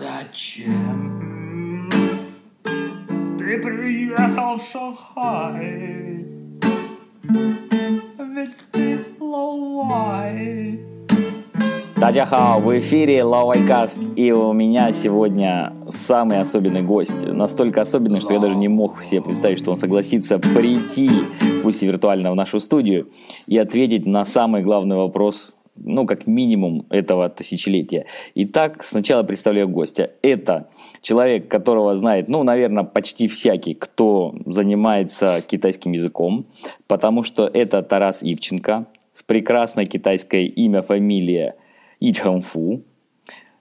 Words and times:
Зачем 0.00 1.90
ты 3.36 3.58
приехал 3.58 4.56
в 4.56 4.62
Шанхай? 4.62 6.24
Ведь 8.18 8.56
ты 8.72 8.98
ловай. 9.20 10.80
Татьяхао, 11.96 12.60
в 12.60 12.78
эфире 12.78 13.24
Лавайкаст, 13.24 13.98
и 14.16 14.32
у 14.32 14.54
меня 14.54 14.90
сегодня 14.92 15.74
самый 15.90 16.40
особенный 16.40 16.80
гость. 16.80 17.26
Настолько 17.26 17.82
особенный, 17.82 18.20
что 18.20 18.32
я 18.32 18.38
даже 18.38 18.56
не 18.56 18.68
мог 18.68 19.02
себе 19.02 19.20
представить, 19.20 19.58
что 19.58 19.70
он 19.70 19.76
согласится 19.76 20.38
прийти, 20.38 21.10
пусть 21.62 21.82
и 21.82 21.86
виртуально, 21.86 22.32
в 22.32 22.36
нашу 22.36 22.58
студию 22.58 23.10
и 23.46 23.58
ответить 23.58 24.06
на 24.06 24.24
самый 24.24 24.62
главный 24.62 24.96
вопрос 24.96 25.56
ну, 25.80 26.06
как 26.06 26.26
минимум 26.26 26.86
этого 26.90 27.28
тысячелетия. 27.28 28.06
Итак, 28.34 28.84
сначала 28.84 29.22
представляю 29.22 29.68
гостя. 29.68 30.10
Это 30.22 30.68
человек, 31.02 31.48
которого 31.48 31.96
знает, 31.96 32.28
ну, 32.28 32.42
наверное, 32.42 32.84
почти 32.84 33.28
всякий, 33.28 33.74
кто 33.74 34.34
занимается 34.46 35.42
китайским 35.46 35.92
языком, 35.92 36.46
потому 36.86 37.22
что 37.22 37.46
это 37.46 37.82
Тарас 37.82 38.22
Ивченко 38.22 38.86
с 39.12 39.22
прекрасной 39.22 39.86
китайской 39.86 40.46
имя, 40.46 40.82
фамилия 40.82 41.56
Ичхэнфу. 42.00 42.82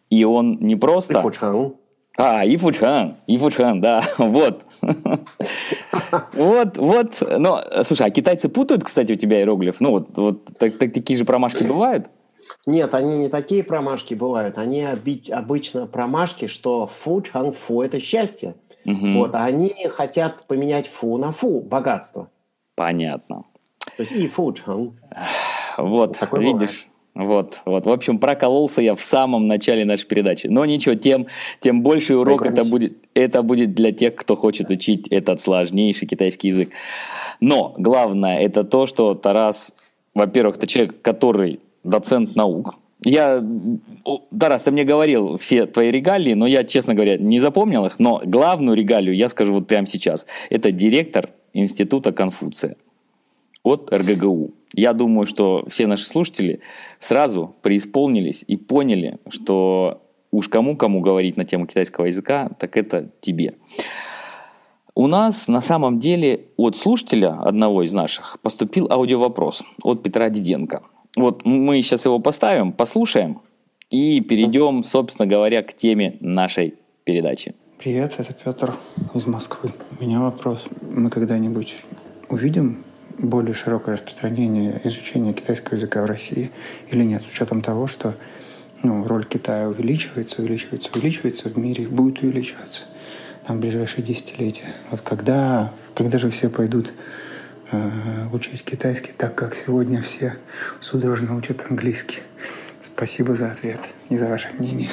И 0.09 0.23
он 0.23 0.57
не 0.59 0.75
просто... 0.75 1.19
Ифучхан. 1.19 1.73
А, 2.21 2.45
Ифучхан, 2.45 3.15
Ифучхан, 3.27 3.79
да, 3.79 4.03
вот. 4.17 4.63
Вот, 6.33 6.77
вот. 6.77 7.21
Но, 7.21 7.63
слушай, 7.83 8.07
а 8.07 8.09
китайцы 8.09 8.49
путают, 8.49 8.83
кстати, 8.83 9.13
у 9.13 9.15
тебя 9.15 9.39
иероглиф? 9.39 9.79
Ну, 9.79 9.91
вот, 9.91 10.17
вот 10.17 10.45
так, 10.57 10.77
так, 10.77 10.91
такие 10.91 11.17
же 11.17 11.23
промашки 11.23 11.63
бывают? 11.63 12.07
Нет, 12.65 12.93
они 12.93 13.17
не 13.17 13.29
такие 13.29 13.63
промашки 13.63 14.15
бывают. 14.15 14.57
Они 14.57 14.83
обычно 14.83 15.87
промашки, 15.87 16.47
что 16.47 16.87
фу, 16.87 17.21
чхан, 17.21 17.53
фу– 17.53 17.81
это 17.83 17.99
счастье. 18.01 18.55
Угу. 18.85 19.13
Вот, 19.13 19.35
а 19.35 19.45
они 19.45 19.73
хотят 19.89 20.45
поменять 20.47 20.87
фу 20.87 21.17
на 21.17 21.31
фу– 21.31 21.61
богатство. 21.61 22.29
Понятно. 22.75 23.45
То 23.95 24.01
есть 24.01 24.11
и 24.11 24.27
фу, 24.27 24.51
чхан. 24.51 24.97
Вот, 25.77 26.17
Такой 26.17 26.43
видишь. 26.43 26.88
Вот, 27.19 27.59
вот. 27.65 27.85
В 27.85 27.89
общем, 27.89 28.17
прокололся 28.17 28.81
я 28.81 28.95
в 28.95 29.01
самом 29.01 29.45
начале 29.45 29.83
нашей 29.83 30.07
передачи. 30.07 30.47
Но 30.49 30.65
ничего, 30.65 30.95
тем, 30.95 31.27
тем 31.59 31.81
больше 31.81 32.15
урок 32.15 32.45
это 32.45 32.63
будет, 32.63 32.93
это 33.13 33.43
будет 33.43 33.73
для 33.73 33.91
тех, 33.91 34.15
кто 34.15 34.37
хочет 34.37 34.69
учить 34.69 35.09
этот 35.09 35.41
сложнейший 35.41 36.07
китайский 36.07 36.47
язык. 36.47 36.69
Но 37.41 37.75
главное 37.77 38.39
это 38.39 38.63
то, 38.63 38.85
что 38.85 39.15
Тарас, 39.15 39.75
во-первых, 40.13 40.55
это 40.55 40.67
человек, 40.67 41.01
который 41.01 41.59
доцент 41.83 42.37
наук. 42.37 42.75
Я, 43.03 43.43
Тарас, 44.39 44.63
ты 44.63 44.71
мне 44.71 44.85
говорил 44.85 45.35
все 45.35 45.65
твои 45.65 45.91
регалии, 45.91 46.35
но 46.35 46.47
я, 46.47 46.63
честно 46.63 46.93
говоря, 46.93 47.17
не 47.17 47.41
запомнил 47.41 47.85
их. 47.85 47.99
Но 47.99 48.21
главную 48.23 48.77
регалию 48.77 49.13
я 49.13 49.27
скажу 49.27 49.55
вот 49.55 49.67
прямо 49.67 49.87
сейчас. 49.87 50.25
Это 50.49 50.71
директор 50.71 51.29
Института 51.51 52.13
Конфуция 52.13 52.77
от 53.61 53.91
РГГУ. 53.91 54.53
Я 54.73 54.93
думаю, 54.93 55.25
что 55.25 55.65
все 55.67 55.87
наши 55.87 56.05
слушатели 56.05 56.61
сразу 56.99 57.55
преисполнились 57.61 58.43
и 58.47 58.55
поняли, 58.55 59.17
что 59.29 60.01
уж 60.31 60.47
кому-кому 60.47 61.01
говорить 61.01 61.37
на 61.37 61.45
тему 61.45 61.65
китайского 61.65 62.05
языка, 62.05 62.49
так 62.59 62.77
это 62.77 63.09
тебе. 63.19 63.55
У 64.95 65.07
нас 65.07 65.47
на 65.47 65.61
самом 65.61 65.99
деле 65.99 66.47
от 66.57 66.75
слушателя 66.75 67.39
одного 67.41 67.83
из 67.83 67.93
наших 67.93 68.39
поступил 68.41 68.87
аудиовопрос 68.91 69.63
от 69.81 70.03
Петра 70.03 70.29
Диденко. 70.29 70.83
Вот 71.15 71.45
мы 71.45 71.81
сейчас 71.81 72.05
его 72.05 72.19
поставим, 72.19 72.71
послушаем 72.73 73.41
и 73.89 74.21
перейдем, 74.21 74.83
собственно 74.83 75.25
говоря, 75.25 75.63
к 75.63 75.73
теме 75.73 76.17
нашей 76.19 76.75
передачи. 77.05 77.55
Привет, 77.79 78.15
это 78.17 78.33
Петр 78.33 78.75
из 79.13 79.25
Москвы. 79.25 79.71
У 79.97 80.03
меня 80.03 80.19
вопрос. 80.19 80.65
Мы 80.81 81.09
когда-нибудь 81.09 81.77
увидим 82.27 82.83
более 83.19 83.53
широкое 83.53 83.95
распространение 83.95 84.81
изучения 84.85 85.33
китайского 85.33 85.75
языка 85.75 86.01
в 86.01 86.05
России 86.05 86.51
или 86.89 87.03
нет, 87.03 87.21
с 87.21 87.27
учетом 87.27 87.61
того, 87.61 87.87
что 87.87 88.15
ну, 88.81 89.05
роль 89.05 89.25
Китая 89.25 89.67
увеличивается, 89.67 90.41
увеличивается, 90.41 90.89
увеличивается 90.93 91.49
в 91.49 91.57
мире 91.57 91.87
будет 91.87 92.23
увеличиваться 92.23 92.85
там, 93.45 93.57
в 93.57 93.59
ближайшие 93.59 94.03
десятилетия. 94.03 94.75
Вот 94.89 95.01
когда, 95.01 95.73
когда 95.95 96.17
же 96.17 96.29
все 96.29 96.49
пойдут 96.49 96.93
э, 97.71 98.27
учить 98.31 98.63
китайский 98.63 99.11
так, 99.11 99.35
как 99.35 99.55
сегодня 99.55 100.01
все 100.01 100.37
судорожно 100.79 101.35
учат 101.35 101.65
английский? 101.69 102.19
Спасибо 102.81 103.35
за 103.35 103.51
ответ 103.51 103.81
и 104.09 104.17
за 104.17 104.29
ваше 104.29 104.49
мнение. 104.57 104.89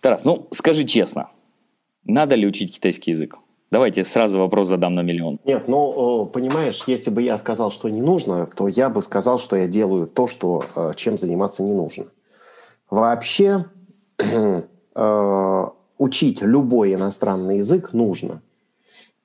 Тарас, 0.00 0.24
ну 0.24 0.48
скажи 0.52 0.84
честно, 0.84 1.28
надо 2.04 2.36
ли 2.36 2.46
учить 2.46 2.74
китайский 2.74 3.10
язык? 3.10 3.36
Давайте 3.76 4.04
сразу 4.04 4.38
вопрос 4.38 4.68
задам 4.68 4.94
на 4.94 5.02
миллион. 5.02 5.38
Нет, 5.44 5.68
ну, 5.68 6.24
понимаешь, 6.24 6.84
если 6.86 7.10
бы 7.10 7.20
я 7.20 7.36
сказал, 7.36 7.70
что 7.70 7.90
не 7.90 8.00
нужно, 8.00 8.46
то 8.46 8.68
я 8.68 8.88
бы 8.88 9.02
сказал, 9.02 9.38
что 9.38 9.54
я 9.54 9.66
делаю 9.66 10.06
то, 10.06 10.26
что, 10.26 10.64
э, 10.74 10.92
чем 10.96 11.18
заниматься 11.18 11.62
не 11.62 11.74
нужно. 11.74 12.06
Вообще, 12.88 13.66
э, 14.94 15.66
учить 15.98 16.40
любой 16.40 16.94
иностранный 16.94 17.58
язык 17.58 17.92
нужно. 17.92 18.40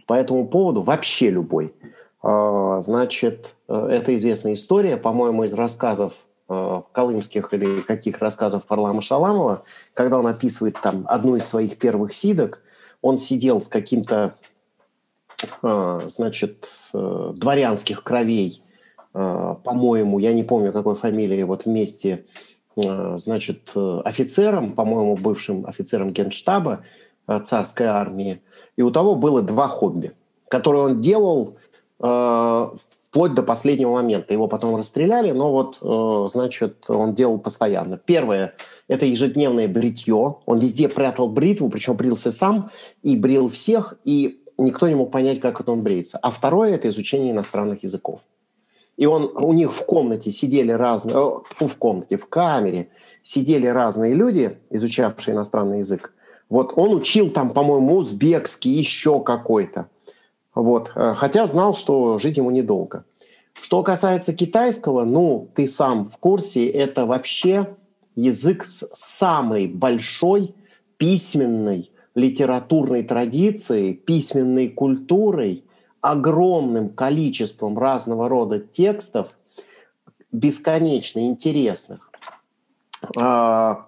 По 0.06 0.16
этому 0.16 0.45
поводу 0.45 0.81
вообще 0.81 1.29
любой. 1.29 1.73
Э, 2.22 2.79
значит, 2.81 3.56
это 3.69 4.13
известная 4.16 4.56
история, 4.56 4.97
по-моему, 4.97 5.45
из 5.45 5.53
рассказов 5.53 6.12
колымских 6.50 7.53
или 7.53 7.79
каких 7.79 8.19
рассказов 8.19 8.63
Варлама 8.68 9.01
Шаламова, 9.01 9.63
когда 9.94 10.19
он 10.19 10.28
описывает 10.28 10.75
там 10.81 11.06
одну 11.07 11.38
из 11.38 11.45
своих 11.45 11.78
первых 11.78 12.13
сидок– 12.13 12.59
он 13.01 13.17
сидел 13.17 13.62
с 13.62 13.67
каким-то, 13.67 14.35
а, 15.62 16.07
значит, 16.07 16.69
э, 16.94 17.34
дворянских 17.35 18.03
кровей, 18.03 18.63
а, 19.13 19.56
по-моему, 19.56 20.19
я 20.19 20.34
не 20.34 20.44
помню, 20.44 20.72
какой 20.72 20.95
фамилии, 20.95 21.44
вот 21.44 21.66
вместе, 21.66 22.25
а, 22.85 23.17
значит, 23.17 23.72
офицером, 23.75 24.73
по-моему, 24.73 25.16
бывшим 25.16 25.66
офицером 25.66 26.12
генштаба 26.12 26.84
царской 27.45 27.88
армии. 27.88 28.41
И 28.75 28.81
у 28.81 28.91
того 28.91 29.16
было 29.16 29.41
два 29.41 29.68
хобби, 29.68 30.13
которые 30.47 30.83
он 30.83 31.01
делал 31.01 31.57
вплоть 31.97 33.35
до 33.35 33.44
последнего 33.44 33.94
момента. 33.94 34.33
Его 34.33 34.47
потом 34.47 34.75
расстреляли, 34.75 35.31
но 35.31 35.51
вот, 35.51 36.29
значит, 36.31 36.89
он 36.89 37.13
делал 37.13 37.39
постоянно. 37.39 37.97
Первое 37.97 38.56
это 38.91 39.06
ежедневное 39.06 39.69
бритье. 39.69 40.35
Он 40.46 40.59
везде 40.59 40.90
прятал 40.90 41.29
бритву, 41.29 41.69
причем 41.69 41.96
брился 41.96 42.29
сам 42.29 42.72
и 43.02 43.16
брил 43.16 43.47
всех, 43.47 43.94
и 44.03 44.44
никто 44.57 44.90
не 44.90 44.96
мог 44.96 45.12
понять, 45.12 45.40
как 45.40 45.62
это 45.62 45.72
он 45.72 45.81
бреется. 45.81 46.18
А 46.22 46.29
второе– 46.29 46.72
это 46.75 46.90
изучение 46.90 47.31
иностранных 47.31 47.84
языков. 47.84 48.19
И 48.97 49.06
он, 49.06 49.31
у 49.34 49.53
них 49.53 49.72
в 49.72 49.85
комнате 49.85 50.30
сидели 50.31 50.74
разные, 50.74 51.16
в 51.16 51.75
комнате, 51.80 52.18
в 52.18 52.25
камере 52.28 52.90
сидели 53.24 53.66
разные 53.66 54.13
люди, 54.13 54.57
изучавшие 54.69 55.35
иностранный 55.35 55.80
язык. 55.80 56.13
Вот 56.50 56.74
он 56.75 56.94
учил 56.94 57.30
там, 57.30 57.53
по-моему, 57.53 57.96
узбекский, 57.96 58.72
еще 58.72 59.24
какой-то. 59.24 59.88
Вот. 60.53 60.91
Э, 60.96 61.13
хотя 61.16 61.46
знал, 61.46 61.74
что 61.74 62.19
жить 62.19 62.35
ему 62.35 62.51
недолго. 62.51 63.06
Что 63.53 63.84
касается 63.84 64.34
китайского, 64.34 65.06
ну, 65.06 65.47
ты 65.56 65.66
сам 65.66 66.09
в 66.09 66.18
курсе, 66.18 66.68
это 66.68 67.06
вообще 67.06 67.78
язык 68.16 68.66
с 68.66 68.88
самой 68.94 69.68
большой 69.68 70.56
письменной 70.98 71.92
литературной 72.16 73.04
традицией, 73.04 73.94
письменной 73.94 74.70
культурой, 74.70 75.64
огромным 76.02 76.90
количеством 76.90 77.78
разного 77.78 78.28
рода 78.28 78.60
текстов, 78.60 79.38
бесконечно 80.32 81.20
интересных. 81.20 82.10
А, 83.18 83.86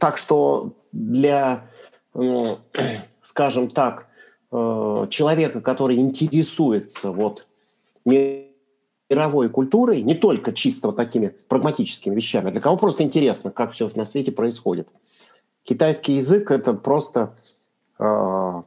так 0.00 0.16
что 0.16 0.72
для, 0.92 1.66
скажем 3.22 3.70
так, 3.70 4.08
э, 4.50 5.06
человека, 5.10 5.60
который 5.60 5.96
интересуется 5.96 7.10
вот 7.10 7.46
мировой 9.08 9.48
культурой, 9.48 10.02
не 10.02 10.14
только 10.14 10.52
чисто 10.52 10.88
вот 10.88 10.96
такими 10.96 11.28
прагматическими 11.48 12.14
вещами, 12.14 12.50
для 12.50 12.60
кого 12.60 12.76
просто 12.76 13.02
интересно, 13.02 13.50
как 13.50 13.72
все 13.72 13.88
на 13.94 14.04
свете 14.04 14.32
происходит. 14.32 14.88
Китайский 15.62 16.14
язык 16.14 16.50
это 16.50 16.74
просто, 16.74 17.34
э, 17.98 18.62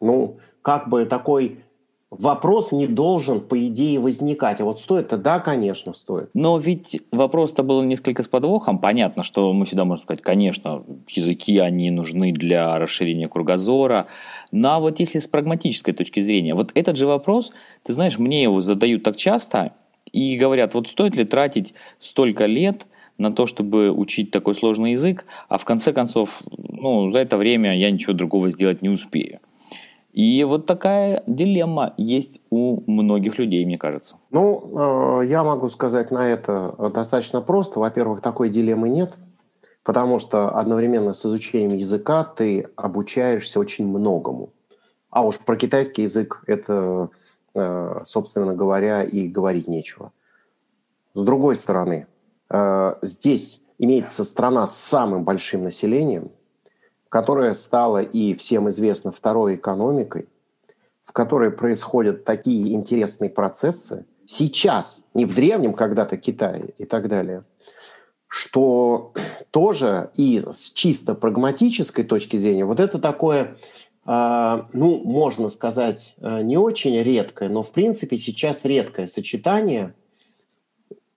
ну, 0.00 0.38
как 0.62 0.88
бы 0.88 1.06
такой 1.06 1.64
вопрос 2.10 2.72
не 2.72 2.86
должен, 2.86 3.40
по 3.40 3.66
идее, 3.66 3.98
возникать. 3.98 4.60
А 4.60 4.64
вот 4.64 4.80
стоит-то, 4.80 5.16
да, 5.16 5.40
конечно, 5.40 5.94
стоит. 5.94 6.30
Но 6.34 6.58
ведь 6.58 7.00
вопрос-то 7.10 7.62
был 7.62 7.82
несколько 7.82 8.22
с 8.22 8.28
подвохом. 8.28 8.78
Понятно, 8.78 9.22
что 9.22 9.52
мы 9.52 9.64
всегда 9.64 9.84
можем 9.84 10.04
сказать, 10.04 10.22
конечно, 10.22 10.84
языки, 11.08 11.58
они 11.58 11.90
нужны 11.90 12.32
для 12.32 12.78
расширения 12.78 13.26
кругозора. 13.26 14.06
Но 14.52 14.80
вот 14.80 15.00
если 15.00 15.18
с 15.18 15.28
прагматической 15.28 15.94
точки 15.94 16.20
зрения, 16.20 16.54
вот 16.54 16.70
этот 16.74 16.96
же 16.96 17.06
вопрос, 17.06 17.52
ты 17.82 17.92
знаешь, 17.92 18.18
мне 18.18 18.42
его 18.42 18.60
задают 18.60 19.02
так 19.02 19.16
часто 19.16 19.72
и 20.12 20.36
говорят, 20.36 20.74
вот 20.74 20.88
стоит 20.88 21.16
ли 21.16 21.24
тратить 21.24 21.74
столько 21.98 22.46
лет 22.46 22.86
на 23.18 23.32
то, 23.32 23.46
чтобы 23.46 23.90
учить 23.90 24.30
такой 24.30 24.54
сложный 24.54 24.92
язык, 24.92 25.24
а 25.48 25.58
в 25.58 25.64
конце 25.64 25.92
концов, 25.92 26.42
ну, 26.56 27.08
за 27.10 27.20
это 27.20 27.38
время 27.38 27.76
я 27.76 27.90
ничего 27.90 28.12
другого 28.12 28.50
сделать 28.50 28.82
не 28.82 28.90
успею. 28.90 29.40
И 30.16 30.44
вот 30.44 30.64
такая 30.64 31.22
дилемма 31.26 31.92
есть 31.98 32.40
у 32.48 32.90
многих 32.90 33.38
людей, 33.38 33.66
мне 33.66 33.76
кажется. 33.76 34.16
Ну, 34.30 35.20
э, 35.20 35.26
я 35.26 35.44
могу 35.44 35.68
сказать 35.68 36.10
на 36.10 36.26
это 36.26 36.74
достаточно 36.94 37.42
просто. 37.42 37.80
Во-первых, 37.80 38.22
такой 38.22 38.48
дилеммы 38.48 38.88
нет, 38.88 39.18
потому 39.82 40.18
что 40.18 40.48
одновременно 40.58 41.12
с 41.12 41.26
изучением 41.26 41.76
языка 41.76 42.24
ты 42.24 42.66
обучаешься 42.76 43.60
очень 43.60 43.86
многому. 43.86 44.54
А 45.10 45.22
уж 45.22 45.38
про 45.38 45.54
китайский 45.54 46.02
язык 46.02 46.42
это, 46.46 47.10
э, 47.54 48.00
собственно 48.04 48.54
говоря, 48.54 49.02
и 49.02 49.28
говорить 49.28 49.68
нечего. 49.68 50.12
С 51.12 51.20
другой 51.20 51.56
стороны, 51.56 52.06
э, 52.48 52.94
здесь 53.02 53.60
имеется 53.78 54.24
страна 54.24 54.66
с 54.66 54.78
самым 54.78 55.24
большим 55.24 55.62
населением, 55.62 56.30
которая 57.16 57.54
стала 57.54 58.02
и 58.02 58.34
всем 58.34 58.68
известна 58.68 59.10
второй 59.10 59.54
экономикой, 59.54 60.28
в 61.02 61.12
которой 61.12 61.50
происходят 61.50 62.24
такие 62.24 62.74
интересные 62.74 63.30
процессы, 63.30 64.04
сейчас, 64.26 65.06
не 65.14 65.24
в 65.24 65.34
древнем 65.34 65.72
когда-то 65.72 66.18
Китае 66.18 66.74
и 66.76 66.84
так 66.84 67.08
далее, 67.08 67.44
что 68.28 69.14
тоже 69.50 70.10
и 70.14 70.40
с 70.40 70.70
чисто 70.72 71.14
прагматической 71.14 72.04
точки 72.04 72.36
зрения 72.36 72.66
вот 72.66 72.80
это 72.80 72.98
такое, 72.98 73.56
а, 74.04 74.68
ну, 74.74 74.98
можно 75.02 75.48
сказать, 75.48 76.14
э, 76.18 76.42
не 76.42 76.58
очень 76.58 77.02
редкое, 77.02 77.48
но 77.48 77.62
в 77.62 77.70
принципе 77.70 78.18
сейчас 78.18 78.66
редкое 78.66 79.08
сочетание 79.08 79.94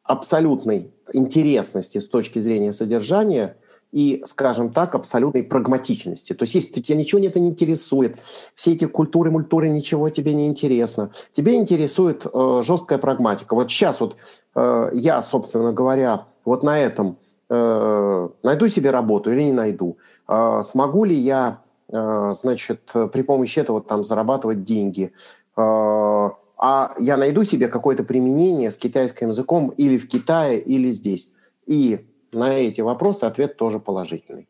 абсолютной 0.04 0.94
интересности 1.12 1.98
с 1.98 2.08
точки 2.08 2.40
зрения 2.40 2.72
содержания– 2.72 3.58
и, 3.92 4.22
скажем 4.26 4.72
так, 4.72 4.96
абсолютной 4.96 5.44
прагматичности. 5.44 6.34
То 6.34 6.44
есть 6.44 6.56
если 6.56 6.82
тебя 6.82 6.98
ничего 6.98 7.22
это 7.22 7.40
не 7.40 7.50
интересует, 7.50 8.18
все 8.56 8.74
эти 8.74 8.86
культуры, 8.86 9.32
мультуры, 9.32 9.70
ничего 9.70 10.10
тебе 10.10 10.34
не 10.34 10.48
интересно, 10.48 11.12
тебе 11.32 11.56
интересует 11.56 12.26
э, 12.26 12.62
жесткая 12.64 13.00
прагматика. 13.00 13.56
Вот 13.56 13.70
сейчас 13.72 14.00
вот 14.00 14.16
э, 14.56 14.92
я, 14.94 15.22
собственно 15.22 15.74
говоря, 15.74 16.28
вот 16.46 16.64
на 16.64 16.80
этом 16.80 17.18
э, 17.50 18.30
найду 18.44 18.68
себе 18.68 18.92
работу 18.92 19.32
или 19.32 19.44
не 19.44 19.54
найду, 19.54 19.98
э, 20.28 20.62
смогу 20.64 21.06
ли 21.06 21.16
я, 21.16 21.62
э, 21.92 22.32
значит, 22.34 22.92
при 23.12 23.24
помощи 23.24 23.60
этого 23.60 23.82
там 23.82 24.04
зарабатывать 24.04 24.64
деньги, 24.64 25.14
э, 25.58 26.30
а 26.62 26.94
я 27.00 27.16
найду 27.18 27.44
себе 27.44 27.70
какое-то 27.70 28.04
применение 28.04 28.70
с 28.70 28.76
китайским 28.76 29.30
языком 29.30 29.70
или 29.78 29.98
в 29.98 30.10
Китае, 30.10 30.60
или 30.60 30.92
здесь. 30.92 31.32
И 31.66 32.06
на 32.32 32.54
эти 32.54 32.82
вопросы 32.82 33.26
ответ 33.26 33.58
тоже 33.58 33.80
положительный. 33.80 34.48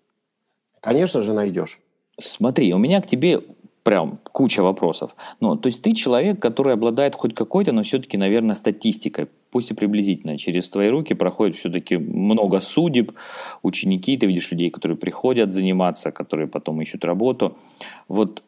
Конечно 0.81 1.21
же, 1.21 1.33
найдешь. 1.33 1.79
Смотри, 2.17 2.73
у 2.73 2.77
меня 2.77 3.01
к 3.01 3.07
тебе 3.07 3.41
прям 3.83 4.19
куча 4.31 4.61
вопросов. 4.61 5.15
Ну, 5.39 5.55
то 5.55 5.67
есть 5.67 5.81
ты 5.81 5.93
человек, 5.93 6.39
который 6.39 6.73
обладает 6.73 7.15
хоть 7.15 7.33
какой-то, 7.33 7.71
но 7.71 7.83
все-таки, 7.83 8.17
наверное, 8.17 8.55
статистикой, 8.55 9.27
пусть 9.51 9.71
и 9.71 9.73
приблизительно. 9.73 10.37
Через 10.37 10.69
твои 10.69 10.89
руки 10.89 11.13
проходит 11.13 11.55
все-таки 11.55 11.97
много 11.97 12.59
судеб, 12.59 13.13
ученики, 13.63 14.17
ты 14.17 14.27
видишь 14.27 14.51
людей, 14.51 14.69
которые 14.69 14.97
приходят 14.97 15.51
заниматься, 15.51 16.11
которые 16.11 16.47
потом 16.47 16.81
ищут 16.81 17.05
работу. 17.05 17.57
Вот 18.07 18.43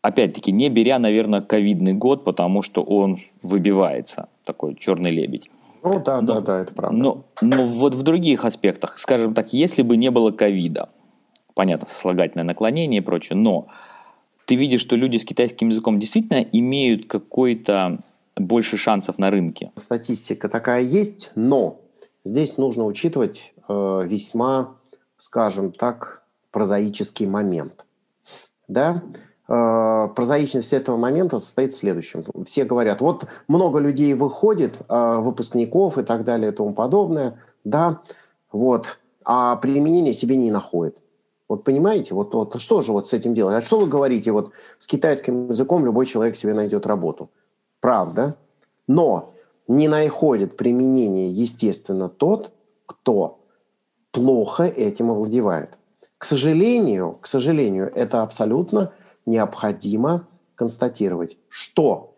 опять-таки, 0.00 0.52
не 0.52 0.68
беря, 0.70 0.98
наверное, 0.98 1.40
ковидный 1.40 1.94
год, 1.94 2.24
потому 2.24 2.62
что 2.62 2.82
он 2.82 3.18
выбивается, 3.42 4.28
такой 4.44 4.74
черный 4.74 5.10
лебедь. 5.10 5.50
Ну 5.82 6.00
да, 6.00 6.20
но, 6.20 6.34
да, 6.34 6.40
да, 6.40 6.60
это 6.60 6.74
правда. 6.74 6.96
Но, 6.96 7.24
но 7.40 7.66
вот 7.66 7.94
в 7.94 8.02
других 8.02 8.44
аспектах, 8.44 8.98
скажем 8.98 9.34
так, 9.34 9.52
если 9.52 9.82
бы 9.82 9.96
не 9.96 10.10
было 10.10 10.30
ковида, 10.30 10.88
понятно, 11.54 11.86
сослагательное 11.86 12.44
наклонение 12.44 13.00
и 13.00 13.04
прочее, 13.04 13.36
но 13.36 13.68
ты 14.44 14.54
видишь, 14.54 14.80
что 14.80 14.96
люди 14.96 15.18
с 15.18 15.24
китайским 15.24 15.68
языком 15.68 16.00
действительно 16.00 16.40
имеют 16.40 17.06
какой-то 17.06 18.00
больше 18.36 18.76
шансов 18.76 19.18
на 19.18 19.30
рынке. 19.30 19.72
Статистика 19.76 20.48
такая 20.48 20.82
есть, 20.82 21.30
но 21.34 21.80
здесь 22.24 22.56
нужно 22.56 22.84
учитывать 22.84 23.52
э, 23.68 24.02
весьма, 24.06 24.76
скажем 25.16 25.72
так, 25.72 26.22
прозаический 26.50 27.26
момент. 27.26 27.84
Да? 28.68 29.02
Э, 29.50 30.08
прозаичность 30.14 30.74
этого 30.74 30.98
момента 30.98 31.38
состоит 31.38 31.72
в 31.72 31.78
следующем. 31.78 32.22
Все 32.44 32.64
говорят, 32.64 33.00
вот 33.00 33.26
много 33.48 33.78
людей 33.78 34.12
выходит, 34.12 34.76
э, 34.88 35.16
выпускников 35.20 35.96
и 35.96 36.02
так 36.02 36.24
далее 36.24 36.52
и 36.52 36.54
тому 36.54 36.74
подобное, 36.74 37.40
да, 37.64 38.02
вот, 38.52 38.98
а 39.24 39.56
применение 39.56 40.12
себе 40.12 40.36
не 40.36 40.50
находит. 40.50 40.98
Вот 41.48 41.64
понимаете, 41.64 42.14
вот, 42.14 42.34
вот 42.34 42.60
что 42.60 42.82
же 42.82 42.92
вот 42.92 43.08
с 43.08 43.14
этим 43.14 43.32
делать? 43.32 43.54
А 43.54 43.62
что 43.62 43.78
вы 43.78 43.86
говорите, 43.86 44.32
вот 44.32 44.52
с 44.76 44.86
китайским 44.86 45.48
языком 45.48 45.82
любой 45.82 46.04
человек 46.04 46.36
себе 46.36 46.52
найдет 46.52 46.86
работу. 46.86 47.30
Правда, 47.80 48.36
но 48.86 49.32
не 49.66 49.88
находит 49.88 50.58
применение, 50.58 51.32
естественно, 51.32 52.10
тот, 52.10 52.52
кто 52.84 53.40
плохо 54.10 54.64
этим 54.64 55.10
овладевает. 55.10 55.78
К 56.18 56.26
сожалению, 56.26 57.16
к 57.18 57.26
сожалению, 57.26 57.90
это 57.94 58.22
абсолютно 58.22 58.92
необходимо 59.28 60.26
констатировать, 60.54 61.36
что 61.48 62.14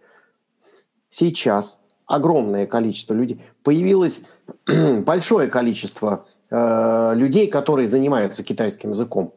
сейчас 1.11 1.81
огромное 2.07 2.67
количество 2.67 3.15
людей, 3.15 3.41
появилось 3.63 4.23
большое 5.07 5.49
количество 5.49 6.27
э, 6.51 7.13
людей, 7.15 7.47
которые 7.47 7.87
занимаются 7.87 8.43
китайским 8.43 8.91
языком, 8.91 9.33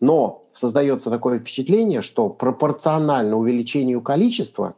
но 0.00 0.44
создается 0.52 1.10
такое 1.10 1.38
впечатление, 1.38 2.02
что 2.02 2.28
пропорционально 2.28 3.36
увеличению 3.36 4.02
количества 4.02 4.74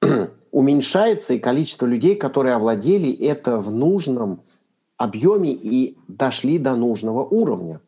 уменьшается 0.50 1.34
и 1.34 1.38
количество 1.38 1.84
людей, 1.86 2.16
которые 2.16 2.54
овладели 2.54 3.12
это 3.12 3.58
в 3.58 3.70
нужном 3.70 4.40
объеме 4.96 5.52
и 5.52 5.98
дошли 6.08 6.58
до 6.58 6.76
нужного 6.76 7.24
уровня. 7.24 7.80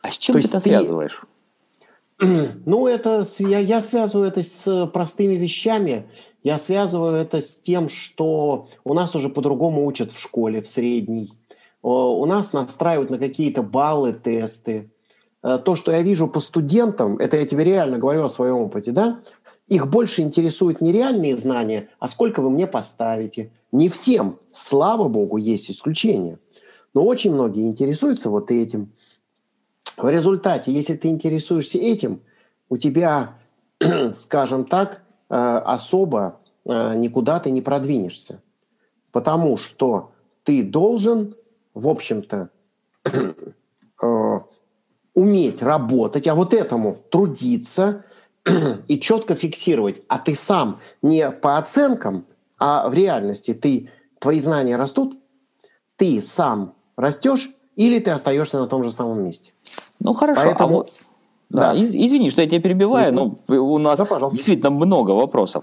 А 0.00 0.10
с 0.10 0.18
чем 0.18 0.36
То 0.36 0.42
ты 0.42 0.48
это 0.48 0.60
связываешь? 0.60 1.22
Ну, 2.66 2.86
это 2.86 3.24
я, 3.38 3.58
я 3.58 3.80
связываю 3.80 4.28
это 4.28 4.42
с 4.42 4.86
простыми 4.86 5.34
вещами. 5.34 6.06
Я 6.42 6.58
связываю 6.58 7.16
это 7.16 7.40
с 7.40 7.54
тем, 7.54 7.88
что 7.88 8.68
у 8.84 8.94
нас 8.94 9.14
уже 9.14 9.28
по-другому 9.28 9.84
учат 9.84 10.12
в 10.12 10.20
школе, 10.20 10.62
в 10.62 10.68
средней. 10.68 11.32
У 11.82 12.24
нас 12.26 12.52
настраивают 12.52 13.10
на 13.10 13.18
какие-то 13.18 13.62
баллы, 13.62 14.12
тесты. 14.12 14.90
Э, 15.42 15.58
то, 15.64 15.76
что 15.76 15.92
я 15.92 16.02
вижу 16.02 16.26
по 16.26 16.40
студентам, 16.40 17.18
это 17.18 17.36
я 17.36 17.46
тебе 17.46 17.64
реально 17.64 17.98
говорю 17.98 18.24
о 18.24 18.28
своем 18.28 18.56
опыте, 18.56 18.90
да? 18.90 19.20
Их 19.68 19.88
больше 19.88 20.22
интересуют 20.22 20.80
не 20.80 20.92
реальные 20.92 21.36
знания, 21.36 21.88
а 21.98 22.08
сколько 22.08 22.40
вы 22.40 22.50
мне 22.50 22.66
поставите. 22.66 23.52
Не 23.72 23.88
всем, 23.88 24.38
слава 24.52 25.08
богу, 25.08 25.36
есть 25.36 25.70
исключения. 25.70 26.38
Но 26.94 27.04
очень 27.04 27.32
многие 27.32 27.68
интересуются 27.68 28.30
вот 28.30 28.50
этим. 28.50 28.92
В 29.96 30.08
результате, 30.08 30.72
если 30.72 30.94
ты 30.94 31.08
интересуешься 31.08 31.78
этим, 31.78 32.20
у 32.68 32.76
тебя, 32.76 33.38
скажем 34.18 34.64
так, 34.64 35.02
э, 35.30 35.34
особо 35.34 36.40
э, 36.64 36.94
никуда 36.96 37.40
ты 37.40 37.50
не 37.50 37.62
продвинешься. 37.62 38.42
Потому 39.10 39.56
что 39.56 40.12
ты 40.42 40.62
должен, 40.62 41.34
в 41.72 41.88
общем-то, 41.88 42.50
э, 43.04 44.40
уметь 45.14 45.62
работать, 45.62 46.28
а 46.28 46.34
вот 46.34 46.52
этому 46.52 46.98
трудиться 47.10 48.04
и 48.86 49.00
четко 49.00 49.34
фиксировать. 49.34 50.02
А 50.08 50.18
ты 50.18 50.34
сам 50.34 50.80
не 51.00 51.30
по 51.30 51.56
оценкам, 51.56 52.26
а 52.58 52.88
в 52.90 52.94
реальности 52.94 53.54
ты, 53.54 53.90
твои 54.18 54.40
знания 54.40 54.76
растут, 54.76 55.18
ты 55.96 56.20
сам 56.20 56.74
растешь 56.96 57.50
или 57.76 57.98
ты 57.98 58.10
остаешься 58.10 58.58
на 58.58 58.66
том 58.66 58.82
же 58.82 58.90
самом 58.90 59.22
месте. 59.24 59.52
Ну 60.00 60.12
хорошо, 60.12 60.40
а 60.40 60.44
Поэтому... 60.44 60.68
а 60.68 60.72
вот... 60.78 60.90
Да, 61.48 61.74
да. 61.74 61.80
извини, 61.80 62.30
что 62.30 62.42
я 62.42 62.48
тебя 62.48 62.60
перебиваю, 62.60 63.14
но 63.14 63.36
у 63.48 63.78
нас 63.78 63.98
да, 63.98 64.06
действительно 64.32 64.70
много 64.70 65.12
вопросов. 65.12 65.62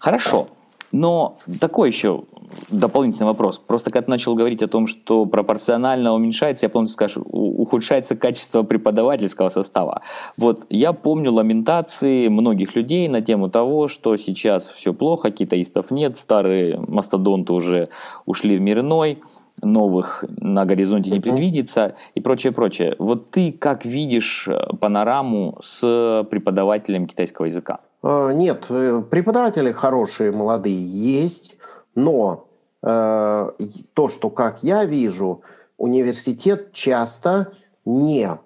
Хорошо, 0.00 0.48
но 0.90 1.36
такой 1.60 1.90
еще 1.90 2.24
дополнительный 2.70 3.26
вопрос. 3.26 3.58
Просто 3.58 3.90
когда 3.90 4.04
ты 4.06 4.10
начал 4.10 4.34
говорить 4.34 4.62
о 4.62 4.68
том, 4.68 4.86
что 4.86 5.24
пропорционально 5.26 6.12
уменьшается, 6.12 6.66
я 6.66 6.70
помню, 6.70 6.88
скажешь, 6.88 7.18
ухудшается 7.24 8.14
качество 8.14 8.62
преподавательского 8.62 9.48
состава. 9.48 10.02
Вот 10.36 10.66
я 10.68 10.92
помню 10.92 11.32
ламентации 11.32 12.28
многих 12.28 12.76
людей 12.76 13.08
на 13.08 13.22
тему 13.22 13.48
того, 13.48 13.88
что 13.88 14.16
сейчас 14.16 14.68
все 14.68 14.92
плохо, 14.92 15.30
китаистов 15.30 15.90
нет, 15.90 16.18
старые 16.18 16.78
мастодонты 16.78 17.52
уже 17.52 17.88
ушли 18.26 18.58
в 18.58 18.60
мир 18.60 18.80
иной, 18.80 19.22
новых 19.62 20.24
на 20.28 20.64
горизонте 20.64 21.10
не 21.10 21.20
предвидится 21.20 21.94
и 22.14 22.20
прочее, 22.20 22.52
прочее. 22.52 22.96
Вот 22.98 23.30
ты 23.30 23.52
как 23.52 23.84
видишь 23.84 24.48
э, 24.48 24.76
панораму 24.76 25.58
с 25.62 26.26
преподавателем 26.30 27.06
китайского 27.06 27.46
языка? 27.46 27.80
Э, 28.02 28.32
нет, 28.34 28.66
э, 28.68 29.02
преподаватели 29.10 29.72
хорошие, 29.72 30.32
молодые 30.32 30.84
есть, 30.84 31.56
но 31.94 32.48
э, 32.82 33.50
то, 33.94 34.08
что 34.08 34.30
как 34.30 34.62
я 34.62 34.84
вижу, 34.84 35.42
университет 35.78 36.72
часто 36.72 37.52
не 37.84 38.38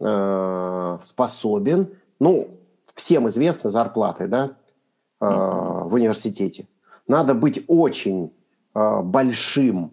э, 0.00 0.98
способен, 1.02 1.90
ну, 2.18 2.48
всем 2.94 3.28
известны 3.28 3.70
зарплаты, 3.70 4.26
да, 4.26 4.50
э, 5.20 5.26
в 5.26 5.94
университете. 5.94 6.68
Надо 7.06 7.34
быть 7.34 7.64
очень 7.66 8.32
э, 8.74 9.02
большим, 9.02 9.92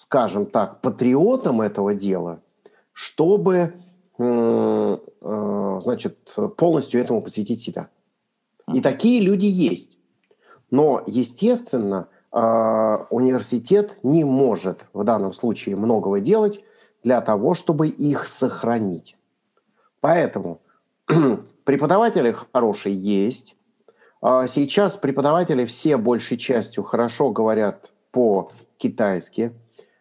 скажем 0.00 0.46
так, 0.46 0.80
патриотом 0.80 1.60
этого 1.60 1.92
дела, 1.92 2.40
чтобы, 2.94 3.74
э, 4.18 4.98
значит, 5.82 6.34
полностью 6.56 7.02
этому 7.02 7.20
посвятить 7.20 7.60
себя. 7.60 7.90
И 8.72 8.80
такие 8.80 9.20
люди 9.20 9.44
есть. 9.44 9.98
Но, 10.70 11.02
естественно, 11.06 12.08
а, 12.32 13.08
университет 13.10 13.98
не 14.02 14.24
может 14.24 14.86
в 14.94 15.04
данном 15.04 15.34
случае 15.34 15.76
многого 15.76 16.20
делать 16.20 16.64
для 17.04 17.20
того, 17.20 17.52
чтобы 17.52 17.88
их 17.88 18.26
сохранить. 18.26 19.18
Поэтому 20.00 20.62
преподаватели 21.64 22.34
хорошие 22.54 22.94
есть. 22.94 23.54
А, 24.22 24.46
сейчас 24.46 24.96
преподаватели 24.96 25.66
все 25.66 25.98
большей 25.98 26.38
частью 26.38 26.84
хорошо 26.84 27.30
говорят 27.30 27.92
по-китайски. 28.12 29.52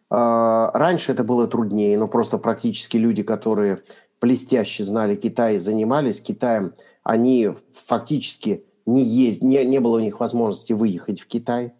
А, 0.09 0.71
раньше 0.73 1.11
это 1.11 1.23
было 1.23 1.47
труднее, 1.47 1.97
но 1.97 2.07
просто 2.07 2.37
практически 2.37 2.97
люди, 2.97 3.23
которые 3.23 3.83
блестяще 4.19 4.83
знали 4.83 5.15
Китай 5.15 5.55
и 5.55 5.59
занимались 5.59 6.21
Китаем, 6.21 6.73
они 7.03 7.51
фактически 7.73 8.65
не, 8.85 9.03
есть, 9.03 9.43
не, 9.43 9.63
не 9.65 9.79
было 9.79 9.97
у 9.97 10.01
них 10.01 10.19
возможности 10.19 10.73
выехать 10.73 11.21
в 11.21 11.27
Китай. 11.27 11.73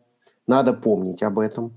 Надо 0.48 0.74
помнить 0.74 1.24
об 1.24 1.40
этом. 1.40 1.74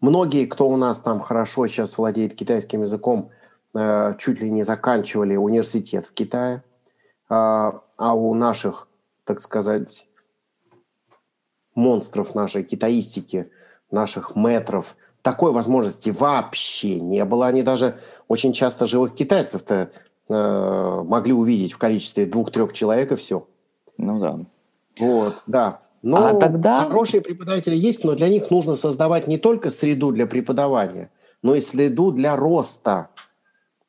Многие, 0.00 0.46
кто 0.46 0.68
у 0.68 0.76
нас 0.76 1.00
там 1.00 1.20
хорошо 1.20 1.66
сейчас 1.66 1.98
владеет 1.98 2.34
китайским 2.34 2.82
языком, 2.82 3.30
э, 3.74 4.14
чуть 4.18 4.40
ли 4.40 4.50
не 4.50 4.62
заканчивали 4.62 5.36
университет 5.36 6.06
в 6.06 6.12
Китае. 6.12 6.62
А, 7.28 7.82
а 7.96 8.14
у 8.14 8.34
наших, 8.34 8.88
так 9.24 9.40
сказать, 9.40 10.06
монстров 11.74 12.34
нашей 12.34 12.62
китаистики, 12.62 13.50
наших 13.90 14.36
метров, 14.36 14.96
такой 15.26 15.50
возможности 15.50 16.10
вообще 16.10 17.00
не 17.00 17.24
было. 17.24 17.48
Они 17.48 17.64
даже 17.64 17.98
очень 18.28 18.52
часто 18.52 18.86
живых 18.86 19.12
китайцев-то 19.12 19.90
э, 20.28 21.02
могли 21.04 21.32
увидеть 21.32 21.72
в 21.72 21.78
количестве 21.78 22.26
двух-трех 22.26 22.72
человек 22.72 23.10
и 23.10 23.16
все. 23.16 23.48
Ну 23.98 24.20
да. 24.20 24.38
Вот, 25.00 25.42
да. 25.48 25.80
Но 26.02 26.28
а 26.28 26.34
тогда... 26.34 26.82
хорошие 26.82 27.22
преподаватели 27.22 27.74
есть, 27.74 28.04
но 28.04 28.14
для 28.14 28.28
них 28.28 28.52
нужно 28.52 28.76
создавать 28.76 29.26
не 29.26 29.36
только 29.36 29.70
среду 29.70 30.12
для 30.12 30.28
преподавания, 30.28 31.10
но 31.42 31.56
и 31.56 31.60
среду 31.60 32.12
для 32.12 32.36
роста. 32.36 33.08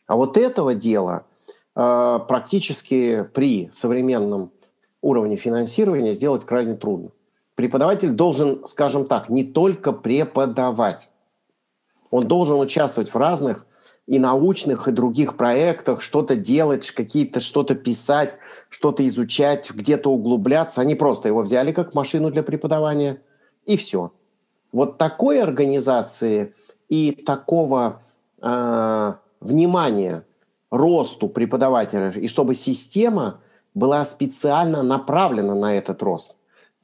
А 0.08 0.16
вот 0.16 0.38
этого 0.38 0.74
дела 0.74 1.28
э, 1.76 2.20
практически 2.28 3.30
при 3.32 3.70
современном 3.72 4.52
уровне 5.04 5.36
финансирования 5.36 6.14
сделать 6.14 6.46
крайне 6.46 6.74
трудно. 6.74 7.12
Преподаватель 7.54 8.10
должен, 8.10 8.66
скажем 8.66 9.06
так, 9.06 9.30
не 9.30 9.44
только 9.44 9.92
преподавать. 9.92 11.12
Он 12.12 12.28
должен 12.28 12.60
участвовать 12.60 13.14
в 13.14 13.18
разных 13.18 13.66
и 14.06 14.20
научных, 14.20 14.88
и 14.88 14.92
других 14.92 15.36
проектах, 15.36 16.02
что-то 16.02 16.36
делать, 16.36 16.90
какие-то 16.92 17.42
что-то 17.42 17.76
писать, 17.76 18.38
что-то 18.70 19.06
изучать, 19.08 19.70
где-то 19.72 20.10
углубляться. 20.10 20.82
Они 20.82 20.96
просто 20.96 21.28
его 21.28 21.42
взяли 21.42 21.74
как 21.74 21.94
машину 21.94 22.32
для 22.32 22.42
преподавания, 22.42 23.22
и 23.66 23.76
все. 23.76 24.14
Вот 24.72 24.98
такой 24.98 25.42
организации 25.42 26.54
и 26.88 27.12
такого 27.12 28.02
э, 28.42 29.14
внимания 29.42 30.24
росту 30.72 31.28
преподавателя, 31.28 32.10
и 32.12 32.28
чтобы 32.30 32.56
система 32.56 33.42
была 33.74 34.06
специально 34.06 34.84
направлена 34.84 35.54
на 35.54 35.76
этот 35.76 36.02
рост 36.02 36.37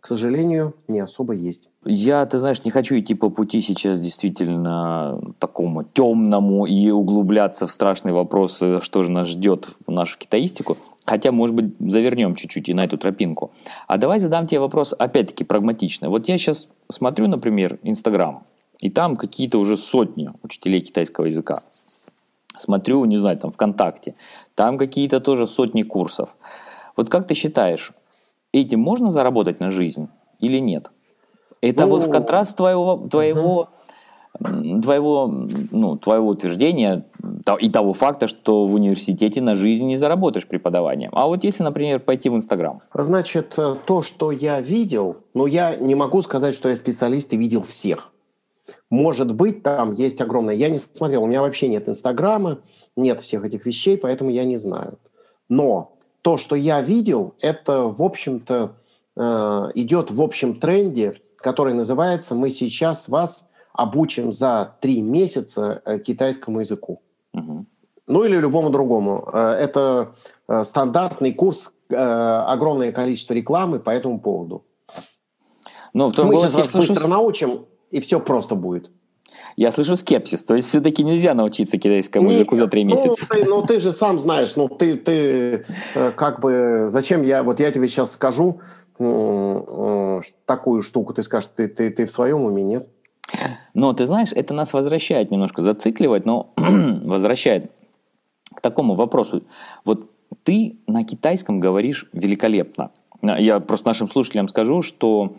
к 0.04 0.08
сожалению, 0.08 0.76
не 0.90 1.00
особо 1.00 1.32
есть. 1.32 1.70
Я, 1.86 2.26
ты 2.26 2.38
знаешь, 2.38 2.66
не 2.66 2.72
хочу 2.72 3.00
идти 3.00 3.16
по 3.16 3.30
пути 3.30 3.62
сейчас 3.62 4.02
действительно 4.02 5.18
такому 5.40 5.86
темному 5.86 6.66
и 6.66 6.90
углубляться 6.90 7.68
в 7.68 7.72
страшные 7.72 8.12
вопросы, 8.12 8.82
что 8.82 9.04
же 9.04 9.12
нас 9.12 9.30
ждет 9.30 9.78
в 9.88 9.92
нашу 9.92 10.18
китаистику. 10.18 10.76
Хотя, 11.06 11.32
может 11.32 11.56
быть, 11.56 11.76
завернем 11.80 12.36
чуть-чуть 12.36 12.68
и 12.68 12.74
на 12.74 12.82
эту 12.82 12.98
тропинку. 12.98 13.54
А 13.88 13.98
давай 13.98 14.20
задам 14.20 14.46
тебе 14.46 14.60
вопрос, 14.60 14.94
опять-таки, 15.00 15.46
прагматичный. 15.46 16.10
Вот 16.10 16.28
я 16.28 16.38
сейчас 16.38 16.68
смотрю, 16.90 17.30
например, 17.30 17.80
Инстаграм, 17.82 18.44
и 18.82 18.90
там 18.90 19.16
какие-то 19.16 19.58
уже 19.58 19.78
сотни 19.78 20.30
учителей 20.44 20.82
китайского 20.82 21.28
языка. 21.28 21.60
Смотрю, 22.58 23.06
не 23.06 23.16
знаю, 23.16 23.38
там 23.38 23.52
ВКонтакте, 23.52 24.16
там 24.56 24.78
какие-то 24.78 25.22
тоже 25.22 25.48
сотни 25.48 25.84
курсов. 25.84 26.36
Вот 26.98 27.10
как 27.10 27.26
ты 27.26 27.36
считаешь, 27.36 27.94
этим 28.54 28.80
можно 28.80 29.12
заработать 29.12 29.60
на 29.60 29.72
жизнь 29.72 30.08
или 30.40 30.60
нет? 30.60 30.92
Это 31.62 31.86
ну, 31.86 31.92
вот 31.92 32.04
в 32.04 32.10
контраст 32.10 32.56
твоего, 32.58 33.08
твоего, 33.10 33.70
угу. 34.40 34.82
твоего, 34.82 35.48
ну, 35.72 35.98
твоего 35.98 36.28
утверждения 36.28 37.06
и 37.60 37.70
того 37.70 37.94
факта, 37.94 38.28
что 38.28 38.68
в 38.68 38.74
университете 38.74 39.42
на 39.42 39.56
жизнь 39.56 39.86
не 39.86 39.96
заработаешь 39.96 40.48
преподаванием. 40.48 41.12
А 41.14 41.28
вот 41.28 41.44
если, 41.44 41.64
например, 41.64 42.00
пойти 42.00 42.30
в 42.30 42.36
Инстаграм? 42.36 42.82
Значит, 42.94 43.54
э, 43.58 43.76
то, 43.86 44.02
что 44.02 44.32
я 44.32 44.60
видел, 44.60 45.18
но 45.34 45.48
я 45.48 45.76
не 45.76 45.96
могу 45.96 46.22
сказать, 46.22 46.54
что 46.54 46.70
я 46.70 46.76
специалист 46.76 47.32
и 47.34 47.38
видел 47.38 47.62
всех. 47.62 48.12
Может 48.90 49.34
быть, 49.34 49.64
там 49.64 49.94
есть 49.94 50.22
огромное... 50.22 50.56
Я 50.56 50.70
не 50.70 50.78
смотрел, 50.78 51.24
у 51.24 51.28
меня 51.28 51.42
вообще 51.42 51.68
нет 51.68 51.90
Инстаграма, 51.90 52.60
нет 52.96 53.22
всех 53.22 53.46
этих 53.46 53.66
вещей, 53.66 53.98
поэтому 53.98 54.30
я 54.30 54.44
не 54.44 54.58
знаю. 54.58 55.00
Но 55.50 55.94
то, 56.24 56.38
что 56.38 56.56
я 56.56 56.82
видел, 56.82 57.36
это, 57.42 57.84
в 57.84 58.02
общем-то, 58.02 58.78
э, 59.16 59.22
идет 59.76 60.10
в 60.10 60.22
общем 60.22 60.60
тренде, 60.60 61.22
который 61.36 61.74
называется 61.74 62.34
«Мы 62.34 62.50
сейчас 62.50 63.10
вас 63.10 63.50
обучим 63.74 64.32
за 64.32 64.76
три 64.80 65.02
месяца 65.02 65.82
э, 65.86 66.00
китайскому 66.00 66.62
языку». 66.62 67.02
Угу. 67.34 67.66
Ну 68.08 68.24
или 68.24 68.38
любому 68.38 68.70
другому. 68.70 69.30
Э, 69.34 69.52
это 69.52 70.16
стандартный 70.64 71.34
курс, 71.34 71.74
огромное 71.90 72.92
количество 72.92 73.34
рекламы 73.34 73.80
по 73.80 73.90
этому 73.90 74.20
поводу. 74.20 74.66
Но 75.94 76.10
в 76.10 76.14
том 76.14 76.28
Мы 76.28 76.40
сейчас 76.40 76.54
вас 76.54 76.72
быстро 76.72 77.08
научим, 77.08 77.66
и 77.92 78.00
все 78.00 78.20
просто 78.20 78.56
будет. 78.56 78.90
Я 79.56 79.72
слышу 79.72 79.96
скепсис. 79.96 80.44
То 80.44 80.56
есть 80.56 80.70
все-таки 80.70 81.04
нельзя 81.04 81.34
научиться 81.34 81.78
китайскому 81.78 82.28
Нет, 82.28 82.40
языку 82.40 82.58
за 82.58 82.68
три 82.68 82.84
ну, 82.84 82.92
месяца. 82.92 83.28
Ну 83.30 83.36
ты, 83.36 83.46
ну, 83.46 83.62
ты 83.62 83.80
же 83.80 83.92
сам 83.92 84.20
знаешь, 84.20 84.56
ну, 84.56 84.68
ты, 84.68 84.96
ты 84.96 85.66
э, 85.96 86.12
как 86.16 86.40
бы... 86.40 86.86
Зачем 86.88 87.22
я... 87.24 87.44
Вот 87.44 87.60
я 87.60 87.72
тебе 87.72 87.88
сейчас 87.88 88.12
скажу 88.12 88.60
э, 89.00 90.22
такую 90.46 90.82
штуку, 90.82 91.14
ты 91.14 91.24
скажешь, 91.24 91.50
ты, 91.56 91.68
ты, 91.68 91.90
ты 91.90 92.06
в 92.06 92.12
своем 92.12 92.44
уме, 92.44 92.64
нет? 92.64 92.88
Но 93.74 93.94
ты 93.94 94.06
знаешь, 94.06 94.30
это 94.34 94.54
нас 94.54 94.74
возвращает 94.74 95.32
немножко, 95.32 95.62
зацикливать, 95.62 96.26
но 96.26 96.52
возвращает 96.58 97.72
к 98.56 98.62
такому 98.62 98.96
вопросу. 98.96 99.44
Вот 99.86 100.10
ты 100.44 100.78
на 100.88 101.04
китайском 101.04 101.60
говоришь 101.60 102.08
великолепно. 102.14 102.92
Я 103.22 103.60
просто 103.60 103.88
нашим 103.88 104.08
слушателям 104.08 104.48
скажу, 104.48 104.82
что 104.82 105.34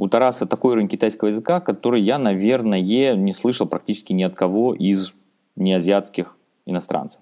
у 0.00 0.08
Тараса 0.08 0.46
такой 0.46 0.72
уровень 0.72 0.88
китайского 0.88 1.28
языка, 1.28 1.60
который 1.60 2.00
я, 2.00 2.18
наверное, 2.18 2.80
не 2.80 3.32
слышал 3.34 3.66
практически 3.66 4.14
ни 4.14 4.22
от 4.22 4.34
кого 4.34 4.74
из 4.74 5.12
неазиатских 5.56 6.38
иностранцев. 6.64 7.20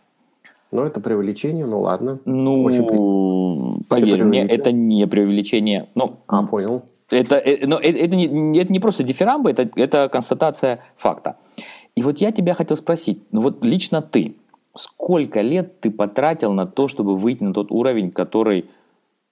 Ну, 0.71 0.85
это 0.85 1.01
преувеличение, 1.01 1.67
ну 1.67 1.81
ладно. 1.81 2.21
Ну, 2.25 2.63
Очень... 2.63 3.85
поверь 3.89 4.23
мне, 4.23 4.47
это 4.47 4.71
не 4.71 5.09
преувеличение. 5.09 5.89
Но, 5.97 6.21
а, 6.29 6.47
понял. 6.47 6.85
Это, 7.11 7.35
это, 7.35 7.67
но 7.67 7.79
это, 7.79 7.99
это, 7.99 8.15
не, 8.15 8.57
это 8.61 8.73
не 8.73 8.79
просто 8.79 9.03
дифирамбы, 9.03 9.51
это, 9.51 9.69
это 9.75 10.09
констатация 10.09 10.79
факта. 10.97 11.35
И 11.97 12.03
вот 12.03 12.19
я 12.19 12.31
тебя 12.31 12.55
хотел 12.55 12.77
спросить, 12.77 13.25
ну 13.33 13.41
вот 13.41 13.65
лично 13.65 14.03
ты, 14.03 14.37
сколько 14.77 15.41
лет 15.41 15.81
ты 15.81 15.91
потратил 15.91 16.53
на 16.53 16.65
то, 16.65 16.87
чтобы 16.87 17.17
выйти 17.17 17.43
на 17.43 17.53
тот 17.53 17.73
уровень, 17.73 18.13
который 18.13 18.67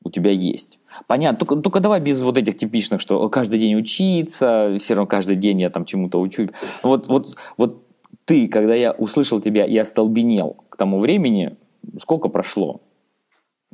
у 0.07 0.11
тебя 0.11 0.31
есть. 0.31 0.79
Понятно, 1.07 1.39
только, 1.39 1.57
только 1.57 1.81
давай 1.81 2.01
без 2.01 2.23
вот 2.23 2.39
этих 2.39 2.57
типичных, 2.57 3.01
что 3.01 3.29
каждый 3.29 3.59
день 3.59 3.75
учиться, 3.75 4.77
все 4.79 4.95
равно 4.95 5.07
каждый 5.07 5.37
день 5.37 5.61
я 5.61 5.71
там 5.71 5.85
чему-то 5.85 6.21
учу. 6.21 6.49
Вот, 6.83 7.09
вот, 7.09 7.37
вот 7.57 7.83
ты, 8.25 8.49
когда 8.49 8.75
я 8.75 8.93
услышал 8.93 9.41
тебя, 9.41 9.67
я 9.67 9.85
столбенел 9.85 10.57
к 10.69 10.77
тому 10.77 11.01
времени, 11.01 11.57
сколько 11.99 12.29
прошло? 12.29 12.81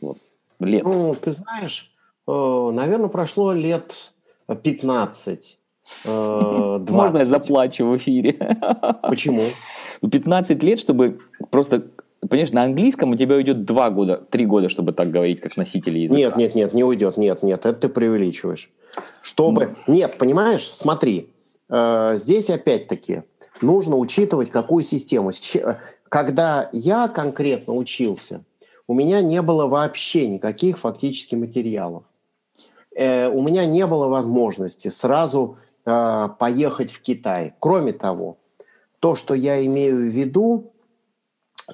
Вот, 0.01 0.19
лет. 0.61 0.85
Ну, 0.85 1.15
ты 1.15 1.33
знаешь, 1.33 1.93
э, 2.27 2.71
наверное, 2.73 3.09
прошло 3.09 3.53
лет 3.53 4.12
15. 4.47 5.59
Э, 6.05 6.79
Можно 6.89 7.19
я 7.19 7.25
заплачу 7.25 7.87
в 7.87 7.97
эфире? 7.97 8.33
Почему? 9.03 9.45
15 10.11 10.62
лет, 10.65 10.79
чтобы 10.79 11.19
просто 11.51 11.85
Понимаешь, 12.29 12.52
на 12.52 12.62
английском 12.62 13.11
у 13.11 13.17
тебя 13.17 13.35
уйдет 13.35 13.64
два 13.64 13.91
года, 13.91 14.17
три 14.17 14.47
года, 14.47 14.69
чтобы 14.69 14.93
так 14.93 15.11
говорить, 15.11 15.41
как 15.41 15.57
носители 15.57 16.00
языка. 16.00 16.19
Нет, 16.19 16.37
нет, 16.37 16.55
нет, 16.55 16.73
не 16.73 16.85
уйдет, 16.85 17.17
нет, 17.17 17.43
нет, 17.43 17.67
это 17.67 17.73
ты 17.73 17.88
преувеличиваешь. 17.88 18.71
Чтобы... 19.23 19.75
Ну. 19.87 19.95
Нет, 19.95 20.19
понимаешь, 20.19 20.69
смотри, 20.73 21.31
э, 21.69 22.12
здесь 22.14 22.49
опять-таки 22.49 23.25
нужно 23.61 23.97
учитывать, 23.97 24.50
какую 24.50 24.85
систему. 24.85 25.33
Когда 26.09 26.69
я 26.73 27.09
конкретно 27.09 27.75
учился, 27.75 28.45
у 28.87 28.95
меня 28.95 29.21
не 29.21 29.43
было 29.43 29.67
вообще 29.67 30.29
никаких 30.29 30.79
фактически 30.79 31.35
материалов. 31.35 32.05
Э, 32.95 33.29
у 33.29 33.43
меня 33.43 33.67
не 33.67 33.85
было 33.87 34.07
возможности 34.07 34.88
сразу 34.88 35.57
э, 35.85 36.29
поехать 36.38 36.93
в 36.93 37.02
Китай. 37.02 37.55
Кроме 37.59 37.93
того, 37.93 38.37
то, 39.00 39.17
что 39.17 39.35
я 39.35 39.64
имею 39.67 39.97
в 39.97 40.14
виду, 40.14 40.72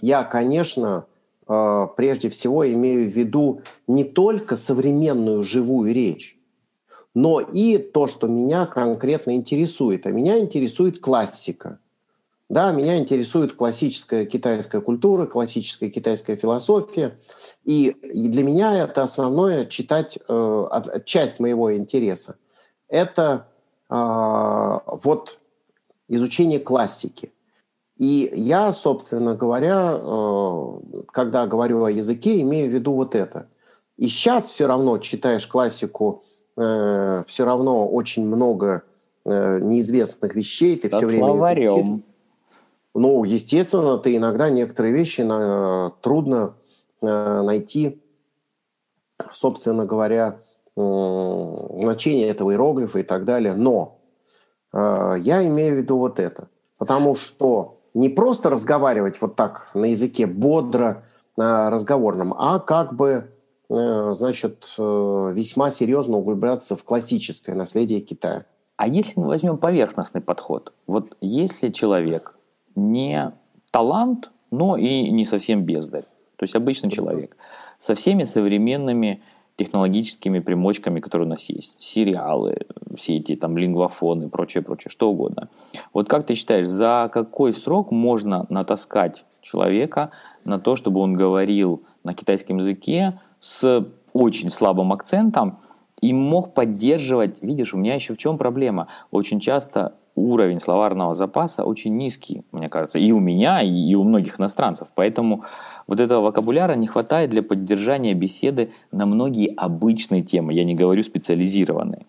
я, 0.00 0.24
конечно, 0.24 1.06
э, 1.46 1.86
прежде 1.96 2.30
всего 2.30 2.70
имею 2.70 3.10
в 3.10 3.14
виду 3.14 3.62
не 3.86 4.04
только 4.04 4.56
современную 4.56 5.42
живую 5.42 5.92
речь, 5.94 6.38
но 7.14 7.40
и 7.40 7.78
то, 7.78 8.06
что 8.06 8.28
меня 8.28 8.66
конкретно 8.66 9.32
интересует. 9.32 10.06
А 10.06 10.10
меня 10.10 10.38
интересует 10.38 11.00
классика. 11.00 11.80
Да, 12.48 12.72
меня 12.72 12.96
интересует 12.96 13.54
классическая 13.54 14.24
китайская 14.24 14.80
культура, 14.80 15.26
классическая 15.26 15.90
китайская 15.90 16.36
философия. 16.36 17.18
И, 17.64 17.88
и 17.88 18.28
для 18.28 18.42
меня 18.42 18.84
это 18.84 19.02
основное 19.02 19.66
читать, 19.66 20.18
э, 20.28 21.00
часть 21.04 21.40
моего 21.40 21.76
интереса. 21.76 22.36
Это 22.88 23.48
э, 23.90 23.94
вот 23.94 25.38
изучение 26.08 26.58
классики. 26.58 27.32
И 27.98 28.30
я, 28.32 28.72
собственно 28.72 29.34
говоря, 29.34 29.98
э, 30.00 30.80
когда 31.08 31.46
говорю 31.48 31.82
о 31.82 31.90
языке, 31.90 32.40
имею 32.40 32.70
в 32.70 32.72
виду 32.72 32.92
вот 32.92 33.16
это. 33.16 33.48
И 33.96 34.06
сейчас 34.06 34.48
все 34.48 34.68
равно 34.68 34.98
читаешь 34.98 35.48
классику, 35.48 36.22
э, 36.56 37.24
все 37.26 37.44
равно 37.44 37.88
очень 37.88 38.24
много 38.24 38.84
э, 39.24 39.58
неизвестных 39.58 40.36
вещей. 40.36 40.76
Ты 40.76 40.88
Со 40.88 40.98
все 40.98 41.06
время 41.06 41.24
словарем. 41.24 42.04
Ну, 42.94 43.24
естественно, 43.24 43.98
ты 43.98 44.16
иногда 44.16 44.48
некоторые 44.48 44.94
вещи 44.94 45.20
на, 45.22 45.92
трудно 46.00 46.54
найти, 47.00 48.02
собственно 49.32 49.84
говоря, 49.84 50.40
значение 50.74 52.28
этого 52.28 52.50
иероглифа 52.50 52.98
и 52.98 53.02
так 53.04 53.24
далее. 53.24 53.54
Но 53.54 53.98
я 54.72 55.46
имею 55.46 55.74
в 55.74 55.78
виду 55.78 55.98
вот 55.98 56.18
это. 56.18 56.48
Потому 56.76 57.14
что 57.14 57.77
не 57.94 58.08
просто 58.08 58.50
разговаривать 58.50 59.20
вот 59.20 59.36
так 59.36 59.70
на 59.74 59.86
языке 59.86 60.26
бодро, 60.26 61.04
э, 61.36 61.68
разговорном, 61.68 62.34
а 62.36 62.58
как 62.58 62.94
бы, 62.94 63.30
э, 63.70 64.10
значит, 64.12 64.66
э, 64.78 65.32
весьма 65.34 65.70
серьезно 65.70 66.18
углубляться 66.18 66.76
в 66.76 66.84
классическое 66.84 67.54
наследие 67.54 68.00
Китая. 68.00 68.44
А 68.76 68.86
если 68.86 69.18
мы 69.20 69.26
возьмем 69.26 69.58
поверхностный 69.58 70.20
подход? 70.20 70.72
Вот 70.86 71.16
если 71.20 71.70
человек 71.70 72.36
не 72.76 73.32
талант, 73.70 74.30
но 74.50 74.76
и 74.76 75.10
не 75.10 75.24
совсем 75.24 75.64
бездарь. 75.64 76.04
То 76.36 76.44
есть 76.44 76.54
обычный 76.54 76.90
человек 76.90 77.36
со 77.80 77.94
всеми 77.94 78.24
современными 78.24 79.22
технологическими 79.58 80.38
примочками, 80.38 81.00
которые 81.00 81.26
у 81.26 81.30
нас 81.30 81.48
есть. 81.50 81.74
Сериалы, 81.78 82.58
все 82.96 83.16
эти 83.16 83.34
там 83.34 83.58
лингвофоны, 83.58 84.28
прочее, 84.28 84.62
прочее, 84.62 84.90
что 84.90 85.10
угодно. 85.10 85.48
Вот 85.92 86.08
как 86.08 86.26
ты 86.26 86.34
считаешь, 86.34 86.68
за 86.68 87.10
какой 87.12 87.52
срок 87.52 87.90
можно 87.90 88.46
натаскать 88.50 89.24
человека 89.42 90.12
на 90.44 90.60
то, 90.60 90.76
чтобы 90.76 91.00
он 91.00 91.14
говорил 91.14 91.82
на 92.04 92.14
китайском 92.14 92.58
языке 92.58 93.20
с 93.40 93.84
очень 94.12 94.50
слабым 94.50 94.92
акцентом 94.92 95.58
и 96.00 96.12
мог 96.12 96.54
поддерживать, 96.54 97.42
видишь, 97.42 97.74
у 97.74 97.78
меня 97.78 97.96
еще 97.96 98.14
в 98.14 98.16
чем 98.16 98.38
проблема? 98.38 98.86
Очень 99.10 99.40
часто 99.40 99.94
уровень 100.18 100.60
словарного 100.60 101.14
запаса 101.14 101.64
очень 101.64 101.96
низкий, 101.96 102.42
мне 102.52 102.68
кажется, 102.68 102.98
и 102.98 103.10
у 103.12 103.20
меня, 103.20 103.62
и 103.62 103.94
у 103.94 104.04
многих 104.04 104.40
иностранцев. 104.40 104.88
Поэтому 104.94 105.44
вот 105.86 106.00
этого 106.00 106.20
вокабуляра 106.22 106.74
не 106.74 106.86
хватает 106.86 107.30
для 107.30 107.42
поддержания 107.42 108.14
беседы 108.14 108.72
на 108.92 109.06
многие 109.06 109.54
обычные 109.54 110.22
темы, 110.22 110.52
я 110.52 110.64
не 110.64 110.74
говорю 110.74 111.02
специализированные. 111.02 112.06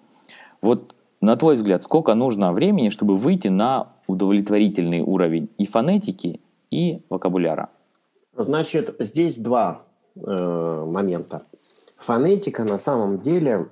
Вот 0.62 0.96
на 1.22 1.36
твой 1.36 1.56
взгляд, 1.56 1.84
сколько 1.84 2.14
нужно 2.16 2.54
времени, 2.54 2.90
чтобы 2.90 3.18
выйти 3.18 3.50
на 3.50 3.90
удовлетворительный 4.08 5.02
уровень 5.02 5.50
и 5.58 5.66
фонетики, 5.66 6.40
и 6.72 7.02
вокабуляра? 7.10 7.70
Значит, 8.36 8.96
здесь 9.00 9.38
два 9.38 9.82
э, 10.16 10.86
момента. 10.88 11.42
Фонетика 11.98 12.64
на 12.64 12.78
самом 12.78 13.20
деле, 13.22 13.68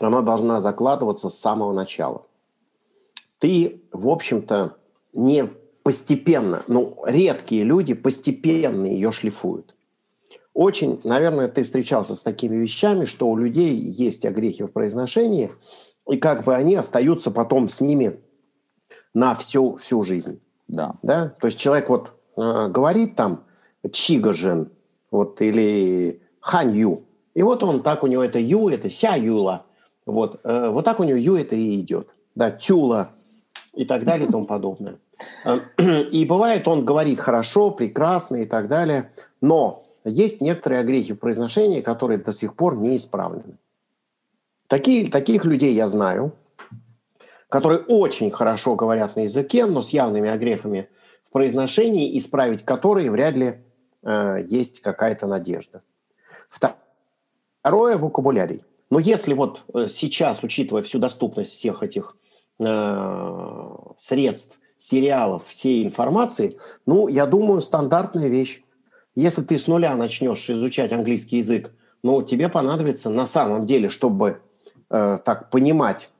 она 0.00 0.22
должна 0.22 0.58
закладываться 0.58 1.28
с 1.28 1.38
самого 1.38 1.72
начала– 1.72 2.22
ты, 3.38 3.82
в 3.92 4.08
общем-то, 4.08 4.76
не 5.12 5.48
постепенно, 5.84 6.64
ну, 6.66 6.98
редкие 7.06 7.62
люди 7.62 7.94
постепенно 7.94 8.86
ее 8.86 9.12
шлифуют. 9.12 9.74
Очень, 10.54 11.00
наверное, 11.04 11.48
ты 11.48 11.62
встречался 11.64 12.14
с 12.14 12.22
такими 12.22 12.56
вещами, 12.56 13.04
что 13.04 13.28
у 13.28 13.36
людей 13.36 13.74
есть 13.76 14.24
огрехи 14.24 14.64
в 14.64 14.68
произношении, 14.68 15.52
и 16.08 16.16
как 16.16 16.44
бы 16.44 16.54
они 16.54 16.74
остаются 16.74 17.30
потом 17.30 17.68
с 17.68 17.80
ними 17.80 18.20
на 19.12 19.34
всю, 19.34 19.76
всю 19.76 20.02
жизнь. 20.02 20.40
Да. 20.68 20.94
да. 21.02 21.34
То 21.40 21.48
есть 21.48 21.58
человек 21.58 21.90
вот 21.90 22.10
э, 22.36 22.68
говорит 22.68 23.16
там 23.16 23.44
чигажен, 23.92 24.70
вот, 25.10 25.40
или 25.42 26.22
ханью, 26.40 27.04
и 27.34 27.42
вот 27.42 27.62
он 27.62 27.82
так 27.82 28.04
у 28.04 28.06
него 28.06 28.22
это 28.22 28.38
ю, 28.38 28.68
это 28.68 28.90
ся 28.90 29.16
юла, 29.16 29.66
вот, 30.06 30.40
э, 30.44 30.70
вот 30.70 30.84
так 30.84 31.00
у 31.00 31.04
него 31.04 31.18
ю 31.18 31.36
это 31.36 31.56
и 31.56 31.80
идет. 31.80 32.08
Да, 32.34 32.50
тюла– 32.50 33.10
и 33.76 33.84
так 33.84 34.04
далее 34.04 34.28
и 34.28 34.30
тому 34.30 34.46
подобное. 34.46 34.98
И 36.10 36.24
бывает, 36.24 36.66
он 36.68 36.84
говорит 36.84 37.20
хорошо, 37.20 37.70
прекрасно 37.70 38.36
и 38.36 38.46
так 38.46 38.68
далее, 38.68 39.12
но 39.40 39.84
есть 40.04 40.40
некоторые 40.40 40.80
огрехи 40.80 41.14
в 41.14 41.18
произношении, 41.18 41.80
которые 41.80 42.18
до 42.18 42.32
сих 42.32 42.54
пор 42.54 42.76
не 42.76 42.96
исправлены. 42.96 43.56
Такие, 44.66 45.10
таких 45.10 45.44
людей 45.44 45.72
я 45.74 45.86
знаю, 45.86 46.32
которые 47.48 47.80
очень 47.80 48.30
хорошо 48.30 48.74
говорят 48.74 49.16
на 49.16 49.20
языке, 49.20 49.66
но 49.66 49.82
с 49.82 49.90
явными 49.90 50.28
огрехами 50.28 50.88
в 51.24 51.30
произношении, 51.30 52.16
исправить 52.18 52.64
которые 52.64 53.10
вряд 53.10 53.34
ли 53.34 53.58
э, 54.02 54.38
есть 54.48 54.80
какая-то 54.80 55.26
надежда. 55.26 55.82
Второе– 56.48 57.96
вокабулярий. 57.98 58.64
Но 58.90 58.98
если 58.98 59.34
вот 59.34 59.62
э, 59.72 59.86
сейчас, 59.88 60.42
учитывая 60.42 60.82
всю 60.82 60.98
доступность 60.98 61.52
всех 61.52 61.82
этих 61.82 62.16
Э, 62.60 63.74
средств, 63.96 64.58
сериалов, 64.78 65.46
всей 65.46 65.84
информации, 65.84 66.58
ну, 66.86 67.08
я 67.08 67.26
думаю, 67.26 67.60
стандартная 67.60 68.28
вещь. 68.28 68.62
Если 69.16 69.42
ты 69.42 69.58
с 69.58 69.66
нуля 69.66 69.96
начнешь 69.96 70.48
изучать 70.48 70.92
английский 70.92 71.38
язык, 71.38 71.72
ну, 72.02 72.22
тебе 72.22 72.48
понадобится 72.48 73.10
на 73.10 73.26
самом 73.26 73.66
деле, 73.66 73.88
чтобы 73.88 74.40
э, 74.90 75.18
так 75.24 75.50
понимать 75.50 76.10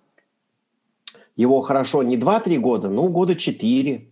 его 1.36 1.60
хорошо 1.60 2.02
не 2.02 2.16
2-3 2.16 2.58
года, 2.58 2.88
ну, 2.88 3.08
года 3.08 3.36
4. 3.36 4.08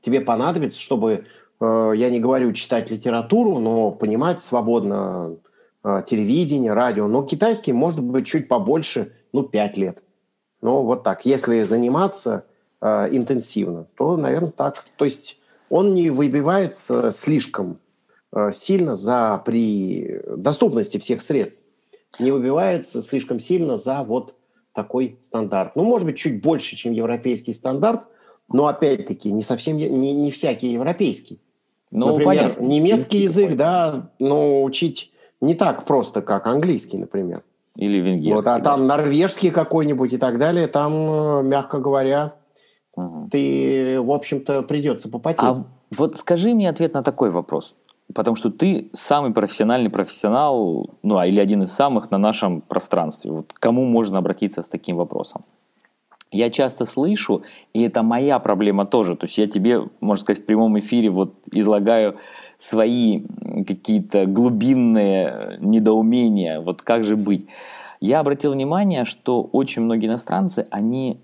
Тебе 0.00 0.20
понадобится, 0.20 0.80
чтобы, 0.80 1.26
э, 1.60 1.92
я 1.94 2.10
не 2.10 2.18
говорю 2.18 2.52
читать 2.52 2.90
литературу, 2.90 3.60
но 3.60 3.92
понимать 3.92 4.42
свободно 4.42 5.36
э, 5.84 6.02
телевидение, 6.04 6.72
радио. 6.72 7.06
Но 7.06 7.22
китайский 7.22 7.72
может 7.72 8.00
быть 8.00 8.26
чуть 8.26 8.48
побольше, 8.48 9.12
ну, 9.32 9.44
5 9.44 9.76
лет. 9.76 10.02
Ну, 10.60 10.82
вот 10.82 11.02
так. 11.02 11.24
Если 11.24 11.62
заниматься 11.62 12.44
э, 12.80 13.08
интенсивно, 13.10 13.86
то, 13.96 14.16
наверное, 14.16 14.50
так. 14.50 14.84
То 14.96 15.04
есть 15.04 15.38
он 15.70 15.94
не 15.94 16.10
выбивается 16.10 17.10
слишком 17.10 17.78
э, 18.32 18.50
сильно 18.52 18.96
за 18.96 19.40
при 19.44 20.20
доступности 20.36 20.98
всех 20.98 21.22
средств. 21.22 21.66
Не 22.18 22.32
выбивается 22.32 23.02
слишком 23.02 23.38
сильно 23.38 23.76
за 23.76 24.02
вот 24.02 24.34
такой 24.72 25.18
стандарт. 25.22 25.76
Ну, 25.76 25.84
может 25.84 26.06
быть, 26.06 26.16
чуть 26.16 26.42
больше, 26.42 26.76
чем 26.76 26.92
европейский 26.92 27.52
стандарт, 27.52 28.02
но 28.50 28.66
опять-таки 28.66 29.30
не 29.32 29.42
совсем 29.42 29.76
не, 29.76 30.12
не 30.12 30.30
всякий 30.30 30.68
европейский. 30.68 31.40
Ну, 31.90 32.08
например, 32.08 32.26
понятно. 32.26 32.64
немецкий 32.64 33.18
язык, 33.18 33.56
да, 33.56 34.10
но 34.18 34.62
учить 34.62 35.12
не 35.40 35.54
так 35.54 35.84
просто, 35.84 36.22
как 36.22 36.46
английский, 36.46 36.98
например. 36.98 37.42
Или 37.78 37.98
венгерский. 37.98 38.34
Вот, 38.34 38.46
а 38.46 38.58
там 38.58 38.86
норвежский 38.88 39.50
какой-нибудь 39.50 40.12
и 40.12 40.18
так 40.18 40.38
далее, 40.38 40.66
там, 40.66 40.92
э, 40.92 41.42
мягко 41.44 41.78
говоря, 41.78 42.34
угу. 42.94 43.28
ты, 43.30 44.00
в 44.00 44.10
общем-то, 44.10 44.62
придется 44.62 45.08
попотеть. 45.08 45.42
А 45.42 45.64
вот 45.96 46.16
скажи 46.16 46.54
мне 46.54 46.68
ответ 46.68 46.94
на 46.94 47.02
такой 47.04 47.30
вопрос. 47.30 47.74
Потому 48.12 48.36
что 48.36 48.50
ты 48.50 48.90
самый 48.94 49.32
профессиональный 49.32 49.90
профессионал, 49.90 50.90
ну, 51.02 51.18
а 51.18 51.26
или 51.26 51.38
один 51.38 51.62
из 51.62 51.72
самых 51.72 52.10
на 52.10 52.18
нашем 52.18 52.62
пространстве. 52.62 53.30
Вот 53.30 53.52
кому 53.52 53.84
можно 53.84 54.18
обратиться 54.18 54.62
с 54.62 54.68
таким 54.68 54.96
вопросом? 54.96 55.42
Я 56.30 56.50
часто 56.50 56.84
слышу, 56.84 57.42
и 57.72 57.82
это 57.82 58.02
моя 58.02 58.38
проблема 58.38 58.86
тоже. 58.86 59.14
То 59.14 59.26
есть 59.26 59.38
я 59.38 59.46
тебе, 59.46 59.82
можно 60.00 60.22
сказать, 60.22 60.42
в 60.42 60.46
прямом 60.46 60.78
эфире 60.78 61.10
вот 61.10 61.34
излагаю 61.52 62.16
свои 62.58 63.22
какие-то 63.66 64.26
глубинные 64.26 65.58
недоумения, 65.60 66.60
вот 66.60 66.82
как 66.82 67.04
же 67.04 67.16
быть. 67.16 67.46
Я 68.00 68.20
обратил 68.20 68.52
внимание, 68.52 69.04
что 69.04 69.42
очень 69.42 69.82
многие 69.82 70.06
иностранцы, 70.06 70.66
они 70.70 71.20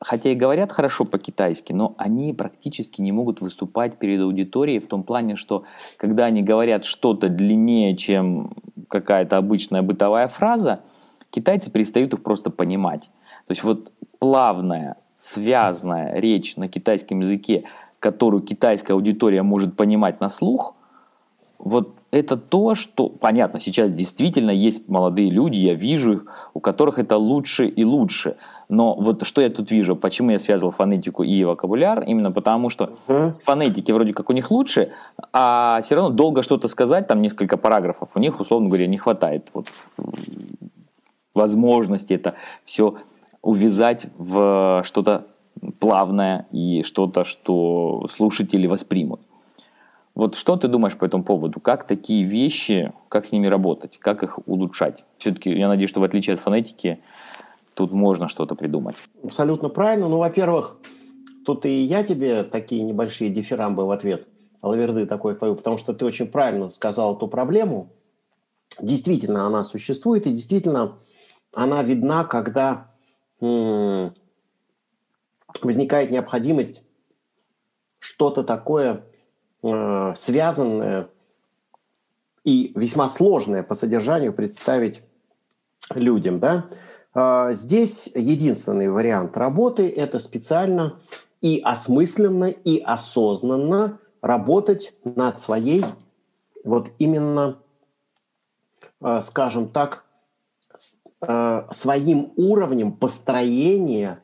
хотя 0.00 0.30
и 0.30 0.34
говорят 0.34 0.70
хорошо 0.70 1.04
по-китайски, 1.04 1.72
но 1.72 1.94
они 1.96 2.32
практически 2.32 3.00
не 3.00 3.12
могут 3.12 3.40
выступать 3.40 3.98
перед 3.98 4.20
аудиторией 4.20 4.78
в 4.78 4.86
том 4.86 5.02
плане, 5.02 5.36
что 5.36 5.64
когда 5.96 6.26
они 6.26 6.42
говорят 6.42 6.84
что-то 6.84 7.28
длиннее, 7.28 7.96
чем 7.96 8.52
какая-то 8.88 9.38
обычная 9.38 9.82
бытовая 9.82 10.28
фраза, 10.28 10.80
китайцы 11.30 11.70
перестают 11.70 12.12
их 12.12 12.22
просто 12.22 12.50
понимать. 12.50 13.10
То 13.46 13.52
есть 13.52 13.64
вот 13.64 13.92
плавная, 14.18 14.96
связанная 15.14 16.14
речь 16.20 16.56
на 16.56 16.68
китайском 16.68 17.20
языке, 17.20 17.64
которую 18.00 18.42
китайская 18.42 18.94
аудитория 18.94 19.42
может 19.42 19.76
понимать 19.76 20.20
на 20.20 20.28
слух, 20.28 20.74
вот 21.58 21.96
это 22.10 22.36
то, 22.36 22.74
что, 22.74 23.08
понятно, 23.08 23.58
сейчас 23.58 23.90
действительно 23.90 24.50
есть 24.50 24.88
молодые 24.88 25.30
люди, 25.30 25.56
я 25.56 25.74
вижу 25.74 26.12
их, 26.12 26.26
у 26.54 26.60
которых 26.60 26.98
это 26.98 27.16
лучше 27.16 27.66
и 27.66 27.84
лучше. 27.84 28.36
Но 28.68 28.94
вот 28.94 29.26
что 29.26 29.40
я 29.40 29.50
тут 29.50 29.70
вижу, 29.70 29.96
почему 29.96 30.30
я 30.30 30.38
связывал 30.38 30.72
фонетику 30.72 31.22
и 31.22 31.44
вокабуляр, 31.44 32.02
именно 32.02 32.30
потому 32.30 32.70
что 32.70 32.92
uh-huh. 33.08 33.34
фонетики 33.44 33.90
вроде 33.92 34.12
как 34.12 34.30
у 34.30 34.32
них 34.32 34.50
лучше, 34.50 34.92
а 35.32 35.80
все 35.82 35.94
равно 35.94 36.10
долго 36.10 36.42
что-то 36.42 36.68
сказать, 36.68 37.06
там 37.06 37.22
несколько 37.22 37.56
параграфов, 37.56 38.10
у 38.14 38.18
них, 38.18 38.40
условно 38.40 38.68
говоря, 38.68 38.86
не 38.86 38.98
хватает 38.98 39.48
вот, 39.54 39.66
возможности 41.34 42.14
это 42.14 42.34
все 42.64 42.96
увязать 43.42 44.06
в 44.18 44.82
что-то 44.84 45.26
плавное 45.80 46.46
и 46.52 46.82
что-то, 46.82 47.24
что 47.24 48.06
слушатели 48.10 48.66
воспримут. 48.66 49.20
Вот 50.14 50.34
что 50.34 50.56
ты 50.56 50.68
думаешь 50.68 50.96
по 50.96 51.04
этому 51.04 51.24
поводу? 51.24 51.60
Как 51.60 51.86
такие 51.86 52.24
вещи, 52.24 52.92
как 53.08 53.26
с 53.26 53.32
ними 53.32 53.46
работать, 53.48 53.98
как 53.98 54.22
их 54.22 54.38
улучшать? 54.48 55.04
Все-таки 55.18 55.50
я 55.50 55.68
надеюсь, 55.68 55.90
что 55.90 56.00
в 56.00 56.04
отличие 56.04 56.34
от 56.34 56.40
фонетики, 56.40 57.00
тут 57.74 57.92
можно 57.92 58.28
что-то 58.28 58.54
придумать. 58.54 58.96
Абсолютно 59.22 59.68
правильно. 59.68 60.08
Ну, 60.08 60.16
во-первых, 60.18 60.78
тут 61.44 61.66
и 61.66 61.82
я 61.82 62.02
тебе 62.02 62.44
такие 62.44 62.82
небольшие 62.82 63.28
дифирамбы 63.28 63.84
в 63.86 63.90
ответ, 63.90 64.26
лаверды 64.62 65.04
такой 65.04 65.34
пою, 65.34 65.54
потому 65.54 65.76
что 65.76 65.92
ты 65.92 66.06
очень 66.06 66.26
правильно 66.28 66.68
сказал 66.68 67.16
эту 67.16 67.28
проблему. 67.28 67.90
Действительно, 68.80 69.46
она 69.46 69.64
существует, 69.64 70.26
и 70.26 70.30
действительно 70.30 70.96
она 71.54 71.82
видна, 71.82 72.24
когда 72.24 72.90
м- 73.40 74.14
возникает 75.62 76.10
необходимость 76.10 76.82
что-то 77.98 78.42
такое 78.42 79.04
Э, 79.68 80.14
связанное 80.16 81.08
и 82.44 82.72
весьма 82.76 83.08
сложное 83.08 83.64
по 83.64 83.74
содержанию 83.74 84.32
представить 84.32 85.02
людям. 85.92 86.38
Да? 86.38 86.66
А, 87.14 87.52
здесь 87.52 88.08
единственный 88.14 88.88
вариант 88.88 89.36
работы– 89.36 89.88
это 89.96 90.20
специально 90.20 91.00
и 91.40 91.60
осмысленно, 91.64 92.44
и 92.44 92.78
осознанно 92.78 93.98
работать 94.20 94.94
над 95.02 95.40
своей, 95.40 95.84
вот 96.62 96.90
именно, 96.98 97.58
э, 99.00 99.20
скажем 99.20 99.68
так, 99.68 100.04
э, 101.22 101.62
своим 101.72 102.32
уровнем 102.36 102.92
построения 102.92 104.20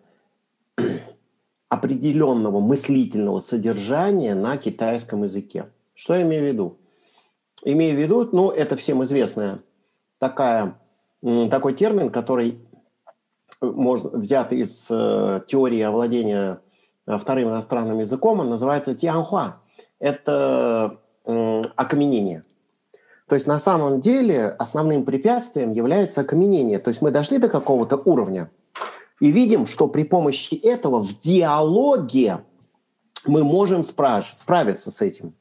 определенного 1.73 2.61
мыслительного 2.61 3.39
содержания 3.39 4.35
на 4.35 4.59
китайском 4.59 5.23
языке. 5.23 5.71
Что 5.95 6.15
я 6.15 6.21
имею 6.21 6.43
в 6.43 6.47
виду? 6.47 6.77
Имею 7.65 7.97
в 7.97 7.99
виду, 7.99 8.29
ну, 8.31 8.51
это 8.51 8.77
всем 8.77 9.03
известная 9.05 9.61
такая, 10.19 10.79
такой 11.23 11.73
термин, 11.73 12.11
который 12.11 12.59
можно, 13.63 14.11
взят 14.11 14.53
из 14.53 14.87
э, 14.91 15.41
теории 15.47 15.81
овладения 15.81 16.61
э, 17.07 17.17
вторым 17.17 17.49
иностранным 17.49 18.01
языком, 18.01 18.41
он 18.41 18.51
называется 18.51 18.95
тианхуа. 18.95 19.57
Это 19.99 20.99
э, 21.25 21.63
окаменение. 21.75 22.43
То 23.29 23.35
есть 23.35 23.47
на 23.47 23.59
самом 23.59 24.01
деле 24.01 24.49
основным 24.49 25.07
препятствием 25.07 25.73
является 25.73 26.21
окаменение. 26.21 26.79
То 26.79 26.91
есть 26.91 27.01
мы 27.01 27.11
дошли 27.11 27.39
до 27.39 27.49
какого-то 27.49 27.97
уровня– 27.97 28.51
и 29.23 29.31
видим, 29.31 29.67
что 29.67 29.87
при 29.87 30.03
помощи 30.03 30.57
этого 30.57 31.01
в 31.01 31.21
диалоге 31.21 32.41
мы 33.25 33.45
можем 33.45 33.85
справ- 33.85 34.25
справиться 34.25 34.91
с 34.91 35.01
этим. 35.01 35.35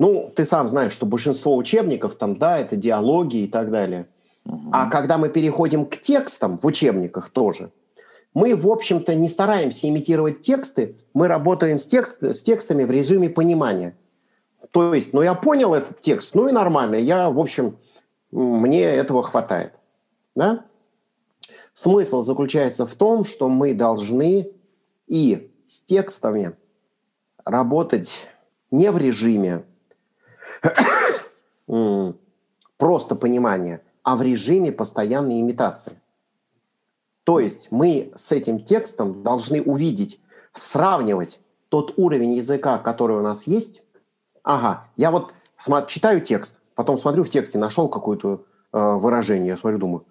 Ну, 0.00 0.32
ты 0.34 0.44
сам 0.44 0.68
знаешь, 0.68 0.94
что 0.94 1.06
большинство 1.06 1.56
учебников 1.56 2.16
там, 2.16 2.38
да, 2.38 2.58
это 2.58 2.74
диалоги 2.74 3.36
и 3.36 3.46
так 3.46 3.70
далее. 3.70 4.08
Угу. 4.46 4.70
А 4.72 4.90
когда 4.90 5.16
мы 5.16 5.28
переходим 5.28 5.86
к 5.86 5.96
текстам 6.00 6.58
в 6.58 6.66
учебниках 6.66 7.28
тоже, 7.30 7.70
мы, 8.34 8.56
в 8.56 8.66
общем-то, 8.66 9.14
не 9.14 9.28
стараемся 9.28 9.88
имитировать 9.88 10.40
тексты, 10.40 10.96
мы 11.14 11.28
работаем 11.28 11.78
с, 11.78 11.86
текст, 11.86 12.20
с 12.20 12.42
текстами 12.42 12.82
в 12.82 12.90
режиме 12.90 13.30
понимания. 13.30 13.96
То 14.72 14.92
есть, 14.92 15.12
ну, 15.12 15.22
я 15.22 15.34
понял 15.34 15.72
этот 15.72 16.00
текст, 16.00 16.34
ну 16.34 16.48
и 16.48 16.52
нормально, 16.52 16.96
я, 16.96 17.30
в 17.30 17.38
общем, 17.38 17.76
мне 18.32 18.82
этого 18.82 19.22
хватает. 19.22 19.74
Да? 20.34 20.64
Смысл 21.78 22.22
заключается 22.22 22.86
в 22.86 22.96
том, 22.96 23.22
что 23.22 23.48
мы 23.48 23.72
должны 23.72 24.50
и 25.06 25.52
с 25.68 25.78
текстами 25.78 26.56
работать 27.44 28.28
не 28.72 28.90
в 28.90 28.98
режиме 28.98 29.64
просто 32.78 33.14
понимания, 33.14 33.80
а 34.02 34.16
в 34.16 34.22
режиме 34.22 34.72
постоянной 34.72 35.40
имитации. 35.40 36.02
То 37.22 37.38
есть 37.38 37.70
мы 37.70 38.10
с 38.16 38.32
этим 38.32 38.64
текстом 38.64 39.22
должны 39.22 39.62
увидеть, 39.62 40.20
сравнивать 40.54 41.38
тот 41.68 41.96
уровень 41.96 42.32
языка, 42.32 42.78
который 42.78 43.18
у 43.18 43.22
нас 43.22 43.46
есть. 43.46 43.84
Ага, 44.42 44.88
я 44.96 45.12
вот 45.12 45.32
читаю 45.86 46.22
текст, 46.22 46.58
потом 46.74 46.98
смотрю 46.98 47.22
в 47.22 47.30
тексте, 47.30 47.56
нашел 47.56 47.88
какое-то 47.88 48.42
э, 48.72 48.94
выражение, 48.94 49.50
я 49.50 49.56
смотрю, 49.56 49.78
думаю, 49.78 50.06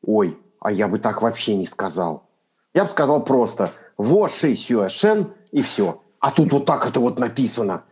ой, 0.00 0.38
а 0.60 0.70
я 0.70 0.88
бы 0.88 0.98
так 0.98 1.22
вообще 1.22 1.56
не 1.56 1.66
сказал. 1.66 2.28
Я 2.74 2.84
бы 2.84 2.90
сказал 2.90 3.24
просто 3.24 3.72
«Во 3.96 4.28
ши 4.28 4.54
сюэшен» 4.54 5.32
и 5.50 5.62
все. 5.62 6.02
А 6.20 6.30
тут 6.30 6.52
вот 6.52 6.66
так 6.66 6.86
это 6.86 7.00
вот 7.00 7.18
написано. 7.18 7.84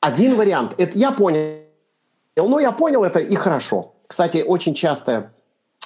Один 0.00 0.36
вариант. 0.36 0.74
Это 0.78 0.96
я 0.96 1.10
понял. 1.10 1.64
Ну, 2.36 2.58
я 2.58 2.72
понял 2.72 3.04
это 3.04 3.18
и 3.18 3.34
хорошо. 3.34 3.94
Кстати, 4.06 4.42
очень 4.46 4.74
часто, 4.74 5.32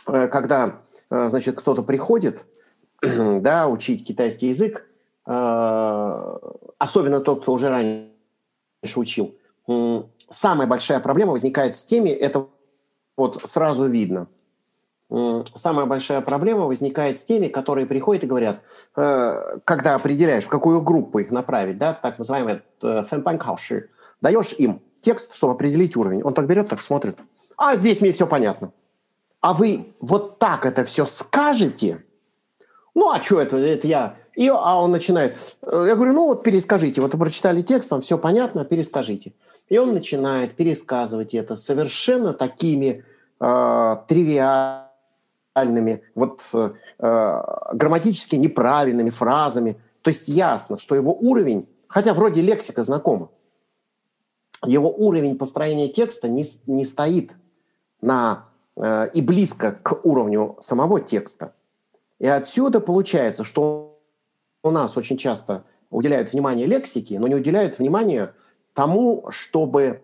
э, 0.07 0.29
когда, 0.29 0.81
э, 1.11 1.29
значит, 1.29 1.59
кто-то 1.59 1.83
приходит, 1.83 2.44
да, 3.03 3.68
учить 3.68 4.07
китайский 4.07 4.48
язык, 4.48 4.87
э, 5.27 6.38
особенно 6.79 7.20
тот, 7.20 7.42
кто 7.42 7.53
уже 7.53 7.68
раньше 7.68 8.11
учил, 8.96 9.35
самая 10.31 10.66
большая 10.66 11.01
проблема 11.01 11.33
возникает 11.33 11.77
с 11.77 11.85
теми, 11.85 12.09
это 12.11 12.46
вот 13.16 13.42
сразу 13.44 13.87
видно– 13.87 14.29
самая 15.11 15.87
большая 15.87 16.21
проблема 16.21 16.66
возникает 16.66 17.18
с 17.18 17.25
теми, 17.25 17.49
которые 17.49 17.87
приходят 17.87 18.25
и 18.25 18.27
говорят, 18.27 18.61
э, 18.97 19.59
когда 19.64 19.94
определяешь, 19.94 20.44
в 20.44 20.49
какую 20.49 20.83
группу 20.83 21.18
их 21.18 21.31
направить, 21.31 21.79
да, 21.79 21.94
так 21.94 22.18
называемый 22.18 22.61
э, 22.83 23.05
фэнпанкауши, 23.05 23.88
даешь 24.21 24.53
им 24.59 24.83
текст, 25.01 25.35
чтобы 25.35 25.55
определить 25.55 25.97
уровень. 25.97 26.23
Он 26.23 26.35
так 26.35 26.47
берет, 26.47 26.68
так 26.68 26.83
смотрит. 26.83 27.18
А 27.57 27.75
здесь 27.77 28.01
мне 28.01 28.12
все 28.12 28.27
понятно. 28.27 28.73
А 29.40 29.55
вы 29.55 29.94
вот 30.01 30.38
так 30.38 30.66
это 30.66 30.85
все 30.85 31.07
скажете? 31.07 32.05
Ну, 32.94 33.11
а 33.11 33.23
что 33.23 33.40
это? 33.40 33.57
Это 33.57 33.87
я. 33.87 34.16
И, 34.35 34.49
а 34.49 34.83
он 34.83 34.90
начинает. 34.90 35.57
Э, 35.62 35.87
я 35.88 35.97
говорю, 35.97 36.12
ну 36.12 36.27
вот 36.27 36.42
перескажите. 36.42 37.01
Вот 37.01 37.14
вы 37.14 37.21
прочитали 37.21 37.62
текст, 37.62 37.88
там 37.88 38.03
все 38.03 38.18
понятно, 38.18 38.66
перескажите. 38.66 39.33
И 39.71 39.79
он 39.79 39.94
начинает 39.94 40.55
пересказывать 40.55 41.33
это 41.33 41.57
совершенно 41.57 42.35
такими 42.35 43.05
э, 43.40 43.97
тривиальными 44.07 44.88
неправильными, 45.64 46.03
вот 46.14 46.49
э, 46.53 46.71
э, 46.99 47.42
грамматически 47.73 48.37
неправильными 48.37 49.11
фразами. 49.11 49.77
То 50.03 50.11
есть 50.11 50.29
ясно, 50.29 50.79
что 50.79 50.94
его 50.94 51.12
уровень, 51.12 51.68
хотя 51.88 52.14
вроде 52.14 52.40
лексика 52.40 52.83
знакома, 52.83 53.31
его 54.64 54.90
уровень 54.90 55.38
построения 55.38 55.88
текста 55.88 56.29
не, 56.29 56.44
не 56.66 56.85
стоит 56.85 57.33
на, 58.01 58.47
э, 58.77 59.11
и 59.14 59.23
близко 59.23 59.73
к 59.83 60.05
уровню 60.05 60.57
самого 60.61 61.01
текста. 61.01 61.53
И 62.18 62.27
отсюда 62.27 62.81
получается, 62.81 63.44
что 63.44 64.01
у 64.62 64.71
нас 64.71 64.97
очень 64.97 65.16
часто 65.16 65.64
уделяют 65.90 66.33
внимание 66.33 66.66
лексике, 66.66 67.18
но 67.18 67.29
не 67.29 67.37
уделяют 67.37 67.79
внимания 67.79 68.35
тому, 68.75 69.27
чтобы 69.31 70.03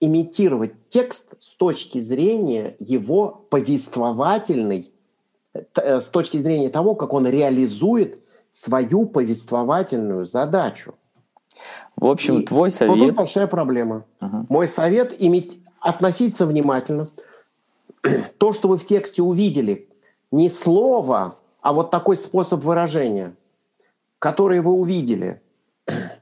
имитировать 0.00 0.72
текст 0.88 1.34
с 1.40 1.54
точки 1.54 1.98
зрения 1.98 2.76
его 2.78 3.46
повествовательной, 3.50 4.92
э, 5.52 6.00
с 6.00 6.08
точки 6.08 6.36
зрения 6.36 6.68
того, 6.68 6.94
как 6.94 7.12
он 7.12 7.26
реализует 7.26 8.22
свою 8.50 9.06
повествовательную 9.06 10.24
задачу. 10.24 10.94
В 11.96 12.06
общем, 12.06 12.40
И 12.40 12.44
твой 12.44 12.70
совет... 12.70 12.96
Вот 12.96 13.06
тут 13.06 13.16
большая 13.16 13.46
проблема. 13.46 14.04
Угу. 14.20 14.46
Мой 14.48 14.68
совет 14.68 15.14
иметь, 15.18 15.60
относиться 15.80 16.46
внимательно. 16.46 17.08
То, 18.38 18.52
что 18.52 18.68
вы 18.68 18.78
в 18.78 18.86
тексте 18.86 19.22
увидели, 19.22 19.88
не 20.30 20.48
слово 20.48 21.38
а 21.60 21.72
вот 21.72 21.90
такой 21.90 22.16
способ 22.16 22.64
выражения, 22.64 23.34
который 24.18 24.60
вы 24.60 24.72
увидели, 24.72 25.42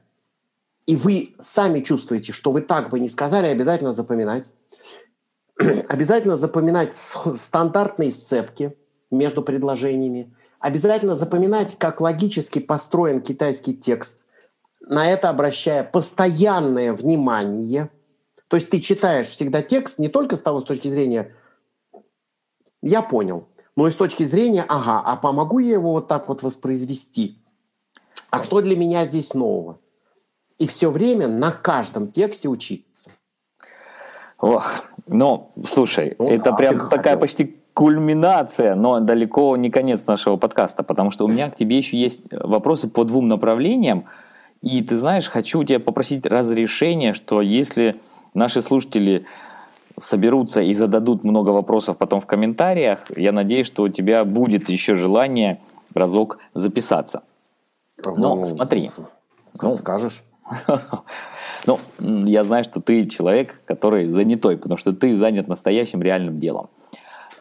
и 0.87 0.95
вы 0.95 1.35
сами 1.39 1.81
чувствуете, 1.81 2.33
что 2.33 2.51
вы 2.51 2.61
так 2.61 2.89
бы 2.89 2.99
не 2.99 3.09
сказали, 3.09 3.47
обязательно 3.47 3.91
запоминать. 3.91 4.49
обязательно 5.87 6.35
запоминать 6.35 6.95
стандартные 6.95 8.11
сцепки 8.11 8.75
между 9.11 9.43
предложениями. 9.43 10.33
Обязательно 10.59 11.15
запоминать, 11.15 11.77
как 11.77 12.01
логически 12.01 12.59
построен 12.59 13.21
китайский 13.21 13.75
текст. 13.75 14.25
На 14.81 15.11
это 15.11 15.29
обращая 15.29 15.83
постоянное 15.83 16.93
внимание. 16.93 17.89
То 18.47 18.55
есть 18.55 18.69
ты 18.69 18.79
читаешь 18.79 19.27
всегда 19.27 19.61
текст 19.61 19.99
не 19.99 20.07
только 20.07 20.35
с 20.35 20.41
того 20.41 20.61
с 20.61 20.63
точки 20.63 20.87
зрения 20.87 21.35
«я 22.81 23.01
понял», 23.01 23.47
но 23.75 23.87
и 23.87 23.91
с 23.91 23.95
точки 23.95 24.23
зрения 24.23 24.63
«ага, 24.67 25.01
а 25.03 25.17
помогу 25.17 25.59
я 25.59 25.73
его 25.73 25.91
вот 25.91 26.07
так 26.07 26.29
вот 26.29 26.43
воспроизвести?» 26.43 27.43
А 28.29 28.41
что 28.43 28.61
для 28.61 28.77
меня 28.77 29.05
здесь 29.05 29.33
нового? 29.33 29.79
И 30.59 30.67
все 30.67 30.89
время 30.89 31.27
на 31.27 31.51
каждом 31.51 32.11
тексте 32.11 32.49
учиться. 32.49 33.11
Ох, 34.39 34.71
ну, 35.07 35.51
слушай, 35.65 36.15
ну, 36.19 36.27
это 36.27 36.53
прям 36.53 36.77
такая 36.77 37.03
хотел. 37.03 37.19
почти 37.19 37.57
кульминация, 37.73 38.75
но 38.75 38.99
далеко 38.99 39.55
не 39.57 39.69
конец 39.69 40.05
нашего 40.07 40.37
подкаста, 40.37 40.83
потому 40.83 41.11
что 41.11 41.25
у 41.25 41.27
меня 41.27 41.49
к 41.49 41.55
тебе 41.55 41.77
еще 41.77 41.97
есть 41.97 42.21
вопросы 42.31 42.87
по 42.87 43.03
двум 43.03 43.27
направлениям. 43.27 44.05
И 44.61 44.81
ты 44.81 44.97
знаешь, 44.97 45.29
хочу 45.29 45.63
тебя 45.63 45.79
попросить 45.79 46.25
разрешения, 46.25 47.13
что 47.13 47.41
если 47.41 47.95
наши 48.33 48.61
слушатели 48.61 49.25
соберутся 49.99 50.61
и 50.61 50.73
зададут 50.73 51.23
много 51.23 51.49
вопросов 51.49 51.97
потом 51.97 52.21
в 52.21 52.25
комментариях, 52.25 53.11
я 53.15 53.31
надеюсь, 53.31 53.67
что 53.67 53.83
у 53.83 53.89
тебя 53.89 54.23
будет 54.23 54.69
еще 54.69 54.95
желание 54.95 55.61
разок 55.93 56.39
записаться. 56.53 57.23
Ну, 58.03 58.15
ну 58.15 58.45
смотри. 58.45 58.91
Ну, 59.61 59.75
скажешь. 59.75 60.23
Ну, 61.65 61.79
я 61.97 62.45
знаю, 62.45 62.63
что 62.63 62.79
ты 62.79 63.05
человек, 63.07 63.59
который 63.65 64.07
занятой, 64.07 64.55
потому 64.55 64.77
что 64.77 64.93
ты 64.93 65.13
занят 65.17 65.49
настоящим 65.49 66.01
реальным 66.01 66.37
делом. 66.37 66.69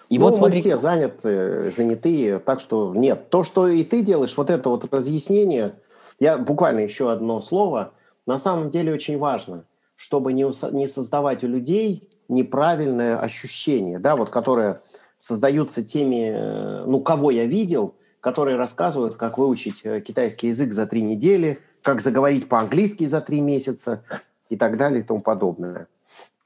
И 0.08 0.18
ну, 0.18 0.24
вот 0.24 0.36
смотри... 0.36 0.56
мы 0.56 0.60
все 0.60 0.76
заняты, 0.76 1.70
занятые, 1.70 2.38
так 2.40 2.58
что 2.58 2.92
нет. 2.94 3.30
То, 3.30 3.44
что 3.44 3.68
и 3.68 3.84
ты 3.84 4.02
делаешь, 4.02 4.36
вот 4.36 4.50
это 4.50 4.68
вот 4.68 4.92
разъяснение, 4.92 5.74
я 6.18 6.38
буквально 6.38 6.80
еще 6.80 7.12
одно 7.12 7.40
слово, 7.40 7.92
на 8.26 8.38
самом 8.38 8.70
деле 8.70 8.92
очень 8.92 9.18
важно, 9.18 9.64
чтобы 9.94 10.32
не, 10.32 10.44
не 10.72 10.86
создавать 10.88 11.44
у 11.44 11.46
людей 11.46 12.08
неправильное 12.28 13.18
ощущение, 13.18 13.98
да, 13.98 14.16
вот 14.16 14.30
которое 14.30 14.82
создаются 15.18 15.84
теми, 15.84 16.30
э, 16.32 16.84
ну, 16.86 17.00
кого 17.00 17.30
я 17.30 17.44
видел, 17.44 17.94
которые 18.20 18.56
рассказывают, 18.56 19.16
как 19.16 19.38
выучить 19.38 19.80
э, 19.84 20.00
китайский 20.00 20.48
язык 20.48 20.72
за 20.72 20.86
три 20.86 21.02
недели, 21.02 21.60
как 21.86 22.00
заговорить 22.00 22.48
по-английски 22.48 23.04
за 23.04 23.20
три 23.20 23.40
месяца 23.40 24.02
и 24.48 24.56
так 24.56 24.76
далее 24.76 25.00
и 25.00 25.02
тому 25.04 25.20
подобное. 25.20 25.86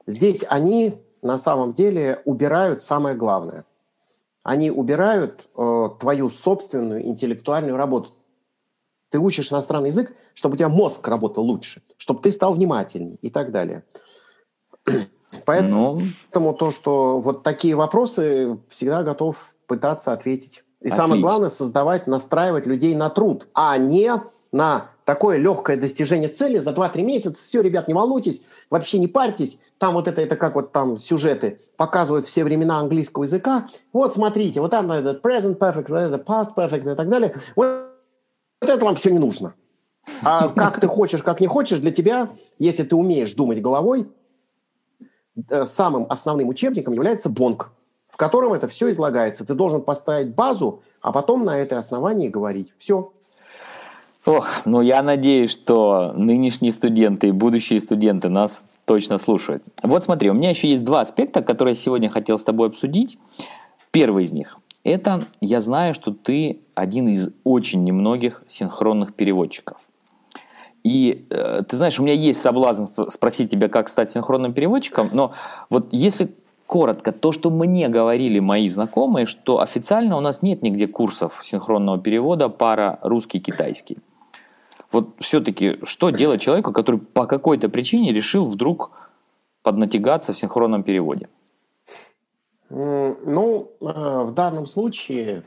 Здесь 0.05 0.45
они 0.47 1.01
на 1.23 1.39
самом 1.39 1.71
деле 1.71 2.21
убирают 2.25 2.83
самое 2.83 3.15
главное. 3.15 3.65
Они 4.43 4.69
убирают 4.69 5.49
э, 5.57 5.89
твою 5.99 6.29
собственную 6.29 7.07
интеллектуальную 7.07 7.75
работу. 7.75 8.11
Ты 9.09 9.17
учишь 9.17 9.51
иностранный 9.51 9.89
язык, 9.89 10.13
чтобы 10.35 10.53
у 10.53 10.57
тебя 10.57 10.69
мозг 10.69 11.07
работал 11.07 11.43
лучше, 11.43 11.81
чтобы 11.97 12.21
ты 12.21 12.31
стал 12.31 12.53
внимательней 12.53 13.17
и 13.23 13.31
так 13.31 13.51
далее. 13.51 13.83
Поэтому 15.47 16.01
ну... 16.35 16.53
то, 16.53 16.69
что 16.69 17.19
вот 17.19 17.41
такие 17.41 17.73
вопросы, 17.73 18.59
всегда 18.69 19.01
готов 19.01 19.55
пытаться 19.65 20.13
ответить. 20.13 20.63
И 20.81 20.87
Отлично. 20.87 20.97
самое 20.97 21.21
главное, 21.21 21.49
создавать, 21.49 22.05
настраивать 22.05 22.67
людей 22.67 22.93
на 22.93 23.09
труд, 23.09 23.47
а 23.55 23.75
не 23.77 24.21
на 24.51 24.89
такое 25.05 25.37
легкое 25.37 25.77
достижение 25.77 26.29
цели 26.29 26.59
за 26.59 26.71
2-3 26.71 27.01
месяца. 27.01 27.43
Все, 27.43 27.61
ребят, 27.61 27.87
не 27.87 27.93
волнуйтесь, 27.93 28.41
вообще 28.69 28.99
не 28.99 29.07
парьтесь. 29.07 29.59
Там 29.77 29.93
вот 29.93 30.07
это, 30.07 30.21
это 30.21 30.35
как 30.35 30.55
вот 30.55 30.71
там 30.71 30.97
сюжеты 30.97 31.59
показывают 31.77 32.25
все 32.25 32.43
времена 32.43 32.79
английского 32.79 33.23
языка. 33.23 33.67
Вот 33.93 34.13
смотрите, 34.13 34.61
вот 34.61 34.71
там 34.71 34.91
это 34.91 35.19
present 35.21 35.57
perfect, 35.57 35.85
вот 35.89 35.97
это 35.97 36.17
past 36.17 36.53
perfect 36.55 36.91
и 36.91 36.95
так 36.95 37.09
далее. 37.09 37.33
Вот, 37.55 37.91
вот 38.61 38.69
это 38.69 38.85
вам 38.85 38.95
все 38.95 39.09
не 39.09 39.19
нужно. 39.19 39.53
А 40.23 40.49
как 40.49 40.79
ты 40.79 40.87
хочешь, 40.87 41.23
как 41.23 41.39
не 41.41 41.47
хочешь, 41.47 41.79
для 41.79 41.91
тебя, 41.91 42.31
если 42.59 42.83
ты 42.83 42.95
умеешь 42.95 43.33
думать 43.33 43.61
головой, 43.61 44.07
э, 45.49 45.65
самым 45.65 46.07
основным 46.09 46.49
учебником 46.49 46.93
является 46.93 47.29
Бонг, 47.29 47.71
в 48.09 48.17
котором 48.17 48.53
это 48.53 48.67
все 48.67 48.89
излагается. 48.89 49.45
Ты 49.45 49.53
должен 49.53 49.81
поставить 49.81 50.35
базу, 50.35 50.83
а 51.01 51.11
потом 51.11 51.45
на 51.45 51.57
этой 51.57 51.77
основании 51.77 52.29
говорить. 52.29 52.73
Все. 52.77 53.11
Ох, 54.25 54.65
ну 54.65 54.81
я 54.81 55.01
надеюсь, 55.01 55.51
что 55.51 56.13
нынешние 56.15 56.71
студенты 56.71 57.29
и 57.29 57.31
будущие 57.31 57.79
студенты 57.79 58.29
нас 58.29 58.65
точно 58.85 59.17
слушают. 59.17 59.63
Вот 59.81 60.03
смотри, 60.03 60.29
у 60.29 60.33
меня 60.33 60.51
еще 60.51 60.69
есть 60.69 60.83
два 60.83 61.01
аспекта, 61.01 61.41
которые 61.41 61.73
я 61.73 61.79
сегодня 61.79 62.09
хотел 62.09 62.37
с 62.37 62.43
тобой 62.43 62.67
обсудить. 62.67 63.17
Первый 63.91 64.25
из 64.25 64.31
них– 64.31 64.59
это 64.83 65.27
я 65.41 65.59
знаю, 65.59 65.95
что 65.95 66.11
ты 66.11 66.61
один 66.75 67.07
из 67.07 67.29
очень 67.43 67.83
немногих 67.83 68.43
синхронных 68.47 69.15
переводчиков. 69.15 69.77
И 70.83 71.25
э, 71.29 71.63
ты 71.67 71.77
знаешь, 71.77 71.99
у 71.99 72.03
меня 72.03 72.13
есть 72.13 72.41
соблазн 72.41 72.85
спросить 73.09 73.51
тебя, 73.51 73.69
как 73.69 73.89
стать 73.89 74.11
синхронным 74.11 74.53
переводчиком, 74.53 75.09
но 75.13 75.33
вот 75.69 75.87
если 75.91 76.33
коротко, 76.65 77.11
то, 77.11 77.31
что 77.31 77.49
мне 77.49 77.89
говорили 77.89 78.39
мои 78.39 78.69
знакомые, 78.69 79.25
что 79.25 79.59
официально 79.59 80.15
у 80.15 80.21
нас 80.21 80.41
нет 80.41 80.61
нигде 80.61 80.87
курсов 80.87 81.39
синхронного 81.43 81.99
перевода 81.99 82.49
пара 82.49 82.97
русский-китайский. 83.01 83.97
Вот 84.91 85.15
все-таки, 85.19 85.79
что 85.83 86.09
делать 86.09 86.41
человеку, 86.41 86.73
который 86.73 86.99
по 86.99 87.25
какой-то 87.25 87.69
причине 87.69 88.11
решил 88.13 88.45
вдруг 88.45 88.91
поднатягаться 89.63 90.33
в 90.33 90.37
синхронном 90.37 90.83
переводе? 90.83 91.29
Ну, 92.69 93.71
э, 93.81 93.85
в 93.85 94.31
данном 94.33 94.65
случае 94.65 95.43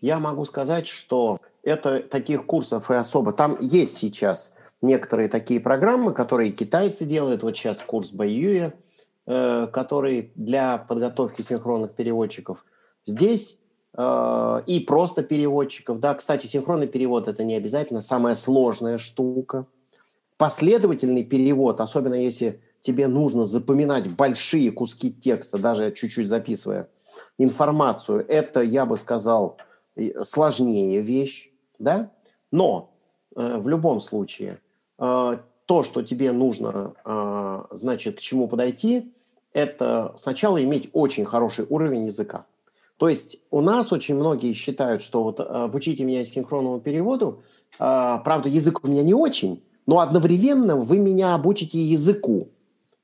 я 0.00 0.18
могу 0.18 0.44
сказать, 0.44 0.86
что 0.86 1.38
это 1.62 2.00
таких 2.00 2.46
курсов 2.46 2.90
и 2.90 2.94
особо. 2.94 3.32
Там 3.32 3.56
есть 3.60 3.96
сейчас 3.96 4.54
некоторые 4.80 5.28
такие 5.28 5.60
программы, 5.60 6.12
которые 6.12 6.52
китайцы 6.52 7.04
делают. 7.04 7.42
Вот 7.42 7.56
сейчас 7.56 7.80
курс 7.80 8.12
Баюя, 8.12 8.74
э, 9.26 9.66
который 9.72 10.32
для 10.34 10.78
подготовки 10.78 11.42
синхронных 11.42 11.94
переводчиков. 11.94 12.64
Здесь 13.06 13.57
и 13.98 14.84
просто 14.86 15.24
переводчиков. 15.24 15.98
Да, 15.98 16.14
кстати, 16.14 16.46
синхронный 16.46 16.86
перевод 16.86 17.26
это 17.26 17.42
не 17.42 17.56
обязательно 17.56 18.00
самая 18.00 18.36
сложная 18.36 18.96
штука. 18.96 19.66
Последовательный 20.36 21.24
перевод, 21.24 21.80
особенно 21.80 22.14
если 22.14 22.60
тебе 22.80 23.08
нужно 23.08 23.44
запоминать 23.44 24.08
большие 24.14 24.70
куски 24.70 25.12
текста, 25.12 25.58
даже 25.58 25.90
чуть-чуть 25.90 26.28
записывая 26.28 26.88
информацию, 27.38 28.24
это, 28.28 28.60
я 28.62 28.86
бы 28.86 28.96
сказал, 28.96 29.58
сложнее 30.22 31.00
вещь, 31.00 31.50
да? 31.78 32.10
Но 32.50 32.90
э, 33.34 33.56
в 33.58 33.68
любом 33.68 34.00
случае 34.00 34.60
э, 34.98 35.38
то, 35.66 35.82
что 35.82 36.02
тебе 36.02 36.32
нужно, 36.32 36.94
э, 37.04 37.62
значит, 37.70 38.18
к 38.18 38.20
чему 38.20 38.48
подойти, 38.48 39.12
это 39.52 40.12
сначала 40.16 40.62
иметь 40.62 40.88
очень 40.92 41.24
хороший 41.24 41.66
уровень 41.68 42.06
языка. 42.06 42.46
То 42.98 43.08
есть 43.08 43.40
у 43.50 43.60
нас 43.60 43.92
очень 43.92 44.16
многие 44.16 44.52
считают, 44.52 45.02
что 45.02 45.22
вот 45.22 45.40
обучите 45.40 46.04
меня 46.04 46.24
синхронному 46.24 46.80
переводу, 46.80 47.42
а, 47.78 48.18
правда, 48.18 48.48
язык 48.48 48.84
у 48.84 48.88
меня 48.88 49.02
не 49.02 49.14
очень, 49.14 49.62
но 49.86 50.00
одновременно 50.00 50.76
вы 50.76 50.98
меня 50.98 51.34
обучите 51.34 51.80
языку. 51.80 52.48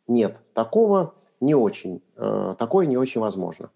Нет, 0.09 0.43
такого 0.53 1.15
не 1.41 1.55
очень, 1.55 2.03
э, 2.17 2.55
такое 2.59 2.87
не 2.87 2.97
очень 2.97 3.21
возможно. 3.21 3.71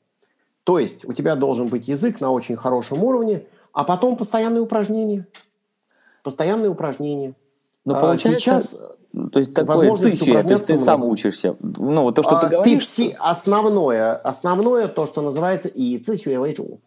То 0.65 0.79
есть 0.79 1.07
у 1.07 1.13
тебя 1.13 1.37
должен 1.37 1.69
быть 1.69 1.89
язык 1.89 2.21
на 2.21 2.31
очень 2.31 2.57
хорошем 2.57 3.03
уровне, 3.03 3.47
а 3.73 3.85
потом 3.85 4.17
постоянные 4.17 4.61
упражнения. 4.61 5.27
Постоянные 6.23 6.71
упражнения. 6.71 7.35
Но 7.85 7.97
а 7.97 8.01
получается, 8.01 8.41
сейчас 8.41 8.81
то 9.13 9.39
есть 9.39 9.55
такое 9.55 9.95
цифия, 9.97 10.43
то 10.43 10.53
есть 10.53 10.67
ты 10.67 10.75
много. 10.75 10.85
сам 10.85 11.05
учишься. 11.05 11.57
Ну, 11.61 12.03
вот 12.03 12.15
то, 12.15 12.23
что 12.23 12.39
а, 12.39 12.41
ты 12.41 12.55
говоришь. 12.55 12.73
Ты 12.73 12.79
все, 12.79 13.17
основное, 13.19 14.15
основное 14.15 14.89
то, 14.89 15.07
что 15.07 15.23
называется 15.23 15.69
и 15.69 15.99
цифия 15.99 16.37
mm. 16.37 16.79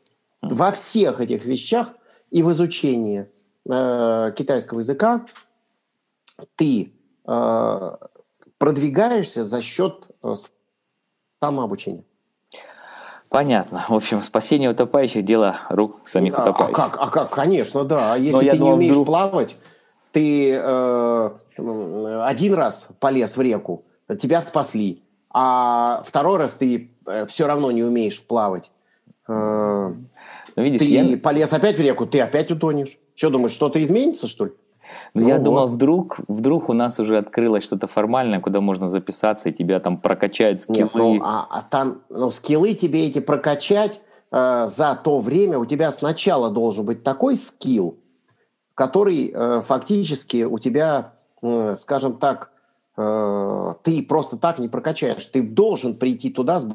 Во 0.44 0.72
всех 0.72 1.20
этих 1.20 1.46
вещах 1.46 1.90
и 2.30 2.44
в 2.44 2.52
изучении 2.52 3.28
э, 3.70 4.34
китайского 4.36 4.80
языка 4.80 5.26
ты 6.56 6.94
э, 7.26 7.92
продвигаешься 8.58 9.44
за 9.44 9.62
счет 9.62 10.08
э, 10.24 10.36
самообучения. 11.42 12.04
Понятно. 13.32 13.86
В 13.88 13.94
общем, 13.94 14.22
спасение 14.22 14.70
утопающих– 14.70 15.24
дело 15.26 15.56
рук 15.70 16.02
самих 16.04 16.38
а, 16.38 16.44
утопающих. 16.44 16.78
А 16.78 16.90
как? 16.90 17.00
А 17.00 17.08
как? 17.08 17.30
Конечно, 17.32 17.86
да. 17.86 18.14
А 18.14 18.18
если 18.18 18.34
Но 18.34 18.40
ты 18.40 18.46
не 18.46 18.60
думал, 18.60 18.74
умеешь 18.74 18.92
вдруг... 18.92 19.08
плавать, 19.08 19.56
ты 20.12 20.54
э, 20.54 21.32
один 21.58 22.54
раз 22.54 22.88
полез 23.00 23.38
в 23.38 23.42
реку, 23.42 23.86
тебя 24.20 24.42
спасли, 24.42 25.04
а 25.34 26.04
второй 26.06 26.38
раз 26.38 26.56
ты 26.56 26.92
э, 27.08 27.26
все 27.26 27.48
равно 27.48 27.72
не 27.72 27.84
умеешь 27.84 28.22
плавать. 28.22 28.72
Э, 29.28 29.94
Ну, 30.56 30.64
видишь, 30.64 30.80
ты 30.80 30.86
я... 30.86 31.18
полез 31.18 31.54
опять 31.54 31.78
в 31.78 31.82
реку, 31.82 32.06
ты 32.06 32.20
опять 32.20 32.52
утонешь. 32.52 32.98
Что 33.16 33.30
думаешь, 33.30 33.54
что-то 33.54 33.82
изменится, 33.82 34.28
что 34.28 34.46
ли? 34.46 34.52
Ну, 35.14 35.22
ну 35.22 35.28
я 35.28 35.36
вот. 35.36 35.44
думал, 35.44 35.68
вдруг, 35.68 36.20
вдруг 36.28 36.70
у 36.70 36.74
нас 36.74 37.00
уже 37.00 37.18
открылось 37.18 37.64
что-то 37.64 37.88
формальное, 37.88 38.40
куда 38.40 38.62
можно 38.62 38.90
записаться, 38.90 39.50
и 39.50 39.52
тебя 39.52 39.80
там 39.80 39.98
прокачают 39.98 40.64
скиллы. 40.64 40.84
Нет, 40.84 40.92
ну, 40.94 41.20
а, 41.24 41.48
а 41.50 41.62
там, 41.70 42.02
ну, 42.10 42.30
скиллы 42.32 42.74
тебе 42.74 43.06
эти 43.06 43.20
прокачать 43.20 44.02
э, 44.32 44.68
за 44.68 45.00
то 45.02 45.20
время, 45.20 45.60
у 45.60 45.66
тебя 45.66 45.92
сначала 45.92 46.50
должен 46.50 46.86
быть 46.86 47.04
такой 47.04 47.36
скилл, 47.36 48.00
который 48.76 49.32
э, 49.34 49.62
фактически 49.62 50.44
у 50.44 50.58
тебя, 50.58 51.14
скажем 51.78 52.18
так, 52.18 52.52
э, 52.98 53.74
ты 53.84 54.04
просто 54.04 54.38
так 54.38 54.60
не 54.60 54.70
прокачаешь. 54.70 55.26
Ты 55.26 55.42
должен 55.42 55.96
прийти 55.96 56.30
туда 56.30 56.60
с 56.60 56.68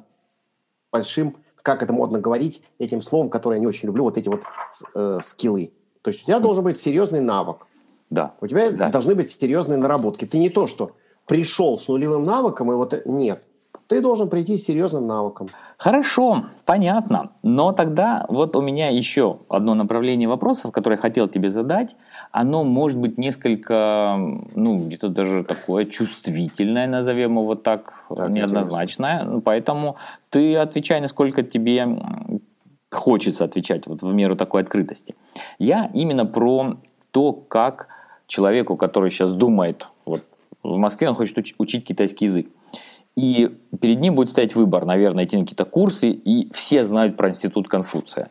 большим, 0.91 1.37
как 1.63 1.83
это 1.83 1.93
модно 1.93 2.21
говорить, 2.21 2.63
этим 2.79 3.03
словом, 3.03 3.31
которое 3.31 3.57
я 3.57 3.61
не 3.61 3.67
очень 3.67 3.87
люблю, 3.87 4.05
вот 4.05 4.17
эти 4.19 4.29
вот 4.29 4.43
э, 4.95 5.21
скиллы. 5.23 5.73
То 6.03 6.11
есть 6.11 6.23
у 6.23 6.27
тебя 6.27 6.41
должен 6.41 6.65
быть 6.65 6.79
серьезный 6.79 7.21
навык. 7.21 7.67
Да. 8.11 8.35
У 8.41 8.47
тебя 8.47 8.71
да. 8.71 8.91
должны 8.91 9.15
быть 9.15 9.29
серьезные 9.29 9.79
наработки. 9.79 10.25
Ты 10.25 10.39
не 10.39 10.51
то, 10.51 10.67
что 10.67 10.93
пришел 11.27 11.79
с 11.79 11.89
нулевым 11.89 12.23
навыком, 12.23 12.71
и 12.73 12.75
вот 12.77 13.05
нет. 13.05 13.45
Ты 13.89 14.01
должен 14.01 14.29
прийти 14.29 14.57
с 14.57 14.65
серьезным 14.65 15.07
навыком. 15.07 15.49
Хорошо, 15.79 16.45
понятно. 16.65 17.31
Но 17.43 17.73
тогда 17.73 18.27
вот 18.29 18.57
у 18.57 18.61
меня 18.61 18.89
еще 18.89 19.39
одно 19.49 19.75
направление 19.75 20.29
вопросов, 20.29 20.73
которое 20.73 20.97
я 20.97 21.03
хотел 21.03 21.29
тебе 21.29 21.51
задать. 21.51 21.95
Оно 22.33 22.65
может 22.65 22.99
быть 22.99 23.17
несколько, 23.17 24.17
ну, 24.55 24.87
где-то 24.87 25.09
даже 25.09 25.45
такое 25.45 25.85
чувствительное, 25.85 26.89
назовем 26.89 27.33
его 27.33 27.45
вот 27.45 27.63
так, 27.63 28.05
так 28.09 28.31
неоднозначное. 28.31 29.21
Интересно. 29.21 29.41
Поэтому 29.43 29.97
ты 30.31 30.57
отвечай, 30.57 31.01
насколько 31.01 31.43
тебе 31.45 31.87
хочется 32.91 33.45
отвечать 33.45 33.87
вот 33.87 34.03
в 34.03 34.13
меру 34.13 34.37
такой 34.37 34.63
открытости. 34.63 35.15
Я 35.59 35.91
именно 35.95 36.27
про 36.27 36.77
то, 37.13 37.33
как 37.33 37.89
человеку, 38.27 38.77
который 38.77 39.11
сейчас 39.11 39.33
думает, 39.33 39.87
вот 40.05 40.23
в 40.63 40.77
Москве 40.77 41.09
он 41.09 41.15
хочет 41.15 41.39
уч- 41.39 41.55
учить 41.59 41.85
китайский 41.85 42.25
язык, 42.25 42.49
и 43.17 43.51
перед 43.81 44.01
ним 44.01 44.15
будет 44.15 44.29
стоять 44.29 44.55
выбор, 44.55 44.85
наверное, 44.85 45.25
идти 45.25 45.37
на 45.37 45.43
какие-то 45.43 45.65
курсы, 45.65 46.11
и 46.11 46.51
все 46.53 46.85
знают 46.85 47.17
про 47.17 47.31
институт 47.31 47.67
Конфуция. 47.69 48.29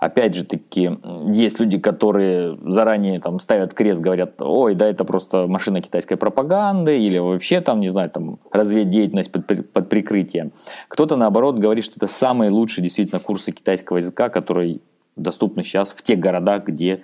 Опять 0.00 0.34
же 0.34 0.44
таки, 0.44 0.98
есть 1.32 1.60
люди, 1.60 1.78
которые 1.78 2.58
заранее 2.66 3.20
там 3.20 3.40
ставят 3.40 3.72
крест, 3.72 4.00
говорят, 4.00 4.40
ой, 4.40 4.74
да, 4.74 4.88
это 4.88 5.04
просто 5.04 5.46
машина 5.46 5.80
китайской 5.80 6.16
пропаганды, 6.16 6.98
или 6.98 7.18
вообще 7.18 7.60
там, 7.60 7.80
не 7.80 7.88
знаю, 7.88 8.10
там 8.10 8.38
разведдеятельность 8.50 9.32
под, 9.32 9.72
под 9.72 9.88
прикрытием. 9.88 10.52
Кто-то, 10.88 11.16
наоборот, 11.16 11.58
говорит, 11.58 11.84
что 11.84 11.94
это 11.96 12.06
самые 12.06 12.50
лучшие 12.50 12.82
действительно 12.82 13.20
курсы 13.20 13.52
китайского 13.52 13.98
языка, 13.98 14.28
которые 14.28 14.80
доступны 15.16 15.62
сейчас 15.62 15.90
в 15.92 16.02
тех 16.02 16.18
городах, 16.18 16.66
где 16.66 17.02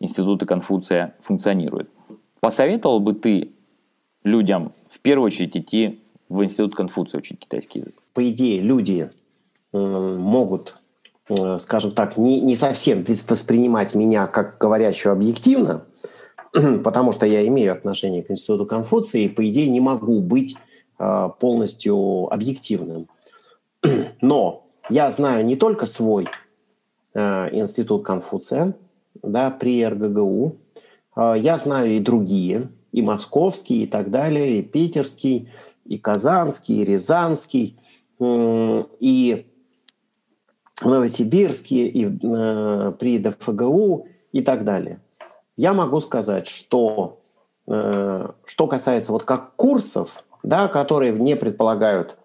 институты 0.00 0.46
Конфуция 0.46 1.14
функционируют. 1.22 1.88
Посоветовал 2.40 3.00
бы 3.00 3.12
ты 3.12 3.52
людям 4.24 4.72
в 4.88 5.00
первую 5.00 5.26
очередь 5.26 5.56
идти 5.56 6.00
в 6.30 6.42
институт 6.44 6.74
Конфуция 6.74 7.18
учить 7.18 7.40
китайский 7.40 7.80
язык? 7.80 7.94
По 8.14 8.26
идее, 8.26 8.60
люди 8.60 9.10
э, 9.72 9.78
могут, 9.78 10.76
э, 11.28 11.58
скажем 11.58 11.90
так, 11.90 12.16
не, 12.16 12.40
не 12.40 12.54
совсем 12.54 13.04
воспринимать 13.04 13.94
меня 13.94 14.26
как 14.28 14.56
говорящую 14.58 15.12
объективно, 15.12 15.84
потому 16.84 17.12
что 17.12 17.26
я 17.26 17.46
имею 17.48 17.72
отношение 17.72 18.22
к 18.22 18.30
институту 18.30 18.64
Конфуция 18.64 19.22
и, 19.22 19.28
по 19.28 19.46
идее, 19.46 19.68
не 19.68 19.80
могу 19.80 20.20
быть 20.20 20.56
э, 20.98 21.28
полностью 21.40 22.32
объективным. 22.32 23.08
Но 24.22 24.68
я 24.88 25.10
знаю 25.10 25.44
не 25.44 25.56
только 25.56 25.86
свой 25.86 26.28
институт 27.12 28.04
Конфуция, 28.04 28.76
да, 29.20 29.50
при 29.50 29.84
РГГУ. 29.84 30.58
Я 31.16 31.58
знаю 31.58 31.90
и 31.90 31.98
другие, 31.98 32.68
и 32.92 33.02
московский, 33.02 33.82
и 33.82 33.86
так 33.88 34.12
далее, 34.12 34.60
и 34.60 34.62
питерский, 34.62 35.48
и 35.84 35.98
казанский, 35.98 36.82
и 36.82 36.84
рязанский, 36.84 37.78
и 38.20 39.46
новосибирский, 40.82 41.86
и 41.88 42.06
э, 42.06 42.92
при 42.98 43.18
ДФГУ 43.18 44.08
и 44.32 44.42
так 44.42 44.64
далее. 44.64 45.00
Я 45.56 45.72
могу 45.74 46.00
сказать, 46.00 46.46
что 46.46 47.20
э, 47.66 48.28
что 48.44 48.66
касается 48.66 49.12
вот 49.12 49.24
как 49.24 49.56
курсов, 49.56 50.24
да, 50.42 50.68
которые 50.68 51.12
не 51.12 51.36
предполагают 51.36 52.16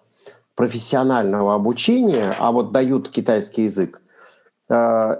профессионального 0.55 1.53
обучения, 1.53 2.33
а 2.39 2.51
вот 2.51 2.71
дают 2.71 3.09
китайский 3.09 3.63
язык, 3.63 4.01
Э, 4.67 5.17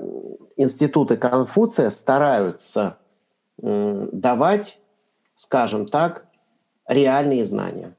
институты 0.55 1.17
Конфуция 1.17 1.89
стараются 1.89 2.97
давать, 3.57 4.79
скажем 5.35 5.87
так, 5.87 6.25
реальные 6.87 7.45
знания. 7.45 7.95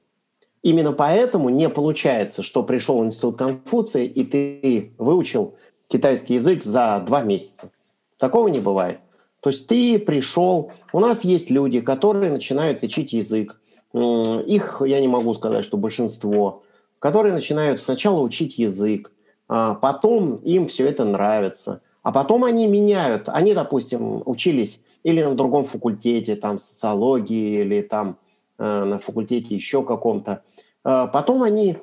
Именно 0.67 0.91
поэтому 0.91 1.49
не 1.49 1.69
получается, 1.69 2.43
что 2.43 2.65
пришел 2.65 3.05
институт 3.05 3.39
Конфуция, 3.39 4.03
и 4.03 4.25
ты 4.25 4.91
выучил 4.99 5.55
китайский 5.87 6.35
язык 6.35 6.65
за 6.65 7.05
два 7.07 7.23
месяца. 7.23 7.71
Такого 8.19 8.49
не 8.49 8.59
бывает. 8.59 8.99
То 9.39 9.51
есть 9.51 9.69
ты 9.69 9.97
пришел, 10.01 10.73
у 10.93 10.99
нас 10.99 11.25
есть 11.25 11.51
люди, 11.51 11.81
которые 11.81 12.33
начинают 12.33 12.83
учить 12.83 13.13
язык. 13.13 13.61
Их, 13.95 14.83
я 14.85 15.01
не 15.01 15.07
могу 15.07 15.35
сказать, 15.35 15.65
что 15.65 15.77
большинство, 15.77 16.65
которые 16.99 17.33
начинают 17.33 17.81
сначала 17.81 18.21
учить 18.21 18.59
язык, 18.59 19.13
а 19.47 19.75
потом 19.75 20.39
им 20.39 20.67
все 20.67 20.89
это 20.89 21.05
нравится. 21.05 21.81
А 22.03 22.11
потом 22.11 22.43
они 22.43 22.67
меняют. 22.67 23.29
Они, 23.29 23.55
допустим, 23.55 24.21
учились 24.25 24.83
или 25.05 25.23
на 25.23 25.37
другом 25.37 25.63
факультете, 25.63 26.35
там, 26.35 26.59
социологии, 26.59 27.61
или 27.61 27.83
там 27.83 28.17
э, 28.59 28.85
на 28.85 28.99
факультете 28.99 29.55
еще 29.55 29.85
каком-то. 29.85 30.43
А 30.89 31.09
потом 31.09 31.43
они 31.43 31.79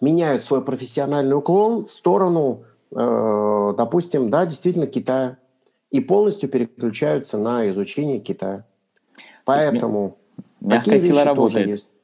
меняют 0.00 0.44
свой 0.44 0.62
профессиональный 0.62 1.36
уклон 1.36 1.84
в 1.84 1.90
сторону, 1.90 2.62
э, 2.92 3.74
допустим, 3.76 4.30
да, 4.30 4.46
действительно 4.46 4.86
Китая. 4.86 5.38
И 5.90 6.00
полностью 6.00 6.48
переключаются 6.48 7.36
на 7.38 7.68
изучение 7.70 8.20
Китая. 8.20 8.64
Поэтому 9.44 10.18
мягкая 10.60 10.94
такие 10.94 11.12
сила 11.12 11.24
работает. 11.24 11.64
тоже 11.64 11.72
есть. 11.72 11.94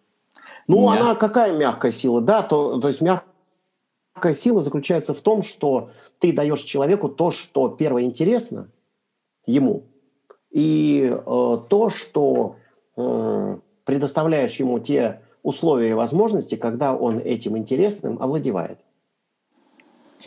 Ну, 0.66 0.92
Мя... 0.92 1.00
она 1.00 1.14
какая 1.14 1.56
мягкая 1.56 1.92
сила? 1.92 2.20
Да, 2.20 2.42
то, 2.42 2.80
то 2.80 2.88
есть 2.88 3.00
мягкая 3.00 3.32
Мягкая 4.16 4.34
сила 4.34 4.62
заключается 4.62 5.12
в 5.12 5.20
том, 5.20 5.42
что 5.42 5.90
ты 6.20 6.32
даешь 6.32 6.62
человеку 6.62 7.10
то, 7.10 7.30
что 7.30 7.68
первое 7.68 8.04
интересно 8.04 8.70
ему, 9.44 9.84
и 10.50 11.12
э, 11.12 11.58
то, 11.68 11.90
что 11.90 12.56
э, 12.96 13.58
предоставляешь 13.84 14.56
ему 14.56 14.78
те 14.78 15.20
условия 15.46 15.90
и 15.90 15.94
возможности, 15.94 16.56
когда 16.56 16.92
он 16.92 17.20
этим 17.20 17.56
интересным 17.56 18.20
овладевает. 18.20 18.80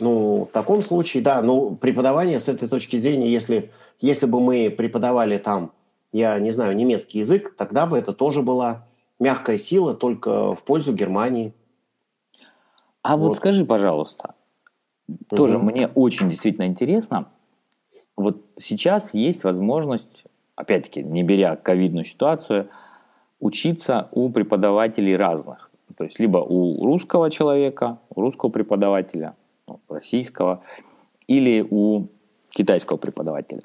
Ну, 0.00 0.46
в 0.46 0.50
таком 0.50 0.82
случае, 0.82 1.22
да, 1.22 1.42
ну, 1.42 1.76
преподавание 1.76 2.40
с 2.40 2.48
этой 2.48 2.68
точки 2.68 2.96
зрения, 2.96 3.30
если, 3.30 3.70
если 4.00 4.24
бы 4.24 4.40
мы 4.40 4.70
преподавали 4.70 5.36
там, 5.36 5.72
я 6.10 6.38
не 6.38 6.52
знаю, 6.52 6.74
немецкий 6.74 7.18
язык, 7.18 7.54
тогда 7.58 7.84
бы 7.84 7.98
это 7.98 8.14
тоже 8.14 8.40
была 8.40 8.86
мягкая 9.18 9.58
сила, 9.58 9.92
только 9.92 10.54
в 10.54 10.64
пользу 10.64 10.94
Германии. 10.94 11.52
А 13.02 13.18
вот, 13.18 13.28
вот 13.28 13.36
скажи, 13.36 13.66
пожалуйста, 13.66 14.34
угу. 15.06 15.36
тоже 15.36 15.58
мне 15.58 15.88
очень 15.88 16.30
действительно 16.30 16.64
интересно. 16.64 17.28
Вот 18.16 18.42
сейчас 18.56 19.12
есть 19.12 19.44
возможность, 19.44 20.24
опять-таки, 20.56 21.02
не 21.02 21.22
беря 21.22 21.56
ковидную 21.56 22.06
ситуацию, 22.06 22.70
учиться 23.40 24.08
у 24.12 24.30
преподавателей 24.30 25.16
разных. 25.16 25.70
То 25.96 26.04
есть 26.04 26.20
либо 26.20 26.38
у 26.38 26.86
русского 26.86 27.30
человека, 27.30 27.98
у 28.14 28.20
русского 28.20 28.50
преподавателя, 28.50 29.34
ну, 29.66 29.80
российского, 29.88 30.62
или 31.26 31.66
у 31.68 32.06
китайского 32.50 32.96
преподавателя. 32.96 33.62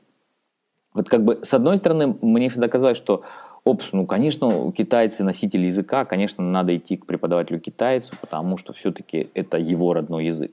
Вот 0.94 1.10
как 1.10 1.24
бы 1.24 1.40
с 1.44 1.54
одной 1.54 1.78
стороны, 1.78 2.18
мне 2.22 2.50
всегда 2.50 2.68
казалось, 2.68 2.98
что 2.98 3.24
Опс, 3.66 3.94
ну, 3.94 4.06
конечно, 4.06 4.72
китайцы 4.72 5.24
носители 5.24 5.66
языка, 5.66 6.06
конечно, 6.06 6.44
надо 6.44 6.78
идти 6.78 6.98
к 6.98 7.08
преподавателю 7.08 7.60
китайцу, 7.60 8.14
потому 8.22 8.58
что 8.58 8.74
все-таки 8.74 9.30
это 9.34 9.58
его 9.58 9.94
родной 9.94 10.26
язык. 10.26 10.52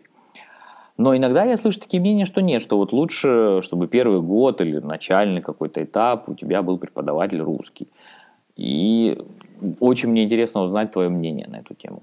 Но 0.97 1.15
иногда 1.17 1.45
я 1.45 1.57
слышу 1.57 1.81
такие 1.81 2.01
мнения, 2.01 2.27
что 2.27 2.41
нет, 2.41 2.63
что 2.63 2.79
вот 2.79 2.93
лучше, 2.93 3.61
чтобы 3.63 3.87
первый 3.87 4.21
год 4.21 4.61
или 4.61 4.79
начальный 4.79 5.43
какой-то 5.43 5.83
этап 5.83 6.29
у 6.29 6.35
тебя 6.35 6.63
был 6.63 6.79
преподаватель 6.79 7.41
русский. 7.41 7.89
И 8.57 9.19
очень 9.81 10.09
мне 10.11 10.25
интересно 10.25 10.63
узнать 10.63 10.93
твое 10.93 11.09
мнение 11.09 11.47
на 11.49 11.57
эту 11.57 11.75
тему. 11.75 12.03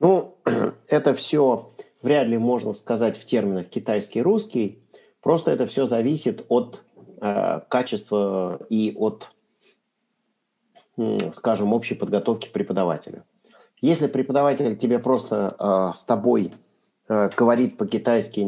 Ну, 0.00 0.34
это 0.88 1.14
все 1.14 1.70
вряд 2.02 2.26
ли 2.28 2.38
можно 2.38 2.72
сказать 2.72 3.16
в 3.16 3.24
терминах 3.24 3.66
китайский-русский. 3.66 4.78
Просто 5.20 5.50
это 5.50 5.66
все 5.66 5.86
зависит 5.86 6.44
от 6.48 6.82
э, 7.20 7.60
качества 7.68 8.60
и 8.68 8.94
от 8.96 9.30
скажем, 11.32 11.72
общей 11.72 11.94
подготовки 11.94 12.48
преподавателя. 12.48 13.24
Если 13.80 14.08
преподаватель 14.08 14.76
тебе 14.76 14.98
просто 14.98 15.54
э, 15.58 15.96
с 15.96 16.04
тобой 16.04 16.52
э, 17.08 17.30
говорит 17.36 17.76
по-китайски 17.76 18.40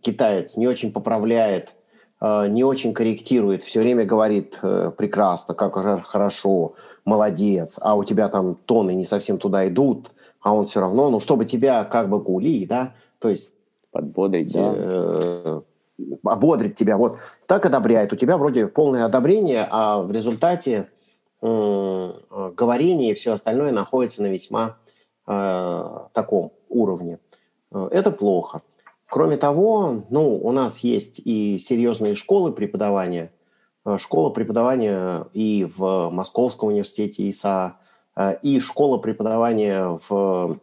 китаец, 0.00 0.56
не 0.56 0.66
очень 0.66 0.92
поправляет, 0.92 1.72
не 2.20 2.64
очень 2.64 2.94
корректирует, 2.94 3.62
все 3.62 3.80
время 3.80 4.04
говорит 4.04 4.58
э, 4.62 4.90
прекрасно, 4.96 5.54
как 5.54 5.74
хорошо, 6.04 6.74
молодец, 7.04 7.78
а 7.80 7.94
у 7.94 8.02
тебя 8.02 8.28
там 8.28 8.56
тоны 8.56 8.94
не 8.94 9.04
совсем 9.04 9.38
туда 9.38 9.68
идут, 9.68 10.10
а 10.40 10.52
он 10.52 10.66
все 10.66 10.80
равно, 10.80 11.10
ну, 11.10 11.20
чтобы 11.20 11.44
тебя 11.44 11.84
как 11.84 12.08
бы 12.08 12.18
гули, 12.20 12.66
да, 12.66 12.94
то 13.18 13.28
есть... 13.28 13.54
Подбодрить, 13.90 14.52
да. 14.52 15.62
ободрить 16.24 16.74
тебя, 16.74 16.96
вот, 16.98 17.18
так 17.46 17.64
одобряет. 17.64 18.12
У 18.12 18.16
тебя 18.16 18.36
вроде 18.36 18.66
полное 18.66 19.06
одобрение, 19.06 19.66
а 19.70 20.02
в 20.02 20.12
результате 20.12 20.88
э, 21.40 22.12
говорение 22.54 23.12
и 23.12 23.14
все 23.14 23.32
остальное 23.32 23.72
находится 23.72 24.22
на 24.22 24.26
весьма 24.26 24.76
э, 25.26 25.98
таком 26.12 26.52
уровне. 26.68 27.18
Э, 27.72 27.88
это 27.90 28.10
плохо. 28.10 28.62
Кроме 29.08 29.38
того, 29.38 30.04
ну, 30.10 30.36
у 30.36 30.52
нас 30.52 30.80
есть 30.80 31.20
и 31.24 31.58
серьезные 31.58 32.14
школы 32.14 32.52
преподавания. 32.52 33.32
Э, 33.86 33.96
школа 33.98 34.30
преподавания 34.30 35.26
и 35.32 35.66
в 35.76 36.10
Московском 36.10 36.68
университете 36.68 37.26
ИСА, 37.28 37.78
э, 38.16 38.38
и 38.42 38.60
школа 38.60 38.98
преподавания 38.98 39.98
в 40.08 40.58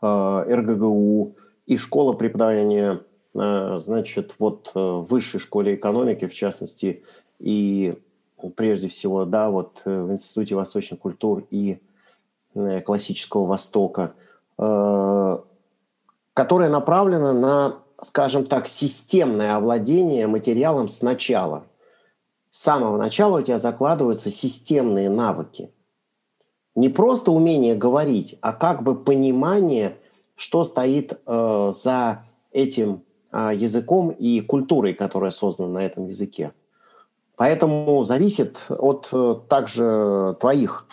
РГГУ, 0.00 1.36
и 1.66 1.76
школа 1.76 2.12
преподавания, 2.12 3.02
значит, 3.34 4.36
вот 4.38 4.70
в 4.72 5.06
высшей 5.10 5.40
школе 5.40 5.74
экономики, 5.74 6.28
в 6.28 6.34
частности, 6.34 7.02
и 7.40 7.98
прежде 8.54 8.88
всего, 8.88 9.24
да, 9.24 9.50
вот 9.50 9.82
в 9.84 10.12
Институте 10.12 10.54
восточных 10.54 11.00
культур 11.00 11.44
и 11.50 11.80
классического 12.54 13.46
Востока– 13.46 14.14
Э, 14.58 15.38
которая 16.38 16.68
направлена 16.68 17.32
на, 17.32 17.78
скажем 18.00 18.46
так, 18.46 18.68
системное 18.68 19.56
овладение 19.56 20.28
материалом 20.28 20.86
сначала. 20.86 21.64
С 22.52 22.62
самого 22.62 22.96
начала 22.96 23.40
у 23.40 23.42
тебя 23.42 23.58
закладываются 23.58 24.30
системные 24.30 25.10
навыки. 25.10 25.72
Не 26.76 26.90
просто 26.90 27.32
умение 27.32 27.74
говорить, 27.74 28.38
а 28.40 28.52
как 28.52 28.84
бы 28.84 28.94
понимание, 28.94 29.96
что 30.36 30.62
стоит 30.62 31.18
э, 31.26 31.72
за 31.74 32.22
этим 32.52 33.02
э, 33.32 33.50
языком 33.56 34.10
и 34.10 34.40
культурой, 34.40 34.94
которая 34.94 35.32
создана 35.32 35.80
на 35.80 35.84
этом 35.84 36.06
языке. 36.06 36.52
Поэтому 37.34 38.04
зависит 38.04 38.64
от 38.68 39.08
э, 39.10 39.34
также 39.48 40.36
твоих, 40.38 40.86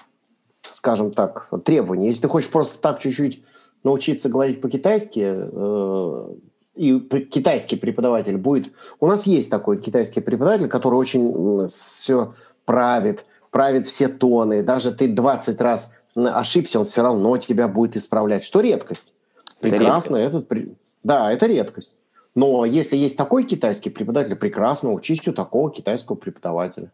скажем 0.72 1.12
так, 1.12 1.50
требований. 1.64 2.08
Если 2.08 2.24
ты 2.24 2.30
хочешь 2.30 2.50
просто 2.50 2.80
так 2.80 2.98
чуть-чуть 2.98 3.44
научиться 3.86 4.28
говорить 4.28 4.60
по-китайски, 4.60 5.24
э, 5.26 6.28
и 6.76 7.00
китайский 7.00 7.78
преподаватель 7.78 8.36
будет... 8.36 8.74
У 9.00 9.08
нас 9.08 9.26
есть 9.26 9.50
такой 9.50 9.82
китайский 9.82 10.20
преподаватель, 10.20 10.68
который 10.68 10.96
очень 10.96 11.66
все 11.68 12.34
правит, 12.66 13.26
правит 13.52 13.86
все 13.86 14.10
тоны. 14.10 14.62
Даже 14.62 14.92
ты 14.92 15.08
20 15.08 15.62
раз 15.62 15.94
ошибся, 16.16 16.80
он 16.80 16.86
все 16.86 17.02
равно 17.02 17.38
тебя 17.38 17.70
будет 17.70 17.96
исправлять. 17.96 18.44
Что 18.44 18.60
редкость. 18.60 19.14
Прекрасно. 19.62 20.18
Это 20.18 20.40
этот, 20.40 20.68
да, 21.04 21.32
это 21.32 21.46
редкость. 21.46 21.96
Но 22.36 22.66
если 22.66 22.98
есть 22.98 23.18
такой 23.18 23.46
китайский 23.46 23.90
преподаватель, 23.90 24.36
прекрасно, 24.36 24.92
учись 24.92 25.26
у 25.28 25.34
такого 25.34 25.72
китайского 25.72 26.18
преподавателя. 26.18 26.92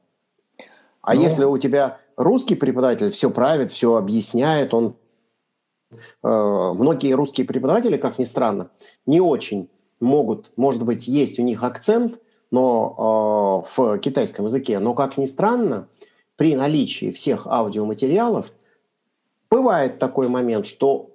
А 1.01 1.15
ну... 1.15 1.21
если 1.21 1.45
у 1.45 1.57
тебя 1.57 1.97
русский 2.15 2.53
преподаватель 2.53 3.09
все 3.09 3.31
правит, 3.31 3.71
все 3.71 3.95
объясняет, 3.95 4.75
он 4.75 4.95
многие 6.23 7.13
русские 7.13 7.45
преподаватели, 7.45 7.97
как 7.97 8.19
ни 8.19 8.23
странно, 8.23 8.69
не 9.05 9.21
очень 9.21 9.69
могут, 9.99 10.51
может 10.57 10.83
быть, 10.83 11.07
есть 11.07 11.39
у 11.39 11.43
них 11.43 11.63
акцент 11.63 12.19
но, 12.51 13.65
э, 13.65 13.81
в 13.81 13.99
китайском 13.99 14.45
языке, 14.45 14.79
но, 14.79 14.93
как 14.93 15.17
ни 15.17 15.25
странно, 15.25 15.87
при 16.35 16.55
наличии 16.55 17.11
всех 17.11 17.47
аудиоматериалов 17.47 18.51
бывает 19.49 19.99
такой 19.99 20.27
момент, 20.27 20.67
что 20.67 21.11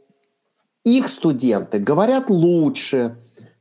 их 0.83 1.09
студенты 1.09 1.79
говорят 1.79 2.31
лучше, 2.31 3.19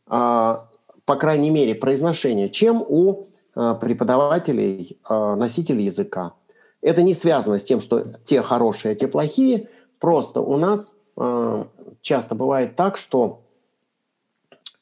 э, 0.08 0.10
по 0.10 1.16
крайней 1.18 1.50
мере, 1.50 1.76
произношение, 1.76 2.50
чем 2.50 2.82
у 2.82 3.26
преподавателей, 3.54 5.00
носителей 5.10 5.86
языка. 5.86 6.34
Это 6.82 7.04
не 7.04 7.14
связано 7.14 7.58
с 7.58 7.64
тем, 7.64 7.80
что 7.80 8.04
те 8.26 8.42
хорошие, 8.42 8.92
а 8.92 8.96
те 8.96 9.08
плохие. 9.08 9.70
Просто 9.98 10.42
у 10.42 10.58
нас 10.58 10.98
Э, 10.98 11.05
часто 12.02 12.36
бывает 12.36 12.76
так, 12.76 12.98
что 12.98 13.42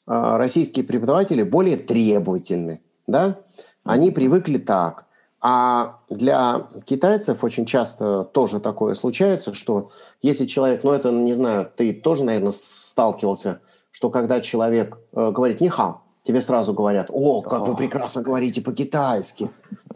э, 0.07 0.37
российские 0.37 0.85
преподаватели 0.85 1.43
более 1.43 1.77
требовательны, 1.77 2.81
да? 3.07 3.39
Они 3.83 4.11
привыкли 4.11 4.57
так. 4.57 5.05
А 5.45 5.99
для 6.09 6.67
китайцев 6.85 7.43
очень 7.43 7.65
часто 7.65 8.23
тоже 8.23 8.61
такое 8.61 8.93
случается, 8.93 9.53
что 9.53 9.91
если 10.21 10.45
человек, 10.45 10.83
ну 10.85 10.91
это, 10.91 11.11
не 11.11 11.33
знаю, 11.33 11.69
ты 11.75 11.93
тоже, 11.93 12.23
наверное, 12.23 12.53
сталкивался, 12.53 13.59
что 13.91 14.09
когда 14.09 14.39
человек 14.39 14.97
э, 15.11 15.31
говорит 15.31 15.59
«нихао», 15.59 16.01
тебе 16.23 16.41
сразу 16.41 16.73
говорят 16.73 17.07
«О, 17.09 17.41
как 17.41 17.67
вы 17.67 17.75
прекрасно 17.75 18.21
говорите 18.21 18.61
по-китайски». 18.61 19.49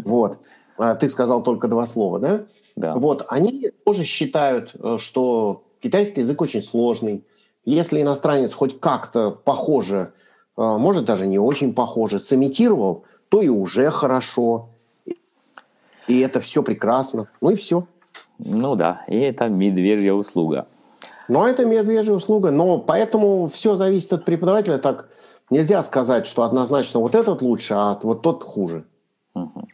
Вот. 0.03 0.39
А 0.77 0.95
ты 0.95 1.09
сказал 1.09 1.41
только 1.41 1.67
два 1.67 1.85
слова, 1.85 2.19
да? 2.19 2.45
Да. 2.75 2.95
Вот. 2.95 3.25
Они 3.29 3.71
тоже 3.85 4.03
считают, 4.03 4.75
э, 4.75 4.97
что 4.99 5.63
Китайский 5.81 6.21
язык 6.21 6.41
очень 6.41 6.61
сложный. 6.61 7.23
Если 7.65 8.01
иностранец 8.01 8.53
хоть 8.53 8.79
как-то 8.79 9.31
похоже, 9.31 10.13
э, 10.57 10.61
может 10.61 11.05
даже 11.05 11.27
не 11.27 11.39
очень 11.39 11.73
похоже, 11.73 12.19
сымитировал, 12.19 13.03
то 13.29 13.41
и 13.41 13.49
уже 13.49 13.89
хорошо. 13.91 14.69
И 16.07 16.19
это 16.19 16.39
все 16.39 16.63
прекрасно. 16.63 17.27
Ну 17.41 17.51
и 17.51 17.55
все. 17.55 17.87
Ну 18.39 18.75
да, 18.75 19.03
и 19.07 19.17
это 19.17 19.47
медвежья 19.49 20.13
услуга. 20.13 20.65
Но 21.27 21.47
это 21.47 21.65
медвежья 21.65 22.13
услуга. 22.13 22.51
Но 22.51 22.77
поэтому 22.77 23.47
все 23.47 23.75
зависит 23.75 24.13
от 24.13 24.25
преподавателя. 24.25 24.77
Так 24.77 25.09
нельзя 25.49 25.81
сказать, 25.81 26.25
что 26.25 26.43
однозначно 26.43 26.99
вот 26.99 27.15
этот 27.15 27.41
лучше, 27.41 27.73
а 27.73 27.99
вот 28.01 28.21
тот 28.21 28.43
хуже. 28.43 28.85
Угу. 29.33 29.67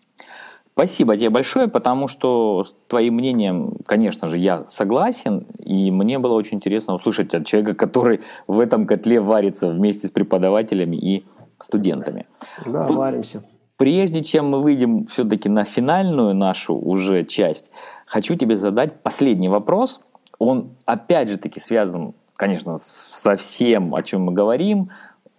Спасибо 0.74 1.16
тебе 1.16 1.30
большое, 1.30 1.68
потому 1.68 2.08
что 2.08 2.64
с 2.64 2.74
твоим 2.88 3.16
мнением, 3.16 3.72
конечно 3.86 4.28
же, 4.28 4.40
я 4.40 4.66
согласен, 4.66 5.46
и 5.60 5.92
мне 5.92 6.18
было 6.18 6.34
очень 6.34 6.58
интересно 6.58 6.96
услышать 6.96 7.36
от 7.36 7.46
человека, 7.46 7.76
который 7.76 8.22
в 8.48 8.60
этом 8.60 8.88
котле 8.88 9.20
варится 9.20 9.68
вместе 9.70 10.08
с 10.08 10.12
преподавателями 10.12 10.96
и 10.96 11.24
студентами. 11.60 12.26
Да, 12.66 12.86
варимся. 12.86 13.44
Прежде 13.78 14.24
чем 14.24 14.50
мы 14.50 14.62
выйдем 14.62 15.06
все-таки 15.06 15.48
на 15.48 15.64
финальную 15.64 16.34
нашу 16.34 16.76
уже 16.76 17.24
часть, 17.24 17.70
хочу 18.08 18.34
тебе 18.36 18.58
задать 18.58 19.02
последний 19.02 19.50
вопрос. 19.50 20.02
Он 20.40 20.72
опять 20.86 21.30
же 21.30 21.38
таки 21.38 21.60
связан, 21.60 22.16
конечно, 22.36 22.80
со 22.80 23.36
всем, 23.36 23.94
о 23.94 24.02
чем 24.02 24.24
мы 24.24 24.32
говорим, 24.32 24.90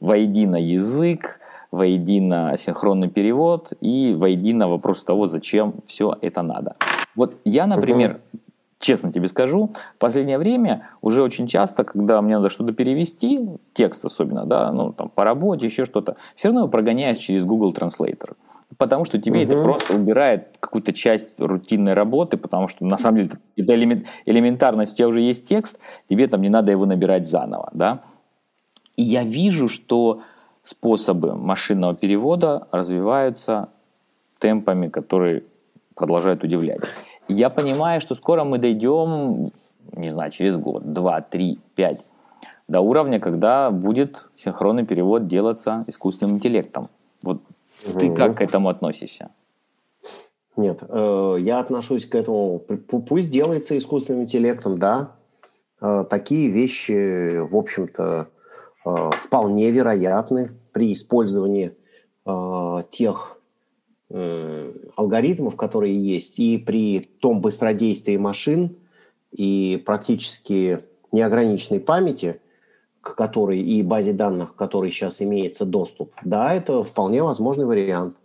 воедино 0.01 0.57
язык, 0.57 1.41
воедино 1.75 2.55
синхронный 2.57 3.09
перевод 3.09 3.73
и 3.81 4.15
воедино 4.17 4.69
вопрос 4.69 5.03
того, 5.03 5.27
зачем 5.27 5.75
все 5.87 6.17
это 6.21 6.43
надо. 6.43 6.77
Вот 7.17 7.37
я, 7.45 7.67
например, 7.67 8.21
угу. 8.33 8.41
честно 8.79 9.13
тебе 9.13 9.29
скажу, 9.29 9.73
в 9.97 9.99
последнее 9.99 10.39
время 10.39 10.89
уже 11.01 11.23
очень 11.23 11.47
часто, 11.47 11.85
когда 11.85 12.23
мне 12.23 12.37
надо 12.37 12.51
что-то 12.51 12.73
перевести, 12.73 13.41
текст 13.73 14.05
особенно, 14.05 14.47
да, 14.47 14.73
ну 14.73 14.93
там 14.93 15.09
по 15.09 15.25
работе, 15.25 15.67
еще 15.67 15.85
что-то, 15.85 16.17
все 16.37 16.49
равно 16.49 16.61
его 16.61 16.69
прогоняешь 16.69 17.19
через 17.19 17.45
Google 17.45 17.73
Translator. 17.73 18.35
Потому 18.79 19.05
что 19.05 19.19
тебе 19.19 19.45
угу. 19.45 19.53
это 19.53 19.63
просто 19.63 19.95
убирает 19.95 20.57
какую-то 20.61 20.93
часть 20.93 21.39
рутинной 21.39 21.95
работы, 21.95 22.37
потому 22.37 22.69
что 22.69 22.85
на 22.85 22.99
самом 22.99 23.19
деле 23.19 23.31
это 23.57 23.75
элемент, 23.75 24.07
элементарность, 24.27 24.95
у 24.95 24.97
тебя 24.97 25.09
уже 25.09 25.21
есть 25.21 25.47
текст, 25.47 25.81
тебе 26.09 26.27
там 26.29 26.41
не 26.41 26.49
надо 26.49 26.73
его 26.73 26.87
набирать 26.87 27.29
заново, 27.29 27.71
да. 27.73 28.03
И 28.97 29.03
я 29.03 29.25
вижу, 29.25 29.69
что 29.69 30.21
способы 30.65 31.35
машинного 31.35 31.95
перевода 31.95 32.67
развиваются 32.73 33.69
темпами, 34.39 34.89
которые 34.89 35.45
продолжают 35.95 36.43
удивлять. 36.43 36.81
Я 37.29 37.51
понимаю, 37.51 38.01
что 38.01 38.15
скоро 38.15 38.45
мы 38.45 38.59
дойдем, 38.59 39.53
не 39.93 40.11
знаю, 40.11 40.31
через 40.31 40.57
год, 40.57 40.93
два, 40.93 41.21
три, 41.21 41.59
пять, 41.75 42.01
до 42.69 42.81
уровня, 42.81 43.21
когда 43.21 43.71
будет 43.71 44.27
синхронный 44.37 44.85
перевод 44.85 45.27
делаться 45.27 45.85
искусственным 45.87 46.37
интеллектом. 46.37 46.89
Вот 47.23 47.43
угу. 47.89 47.99
ты 47.99 48.15
как 48.15 48.37
к 48.37 48.41
этому 48.41 48.69
относишься? 48.69 49.31
Нет, 50.57 50.83
э, 50.89 51.37
я 51.41 51.59
отношусь 51.59 52.07
к 52.07 52.15
этому, 52.15 52.59
пусть 52.59 53.31
делается 53.31 53.77
искусственным 53.77 54.23
интеллектом, 54.23 54.79
да. 54.79 55.13
Э, 55.81 56.05
такие 56.09 56.49
вещи, 56.49 57.39
в 57.39 57.57
общем-то, 57.57 58.29
вполне 58.85 59.71
вероятны 59.71 60.53
при 60.73 60.93
использовании 60.93 61.75
э, 62.27 62.83
тех 62.91 63.39
э, 64.11 64.73
алгоритмов, 64.97 65.57
которые 65.57 65.95
есть, 65.95 66.39
и 66.39 66.59
при 66.59 67.01
том 67.01 67.41
быстродействии 67.41 68.17
машин 68.17 68.77
и 69.33 69.83
практически 69.85 70.81
неограниченной 71.13 71.81
памяти, 71.81 72.41
к 73.01 73.15
которой 73.15 73.61
и 73.61 73.83
базе 73.83 74.13
данных, 74.13 74.55
к 74.55 74.59
которой 74.59 74.91
сейчас 74.91 75.23
имеется 75.23 75.65
доступ, 75.65 76.13
да, 76.25 76.55
это 76.55 76.83
вполне 76.83 77.23
возможный 77.23 77.67
вариант. 77.67 78.17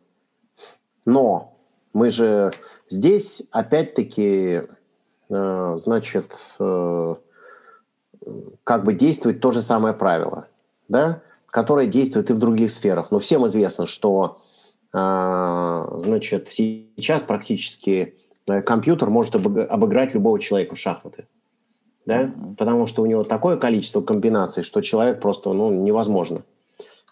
Но 1.06 1.54
мы 1.94 2.10
же 2.10 2.52
здесь 2.90 3.44
опять-таки, 3.52 4.64
э, 5.30 5.74
значит, 5.78 6.40
э, 6.60 7.16
как 8.64 8.84
бы 8.84 8.94
действует 8.94 9.40
то 9.40 9.52
же 9.52 9.62
самое 9.62 9.94
правило, 9.94 10.48
да, 10.88 11.22
которое 11.48 11.88
действует 11.88 12.30
и 12.30 12.34
в 12.34 12.38
других 12.38 12.72
сферах. 12.72 13.12
Но 13.12 13.20
всем 13.20 13.46
известно, 13.48 13.88
что, 13.88 14.40
э, 14.94 15.88
значит, 15.98 16.50
сейчас 16.50 17.24
практически 17.24 18.16
э, 18.48 18.62
компьютер 18.62 19.10
может 19.10 19.36
обыграть 19.36 20.14
любого 20.14 20.40
человека 20.40 20.76
в 20.76 20.80
шахматы. 20.80 21.28
Да? 22.06 22.32
Потому 22.58 22.88
что 22.88 23.04
у 23.04 23.06
него 23.06 23.24
такое 23.24 23.58
количество 23.58 24.02
комбинаций, 24.02 24.64
что 24.64 24.82
человек 24.82 25.22
просто 25.22 25.54
ну, 25.54 25.70
невозможно. 25.72 26.44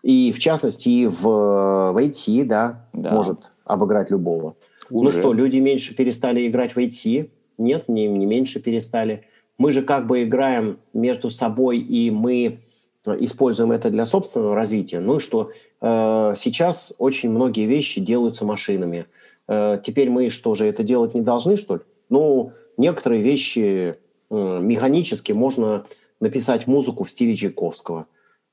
И 0.01 0.31
в 0.31 0.39
частности, 0.39 0.89
и 0.89 1.07
в, 1.07 1.21
в 1.21 1.97
IT 1.97 2.45
да, 2.47 2.87
да. 2.93 3.11
может 3.11 3.51
обыграть 3.65 4.09
любого. 4.09 4.55
Ну 4.89 4.99
Уже. 4.99 5.13
Ну 5.13 5.19
что, 5.19 5.33
люди 5.33 5.57
меньше 5.57 5.95
перестали 5.95 6.47
играть 6.47 6.75
в 6.75 6.77
IT? 6.77 7.29
Нет, 7.57 7.87
не, 7.87 8.07
не 8.07 8.25
меньше 8.25 8.59
перестали. 8.59 9.25
Мы 9.57 9.71
же 9.71 9.81
как 9.81 10.07
бы 10.07 10.23
играем 10.23 10.79
между 10.93 11.29
собой, 11.29 11.79
и 11.79 12.11
мы 12.11 12.59
используем 13.05 13.71
это 13.71 13.89
для 13.89 14.05
собственного 14.05 14.55
развития. 14.55 14.99
Ну 14.99 15.17
и 15.17 15.19
что, 15.19 15.51
э, 15.81 16.33
сейчас 16.37 16.93
очень 16.97 17.29
многие 17.29 17.65
вещи 17.65 18.01
делаются 18.01 18.45
машинами. 18.45 19.05
Э, 19.47 19.79
теперь 19.83 20.09
мы 20.09 20.29
что 20.29 20.55
же, 20.55 20.65
это 20.65 20.83
делать 20.83 21.13
не 21.13 21.21
должны, 21.21 21.57
что 21.57 21.75
ли? 21.75 21.81
Ну, 22.09 22.51
некоторые 22.75 23.21
вещи 23.21 23.95
э, 24.29 24.59
механически 24.61 25.31
можно 25.31 25.85
написать 26.19 26.67
музыку 26.67 27.03
в 27.03 27.09
стиле 27.09 27.35
Чайковского. 27.35 28.07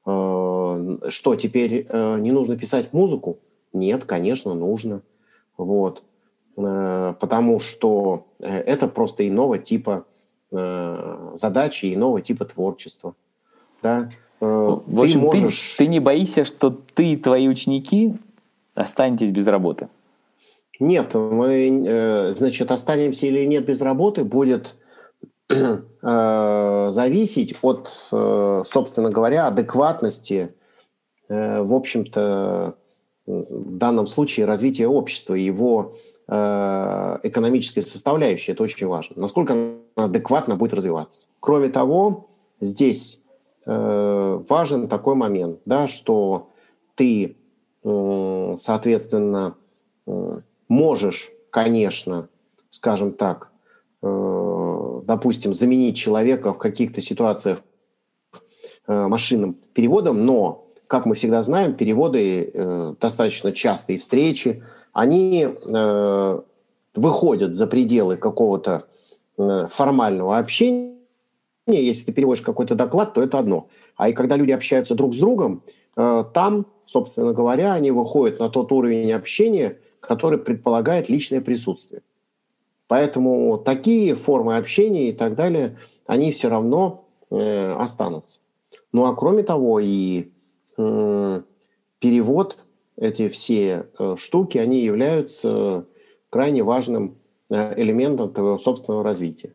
Э, 0.07 0.99
что, 1.09 1.35
теперь 1.35 1.87
э, 1.89 2.19
не 2.21 2.33
нужно 2.33 2.57
писать 2.57 2.93
музыку? 2.93 3.39
Нет, 3.73 4.05
конечно, 4.05 4.55
нужно. 4.55 5.03
Вот. 5.57 6.03
Э, 6.57 7.15
потому 7.19 7.61
что 7.61 8.27
э, 8.39 8.47
это 8.47 8.87
просто 8.89 9.27
иного 9.27 9.59
типа 9.59 10.07
э, 10.57 11.33
задачи, 11.35 11.95
иного 11.95 12.21
типа 12.21 12.45
творчества. 12.45 13.15
Да? 13.83 14.11
В 14.41 15.01
общем, 15.01 15.29
ты, 15.29 15.41
можешь... 15.41 15.75
ты, 15.77 15.85
ты 15.85 15.87
не 15.91 16.01
боишься, 16.01 16.45
что 16.45 16.71
ты 16.71 17.13
и 17.13 17.17
твои 17.17 17.49
ученики 17.49 18.15
останетесь 18.75 19.31
без 19.31 19.47
работы? 19.47 19.89
Нет, 20.81 21.15
мы, 21.15 22.33
значит, 22.37 22.73
останемся 22.73 23.27
или 23.27 23.45
нет 23.45 23.65
без 23.65 23.81
работы, 23.81 24.25
будет 24.25 24.75
зависеть 26.03 27.55
от, 27.63 27.89
собственно 28.11 29.11
говоря, 29.11 29.47
адекватности, 29.47 30.53
в 31.29 31.75
общем-то, 31.75 32.75
в 33.27 33.77
данном 33.77 34.07
случае 34.09 34.47
развития 34.47 34.89
общества, 34.89 35.35
его 35.35 35.95
Э, 35.95 36.14
экономической 36.27 37.81
составляющей, 37.81 38.53
это 38.53 38.63
очень 38.63 38.87
важно. 38.87 39.21
Насколько 39.21 39.53
она 39.53 40.07
адекватно 40.07 40.57
будет 40.57 40.73
развиваться. 40.73 41.29
Кроме 41.39 41.69
того, 41.69 42.31
здесь 42.61 43.21
э, 43.67 44.43
важен 44.49 44.89
такой 44.89 45.17
момент, 45.17 45.61
да, 45.67 45.87
что 45.87 46.49
ты, 46.95 47.37
э, 47.83 48.57
соответственно, 48.59 49.55
можешь, 50.69 51.31
конечно, 51.51 52.29
скажем 52.71 53.13
так, 53.13 53.51
допустим, 54.03 55.53
заменить 55.53 55.97
человека 55.97 56.53
в 56.53 56.59
каких-то 56.59 57.01
ситуациях 57.01 57.63
машинным 58.87 59.55
переводом, 59.73 60.27
но, 60.27 60.64
как 60.95 61.07
мы 61.07 61.17
всегда 61.17 61.43
знаем, 61.43 61.75
переводы 61.75 62.97
достаточно 63.01 63.51
частые 63.51 63.99
встречи, 63.99 64.63
они 64.93 65.45
э, 65.45 66.41
выходят 66.95 67.57
за 67.57 67.67
пределы 67.67 68.17
какого-то 68.17 68.87
э, 69.37 69.67
формального 69.69 70.39
общения. 70.39 70.95
Если 71.67 72.05
ты 72.05 72.13
переводишь 72.13 72.45
какой-то 72.45 72.77
доклад, 72.77 73.13
то 73.13 73.21
это 73.21 73.41
одно. 73.41 73.67
А 73.97 74.09
и 74.09 74.13
когда 74.13 74.37
люди 74.37 74.53
общаются 74.53 74.95
друг 74.95 75.13
с 75.15 75.19
другом, 75.19 75.65
э, 75.97 76.25
там, 76.33 76.67
собственно 76.85 77.33
говоря, 77.33 77.73
они 77.73 77.91
выходят 77.91 78.39
на 78.39 78.49
тот 78.49 78.71
уровень 78.71 79.13
общения, 79.13 79.79
который 79.99 80.39
предполагает 80.39 81.09
личное 81.09 81.41
присутствие. 81.41 82.03
Поэтому 82.87 83.59
такие 83.59 84.15
формы 84.15 84.57
общения 84.57 85.09
и 85.09 85.13
так 85.13 85.35
далее, 85.35 85.77
они 86.07 86.31
все 86.31 86.49
равно 86.49 87.05
э, 87.31 87.73
останутся. 87.73 88.43
Ну 88.93 89.07
а 89.07 89.17
кроме 89.17 89.43
того, 89.43 89.81
и 89.81 90.21
э, 90.21 90.34
перевод 90.77 92.59
эти 92.97 93.29
все 93.29 93.87
э, 93.99 94.17
штуки, 94.19 94.59
они 94.59 94.81
являются 94.81 95.87
крайне 96.31 96.63
важным 96.63 97.17
э, 97.51 97.81
элементом 97.81 98.33
твоего 98.33 98.59
собственного 98.59 99.03
развития. 99.03 99.55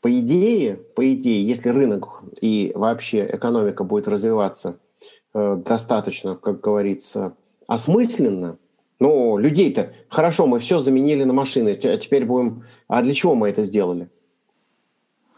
По 0.00 0.10
идее, 0.18 0.74
по 0.76 1.14
идее, 1.14 1.46
если 1.46 1.68
рынок 1.68 2.22
и 2.40 2.72
вообще 2.74 3.28
экономика 3.30 3.84
будет 3.84 4.08
развиваться 4.08 4.78
э, 5.34 5.62
достаточно, 5.64 6.34
как 6.34 6.60
говорится, 6.60 7.36
осмысленно, 7.68 8.58
ну, 8.98 9.36
людей-то, 9.36 9.92
хорошо, 10.08 10.46
мы 10.46 10.58
все 10.58 10.78
заменили 10.78 11.24
на 11.24 11.32
машины, 11.32 11.78
а 11.82 11.96
теперь 11.96 12.24
будем... 12.24 12.64
А 12.86 13.02
для 13.02 13.12
чего 13.14 13.34
мы 13.34 13.48
это 13.48 13.62
сделали? 13.62 14.08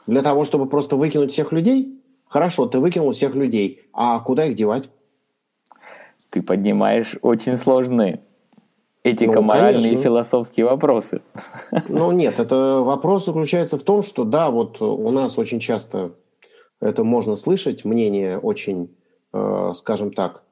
Для 0.07 0.20
того, 0.22 0.45
чтобы 0.45 0.66
просто 0.66 0.97
выкинуть 0.97 1.32
всех 1.32 1.53
людей? 1.53 1.93
Хорошо, 2.35 2.66
ты 2.66 2.80
выкинул 2.80 3.12
всех 3.12 3.37
людей, 3.37 3.82
а 3.93 4.18
куда 4.18 4.47
их 4.47 4.57
девать? 4.57 4.89
ты 6.35 6.43
поднимаешь 6.43 7.14
очень 7.22 7.57
сложные 7.57 8.18
этико-моральные 9.05 9.93
ну, 9.93 10.01
и 10.01 10.03
философские 10.03 10.66
вопросы. 10.66 11.22
Ну 11.89 12.11
нет, 12.11 12.41
это 12.41 12.80
вопрос 12.80 13.26
заключается 13.26 13.78
в 13.78 13.85
том, 13.85 14.03
что 14.03 14.24
да, 14.24 14.51
вот 14.51 14.82
у 14.82 15.11
нас 15.12 15.39
очень 15.39 15.61
часто 15.61 16.16
это 16.80 17.05
можно 17.05 17.37
слышать, 17.37 17.85
мнение 17.85 18.37
очень, 18.37 18.97
э, 19.32 19.72
скажем 19.76 20.12
так, 20.12 20.43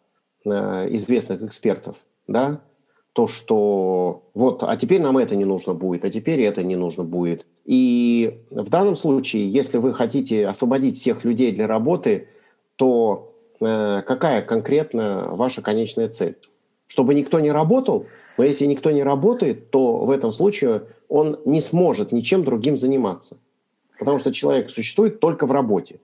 э, 0.44 0.86
известных 0.94 1.42
экспертов, 1.42 1.96
да, 2.28 2.60
то, 3.12 3.26
что 3.26 4.22
вот, 4.34 4.62
а 4.62 4.76
теперь 4.76 5.00
нам 5.00 5.18
это 5.18 5.36
не 5.36 5.44
нужно 5.44 5.74
будет, 5.74 6.04
а 6.04 6.10
теперь 6.10 6.40
это 6.42 6.62
не 6.62 6.76
нужно 6.76 7.04
будет. 7.04 7.46
И 7.64 8.40
в 8.50 8.70
данном 8.70 8.94
случае, 8.94 9.48
если 9.48 9.78
вы 9.78 9.92
хотите 9.92 10.46
освободить 10.46 10.96
всех 10.96 11.24
людей 11.24 11.52
для 11.52 11.66
работы, 11.66 12.28
то 12.76 13.32
Э, 13.64 14.02
какая 14.02 14.42
конкретно 14.42 15.28
ваша 15.30 15.62
конечная 15.62 16.08
цель. 16.08 16.36
Чтобы 16.88 17.14
никто 17.14 17.40
не 17.40 17.52
работал, 17.52 18.06
но 18.36 18.44
если 18.44 18.66
никто 18.66 18.90
не 18.90 19.02
работает, 19.02 19.70
то 19.70 19.98
в 19.98 20.10
этом 20.10 20.32
случае 20.32 20.82
он 21.08 21.38
не 21.44 21.60
сможет 21.60 22.12
ничем 22.12 22.44
другим 22.44 22.76
заниматься. 22.76 23.38
Потому 23.98 24.18
что 24.18 24.32
человек 24.32 24.68
существует 24.70 25.20
только 25.20 25.46
в 25.46 25.52
работе. 25.52 26.00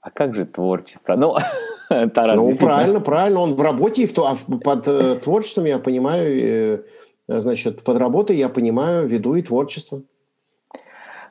А 0.00 0.10
как 0.10 0.34
же 0.34 0.46
творчество? 0.46 1.16
Ну, 1.16 1.36
Тарас, 2.14 2.36
ну 2.36 2.56
правильно, 2.56 3.00
правильно. 3.00 3.40
Он 3.40 3.54
в 3.54 3.60
работе, 3.60 4.02
и 4.02 4.06
в, 4.06 4.18
а 4.18 4.36
под 4.62 4.88
э, 4.88 5.16
творчеством 5.16 5.64
я 5.64 5.78
понимаю, 5.78 6.84
э, 7.28 7.40
значит, 7.40 7.84
под 7.84 7.98
работой 7.98 8.36
я 8.36 8.48
понимаю, 8.48 9.06
веду 9.06 9.34
и 9.34 9.42
творчество. 9.42 10.02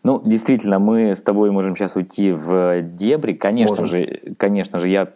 Ну, 0.05 0.21
действительно, 0.23 0.77
мы 0.77 1.15
с 1.15 1.21
тобой 1.21 1.49
можем 1.49 1.75
сейчас 1.75 1.95
уйти 1.95 2.31
в 2.31 2.83
дебри. 2.83 3.33
Конечно 3.33 3.81
можем. 3.81 3.87
же, 3.87 4.35
конечно 4.37 4.77
же, 4.77 4.87
я 4.87 5.07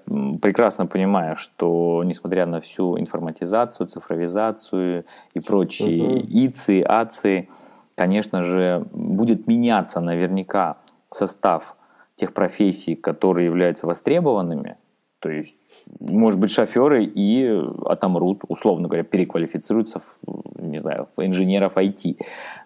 прекрасно 0.42 0.88
понимаю, 0.88 1.36
что 1.36 2.02
несмотря 2.04 2.48
на 2.48 2.60
всю 2.60 3.00
информатизацию, 3.00 3.86
цифровизацию 3.86 5.06
и 5.36 5.40
прочие 5.40 6.04
угу. 6.04 6.26
ИЦИ, 6.28 6.82
АЦИ, 6.82 7.50
конечно 7.94 8.44
же, 8.44 8.84
будет 8.92 9.46
меняться 9.46 10.00
наверняка 10.00 10.78
состав 11.12 11.76
тех 12.16 12.34
профессий, 12.34 12.96
которые 12.96 13.46
являются 13.46 13.86
востребованными. 13.86 14.78
То 15.20 15.30
есть 15.30 15.58
может 16.00 16.40
быть, 16.40 16.52
шоферы 16.52 17.04
и 17.04 17.62
отомрут, 17.86 18.42
условно 18.48 18.88
говоря, 18.88 19.04
переквалифицируются, 19.04 20.00
в, 20.00 20.20
не 20.62 20.78
знаю, 20.80 21.08
в 21.16 21.26
инженеров 21.26 21.78
IT. 21.78 22.18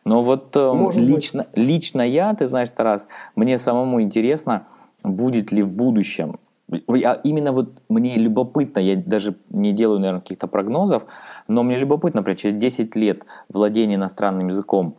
Но 0.05 0.23
вот 0.23 0.55
э, 0.55 0.89
лично, 0.95 1.47
лично 1.53 2.01
я, 2.01 2.33
ты 2.33 2.47
знаешь, 2.47 2.69
Тарас, 2.69 3.07
мне 3.35 3.57
самому 3.57 4.01
интересно, 4.01 4.67
будет 5.03 5.51
ли 5.51 5.63
в 5.63 5.75
будущем 5.75 6.39
я, 6.87 7.13
именно 7.23 7.51
вот 7.51 7.81
мне 7.89 8.17
любопытно, 8.17 8.79
я 8.79 8.95
даже 8.95 9.35
не 9.49 9.73
делаю, 9.73 9.99
наверное, 9.99 10.21
каких-то 10.21 10.47
прогнозов, 10.47 11.03
но 11.47 11.61
мне 11.61 11.77
любопытно, 11.77 12.21
например, 12.21 12.39
через 12.39 12.59
10 12.59 12.95
лет 12.95 13.25
владение 13.49 13.95
иностранным 13.95 14.47
языком 14.47 14.95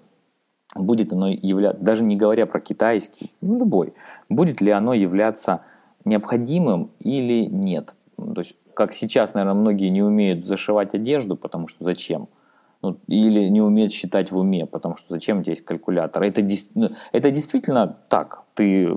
будет 0.77 1.13
оно 1.13 1.29
являться, 1.29 1.83
даже 1.83 2.03
не 2.03 2.17
говоря 2.17 2.47
про 2.47 2.61
китайский, 2.61 3.31
ну, 3.41 3.59
любой, 3.59 3.95
будет 4.29 4.61
ли 4.61 4.71
оно 4.71 4.95
являться 4.95 5.63
необходимым 6.05 6.91
или 7.01 7.45
нет? 7.47 7.95
То 8.17 8.41
есть, 8.41 8.57
как 8.75 8.93
сейчас, 8.93 9.35
наверное, 9.35 9.61
многие 9.61 9.89
не 9.89 10.03
умеют 10.03 10.45
зашивать 10.45 10.95
одежду, 10.95 11.37
потому 11.37 11.69
что 11.69 11.85
зачем? 11.85 12.29
ну, 12.85 12.99
или 13.07 13.49
не 13.49 13.63
умеет 13.63 13.93
считать 13.93 14.31
в 14.31 14.37
уме, 14.37 14.67
потому 14.67 14.97
что 14.97 15.07
зачем 15.09 15.41
есть 15.41 15.65
калькулятор? 15.65 16.23
Это, 16.23 16.47
ну, 16.75 16.91
это 17.13 17.31
действительно 17.31 17.97
так. 18.09 18.43
Ты 18.53 18.95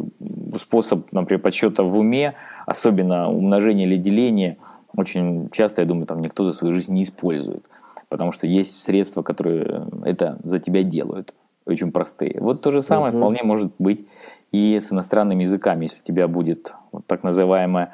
способ, 0.59 1.11
например, 1.13 1.41
подсчета 1.41 1.83
в 1.83 1.97
уме, 1.97 2.33
особенно 2.65 3.31
умножение 3.31 3.87
или 3.87 3.95
деление, 3.95 4.57
очень 4.95 5.49
часто, 5.51 5.81
я 5.81 5.87
думаю, 5.87 6.05
там 6.05 6.21
никто 6.21 6.43
за 6.43 6.51
свою 6.51 6.73
жизнь 6.73 6.93
не 6.93 7.03
использует, 7.03 7.69
потому 8.09 8.33
что 8.33 8.45
есть 8.45 8.83
средства, 8.83 9.21
которые 9.21 9.87
это 10.03 10.37
за 10.43 10.59
тебя 10.59 10.83
делают, 10.83 11.33
очень 11.65 11.91
простые. 11.91 12.37
Вот 12.41 12.61
то 12.61 12.71
же 12.71 12.81
самое 12.81 13.13
uh-huh. 13.13 13.17
вполне 13.17 13.43
может 13.43 13.71
быть 13.79 14.05
и 14.51 14.79
с 14.79 14.91
иностранными 14.91 15.43
языками, 15.43 15.85
если 15.85 15.99
у 16.01 16.03
тебя 16.03 16.27
будет 16.27 16.73
вот 16.91 17.05
так 17.05 17.23
называемая 17.23 17.93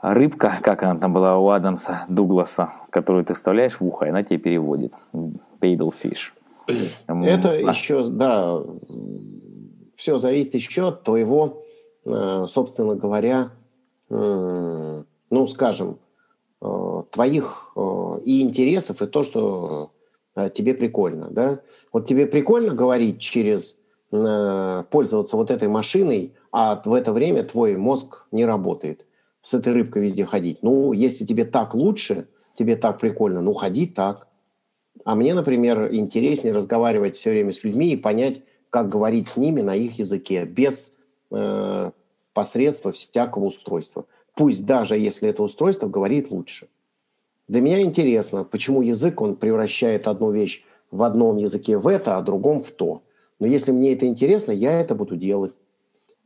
рыбка, 0.00 0.52
как 0.62 0.82
она 0.82 0.98
там 0.98 1.12
была 1.12 1.38
у 1.38 1.48
Адамса 1.48 2.04
Дугласа, 2.08 2.70
которую 2.90 3.24
ты 3.24 3.34
вставляешь 3.34 3.80
в 3.80 3.82
ухо, 3.82 4.06
и 4.06 4.08
она 4.10 4.22
тебе 4.22 4.38
переводит. 4.38 4.94
Babel 5.12 5.92
fish. 5.92 6.32
Это 6.66 7.50
а. 7.50 7.54
еще, 7.54 8.02
да, 8.04 8.60
все 9.94 10.18
зависит 10.18 10.54
еще 10.54 10.88
от 10.88 11.02
твоего, 11.02 11.62
э, 12.04 12.46
собственно 12.48 12.94
говоря, 12.94 13.50
ну, 14.08 15.46
скажем, 15.46 15.98
э, 16.60 17.02
твоих 17.10 17.72
э, 17.76 18.18
и 18.26 18.42
интересов, 18.42 19.00
и 19.00 19.06
то, 19.06 19.22
что 19.22 19.92
тебе 20.52 20.74
прикольно, 20.74 21.28
да. 21.30 21.60
Вот 21.92 22.06
тебе 22.06 22.26
прикольно 22.26 22.74
говорить 22.74 23.20
через 23.20 23.78
пользоваться 24.12 25.36
вот 25.36 25.50
этой 25.50 25.68
машиной, 25.68 26.34
а 26.52 26.80
в 26.84 26.92
это 26.92 27.12
время 27.12 27.42
твой 27.42 27.76
мозг 27.76 28.26
не 28.30 28.44
работает– 28.44 29.06
с 29.42 29.54
этой 29.54 29.72
рыбкой 29.72 30.04
везде 30.04 30.24
ходить. 30.24 30.62
Ну, 30.62 30.92
если 30.92 31.26
тебе 31.26 31.44
так 31.44 31.74
лучше, 31.74 32.28
тебе 32.56 32.76
так 32.76 32.98
прикольно, 32.98 33.42
ну, 33.42 33.52
ходи 33.52 33.86
так. 33.86 34.28
А 35.04 35.16
мне, 35.16 35.34
например, 35.34 35.92
интереснее 35.92 36.54
разговаривать 36.54 37.16
все 37.16 37.30
время 37.30 37.52
с 37.52 37.64
людьми 37.64 37.92
и 37.92 37.96
понять, 37.96 38.40
как 38.70 38.88
говорить 38.88 39.28
с 39.28 39.36
ними 39.36 39.60
на 39.60 39.74
их 39.74 39.98
языке, 39.98 40.44
без 40.44 40.94
э, 41.30 41.90
посредства 42.32 42.92
всякого 42.92 43.46
устройства. 43.46 44.06
Пусть 44.34 44.64
даже 44.64 44.96
если 44.96 45.28
это 45.28 45.42
устройство 45.42 45.88
говорит 45.88 46.30
лучше. 46.30 46.68
Для 47.48 47.60
меня 47.60 47.82
интересно, 47.82 48.44
почему 48.44 48.80
язык, 48.80 49.20
он 49.20 49.36
превращает 49.36 50.06
одну 50.06 50.30
вещь 50.30 50.64
в 50.90 51.02
одном 51.02 51.36
языке 51.36 51.76
в 51.76 51.88
это, 51.88 52.16
а 52.16 52.22
другом 52.22 52.62
в 52.62 52.70
то. 52.70 53.02
Но 53.42 53.48
если 53.48 53.72
мне 53.72 53.92
это 53.92 54.06
интересно, 54.06 54.52
я 54.52 54.80
это 54.80 54.94
буду 54.94 55.16
делать. 55.16 55.52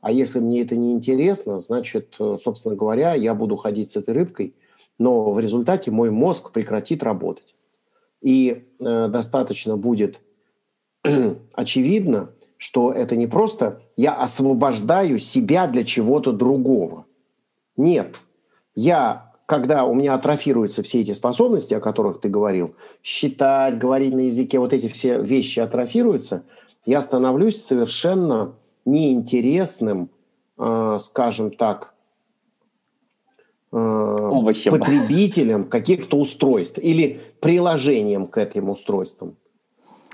А 0.02 0.12
если 0.12 0.38
мне 0.38 0.60
это 0.60 0.76
не 0.76 0.92
интересно, 0.92 1.58
значит, 1.60 2.14
э, 2.20 2.36
собственно 2.38 2.76
говоря, 2.76 3.14
я 3.14 3.34
буду 3.34 3.56
ходить 3.56 3.90
с 3.90 3.96
этой 3.96 4.12
рыбкой, 4.12 4.54
но 4.98 5.32
в 5.32 5.40
результате 5.40 5.90
мой 5.90 6.10
мозг 6.10 6.52
прекратит 6.52 7.02
работать. 7.02 7.54
И 8.20 8.66
э, 8.78 9.08
достаточно 9.08 9.78
будет 9.78 10.20
очевидно, 11.54 12.32
что 12.58 12.92
это 12.92 13.16
не 13.16 13.26
просто 13.26 13.80
я 13.96 14.12
освобождаю 14.12 15.18
себя 15.18 15.68
для 15.68 15.84
чего-то 15.84 16.32
другого. 16.32 17.06
Нет. 17.78 18.16
Я, 18.74 19.32
когда 19.46 19.86
у 19.86 19.94
меня 19.94 20.12
атрофируются 20.12 20.82
все 20.82 21.00
эти 21.00 21.14
способности, 21.14 21.72
о 21.72 21.80
которых 21.80 22.20
ты 22.20 22.28
говорил, 22.28 22.74
считать, 23.02 23.78
говорить 23.78 24.12
на 24.12 24.26
языке, 24.26 24.58
вот 24.58 24.74
эти 24.74 24.88
все 24.88 25.18
вещи 25.22 25.60
атрофируются, 25.60 26.44
я 26.87 27.03
становлюсь 27.03 27.62
совершенно 27.62 28.55
неинтересным, 28.84 30.09
э, 30.57 30.97
скажем 31.01 31.51
так, 31.51 31.95
э, 33.72 33.76
Овощем. 33.76 34.70
потребителем 34.70 35.64
каких-то 35.64 36.16
устройств 36.16 36.78
или 36.78 37.20
приложением 37.41 38.28
к 38.28 38.39
этим 38.39 38.70
устройствам. 38.70 39.37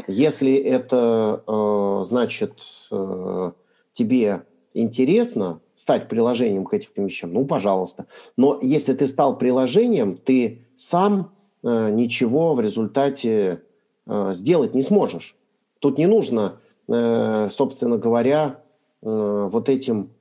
Если 0.09 0.55
это, 0.55 1.45
э, 1.47 2.05
значит, 2.05 2.55
э, 2.91 3.53
тебе 3.93 4.43
интересно 4.73 5.61
стать 5.75 6.09
приложением 6.09 6.65
к 6.65 6.73
этим 6.73 7.05
вещам, 7.05 7.35
ну, 7.35 7.45
пожалуйста. 7.45 8.07
Но 8.39 8.59
если 8.63 8.95
ты 8.95 9.07
стал 9.07 9.37
приложением, 9.37 10.17
ты 10.17 10.67
сам 10.77 11.33
э, 11.63 11.91
ничего 11.91 12.55
в 12.55 12.61
результате 12.61 13.63
э, 14.07 14.31
сделать 14.33 14.75
не 14.75 14.83
сможешь. 14.83 15.37
Тут 15.79 15.99
не 15.99 16.07
нужно, 16.07 16.61
собственно 16.89 17.97
говоря, 17.97 18.63
Э, 19.03 19.49
вот 19.51 19.69
этим 19.69 20.13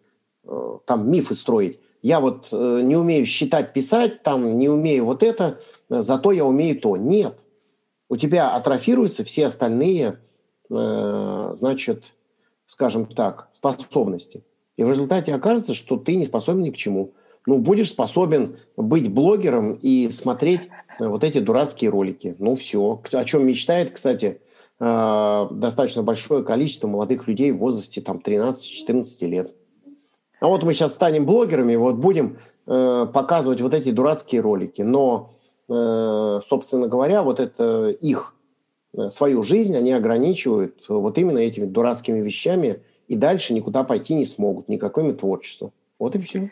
э, 0.43 0.77
там 0.85 1.09
мифы 1.09 1.35
строить. 1.35 1.79
Я 2.01 2.19
вот 2.19 2.47
э, 2.51 2.81
не 2.83 2.95
умею 2.95 3.25
считать, 3.25 3.73
писать, 3.73 4.23
там 4.23 4.57
не 4.57 4.69
умею 4.69 5.05
вот 5.05 5.21
это, 5.21 5.59
зато 5.87 6.31
я 6.31 6.45
умею 6.45 6.79
то. 6.79 6.97
Нет. 6.97 7.39
У 8.09 8.17
тебя 8.17 8.55
атрофируются 8.55 9.23
все 9.23 9.45
остальные, 9.45 10.19
значит, 10.67 12.13
скажем 12.65 13.05
так, 13.05 13.47
способности. 13.53 14.43
И 14.75 14.83
в 14.83 14.89
результате 14.89 15.33
окажется, 15.33 15.73
что 15.73 15.95
ты 15.95 16.17
не 16.17 16.25
способен 16.25 16.61
ни 16.61 16.71
к 16.71 16.75
чему. 16.75 17.13
Ну, 17.45 17.57
будешь 17.57 17.89
способен 17.89 18.57
быть 18.75 19.09
блогером 19.09 19.75
и 19.75 20.09
смотреть 20.09 20.67
вот 20.99 21.23
эти 21.23 21.39
дурацкие 21.39 21.89
ролики. 21.89 22.35
Ну, 22.37 22.55
все. 22.55 23.01
О 23.13 23.23
чем 23.23 23.45
мечтает, 23.47 23.91
кстати, 23.91 24.41
Э, 24.83 25.47
достаточно 25.51 26.01
большое 26.01 26.43
количество 26.43 26.87
молодых 26.87 27.27
людей 27.27 27.51
в 27.51 27.59
возрасте 27.59 28.01
там 28.01 28.17
13-14 28.17 29.27
лет. 29.27 29.53
А 30.39 30.47
вот 30.47 30.63
мы 30.63 30.73
сейчас 30.73 30.93
станем 30.93 31.27
блогерами, 31.27 31.75
вот 31.75 31.97
будем 31.97 32.37
э, 32.65 33.05
показывать 33.13 33.61
вот 33.61 33.75
эти 33.75 33.91
дурацкие 33.91 34.41
ролики. 34.41 34.81
Но, 34.81 35.29
э, 35.69 36.39
собственно 36.43 36.87
говоря, 36.87 37.21
вот 37.21 37.39
это 37.39 37.89
их 37.89 38.33
э, 38.97 39.11
свою 39.11 39.43
жизнь 39.43 39.77
они 39.77 39.91
ограничивают 39.91 40.83
вот 40.89 41.15
именно 41.19 41.37
этими 41.37 41.65
дурацкими 41.65 42.19
вещами 42.19 42.81
и 43.07 43.15
дальше 43.15 43.53
никуда 43.53 43.83
пойти 43.83 44.15
не 44.15 44.25
смогут, 44.25 44.67
никаким 44.67 45.15
творчеством. 45.15 45.73
Вот 45.99 46.15
и 46.15 46.21
все. 46.23 46.49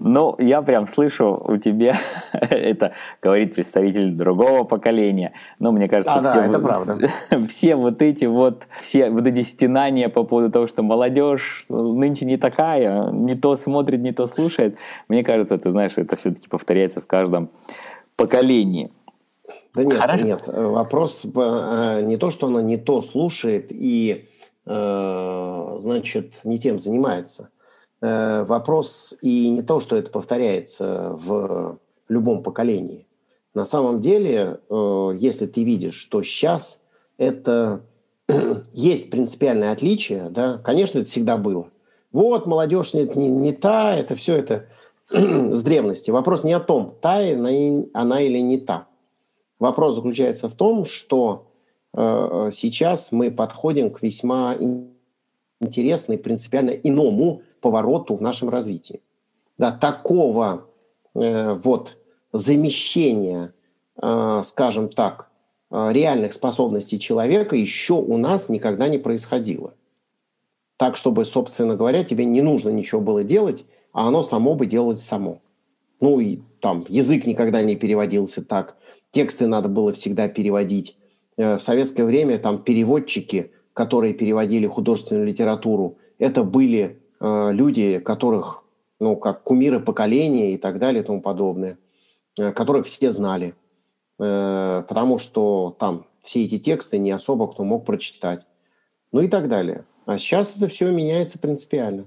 Ну, 0.00 0.34
я 0.38 0.62
прям 0.62 0.88
слышу 0.88 1.40
у 1.46 1.56
тебя, 1.56 1.96
это 2.32 2.92
говорит 3.22 3.54
представитель 3.54 4.12
другого 4.12 4.64
поколения. 4.64 5.32
Но 5.60 5.70
мне 5.72 5.88
кажется, 5.88 6.14
а, 6.14 6.20
все, 6.20 6.32
да, 6.34 6.46
это 6.46 6.58
правда. 6.58 7.08
все 7.48 7.76
вот 7.76 8.02
эти 8.02 8.24
вот, 8.24 8.66
все 8.80 9.10
вот 9.10 9.26
эти 9.26 9.42
стенания 9.42 10.08
по 10.08 10.24
поводу 10.24 10.50
того, 10.50 10.66
что 10.66 10.82
молодежь 10.82 11.66
нынче 11.68 12.26
не 12.26 12.36
такая, 12.36 13.10
не 13.12 13.36
то 13.36 13.54
смотрит, 13.56 14.00
не 14.00 14.12
то 14.12 14.26
слушает, 14.26 14.76
мне 15.08 15.22
кажется, 15.22 15.58
ты 15.58 15.70
знаешь, 15.70 15.92
это 15.96 16.16
все-таки 16.16 16.48
повторяется 16.48 17.00
в 17.00 17.06
каждом 17.06 17.50
поколении. 18.16 18.90
Да 19.74 19.84
нет, 19.84 19.98
Хорошо. 19.98 20.24
нет. 20.24 20.42
Вопрос 20.46 21.22
э, 21.24 22.02
не 22.04 22.16
то, 22.16 22.30
что 22.30 22.46
она 22.46 22.62
не 22.62 22.76
то 22.76 23.02
слушает 23.02 23.68
и, 23.70 24.28
э, 24.66 25.74
значит, 25.78 26.32
не 26.44 26.58
тем 26.58 26.78
занимается. 26.78 27.50
Э, 28.04 28.44
вопрос 28.44 29.16
и 29.22 29.48
не 29.48 29.62
то, 29.62 29.80
что 29.80 29.96
это 29.96 30.10
повторяется 30.10 31.12
в 31.12 31.78
любом 32.08 32.42
поколении. 32.42 33.06
На 33.54 33.64
самом 33.64 34.00
деле, 34.00 34.60
э, 34.68 35.12
если 35.16 35.46
ты 35.46 35.64
видишь, 35.64 35.94
что 35.94 36.22
сейчас 36.22 36.82
это 37.16 37.80
есть 38.74 39.08
принципиальное 39.08 39.72
отличие, 39.72 40.28
да, 40.28 40.58
конечно, 40.58 40.98
это 40.98 41.08
всегда 41.08 41.38
было. 41.38 41.68
Вот, 42.12 42.46
молодежь 42.46 42.92
нет, 42.92 43.16
не, 43.16 43.26
не 43.28 43.52
та, 43.52 43.96
это 43.96 44.16
все 44.16 44.36
это 44.36 44.66
с 45.10 45.62
древности. 45.62 46.10
Вопрос 46.10 46.44
не 46.44 46.52
о 46.52 46.60
том, 46.60 46.94
та 47.00 47.20
она 47.20 48.20
или 48.20 48.38
не 48.38 48.58
та. 48.58 48.86
Вопрос 49.58 49.94
заключается 49.94 50.50
в 50.50 50.52
том, 50.52 50.84
что 50.84 51.46
э, 51.94 52.50
сейчас 52.52 53.12
мы 53.12 53.30
подходим 53.30 53.90
к 53.90 54.02
весьма 54.02 54.54
интересной, 55.60 56.18
принципиально 56.18 56.70
иному 56.70 57.42
повороту 57.60 58.14
в 58.14 58.22
нашем 58.22 58.48
развитии. 58.48 59.00
Да, 59.58 59.70
такого 59.72 60.66
э, 61.14 61.54
вот 61.54 61.96
замещения, 62.32 63.54
э, 64.00 64.42
скажем 64.44 64.88
так, 64.88 65.30
э, 65.70 65.92
реальных 65.92 66.32
способностей 66.32 66.98
человека 66.98 67.56
еще 67.56 67.94
у 67.94 68.16
нас 68.16 68.48
никогда 68.48 68.88
не 68.88 68.98
происходило. 68.98 69.74
Так, 70.76 70.96
чтобы, 70.96 71.24
собственно 71.24 71.76
говоря, 71.76 72.02
тебе 72.02 72.24
не 72.24 72.42
нужно 72.42 72.70
ничего 72.70 73.00
было 73.00 73.22
делать, 73.22 73.64
а 73.92 74.08
оно 74.08 74.22
само 74.22 74.54
бы 74.54 74.66
делалось 74.66 75.02
само. 75.02 75.38
Ну 76.00 76.18
и 76.18 76.40
там 76.60 76.84
язык 76.88 77.26
никогда 77.26 77.62
не 77.62 77.76
переводился 77.76 78.44
так, 78.44 78.76
тексты 79.12 79.46
надо 79.46 79.68
было 79.68 79.92
всегда 79.92 80.28
переводить. 80.28 80.96
Э, 81.36 81.56
в 81.56 81.62
советское 81.62 82.04
время 82.04 82.38
там 82.38 82.62
переводчики, 82.62 83.52
которые 83.74 84.14
переводили 84.14 84.66
художественную 84.66 85.26
литературу, 85.26 85.98
это 86.18 86.42
были 86.42 87.02
Э, 87.26 87.52
люди, 87.52 88.00
которых, 88.00 88.64
ну, 89.00 89.16
как 89.16 89.42
кумиры 89.44 89.80
поколения 89.80 90.52
и 90.52 90.58
так 90.58 90.78
далее 90.78 91.02
и 91.02 91.06
тому 91.06 91.22
подобное, 91.22 91.78
э, 92.38 92.52
которых 92.52 92.84
все 92.84 93.10
знали, 93.10 93.54
э, 94.18 94.84
потому 94.86 95.16
что 95.18 95.74
там 95.78 96.04
все 96.22 96.44
эти 96.44 96.58
тексты 96.58 96.98
не 96.98 97.12
особо 97.12 97.50
кто 97.50 97.64
мог 97.64 97.86
прочитать. 97.86 98.44
Ну 99.10 99.22
и 99.22 99.28
так 99.28 99.48
далее. 99.48 99.84
А 100.04 100.18
сейчас 100.18 100.54
это 100.54 100.68
все 100.68 100.90
меняется 100.90 101.38
принципиально. 101.38 102.04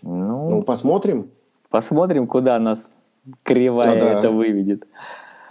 Ну, 0.00 0.48
ну 0.48 0.62
посмотрим. 0.62 1.30
Посмотрим, 1.68 2.26
куда 2.26 2.58
нас 2.58 2.90
кривая 3.42 4.00
да, 4.00 4.00
да. 4.00 4.18
это 4.20 4.30
выведет. 4.30 4.86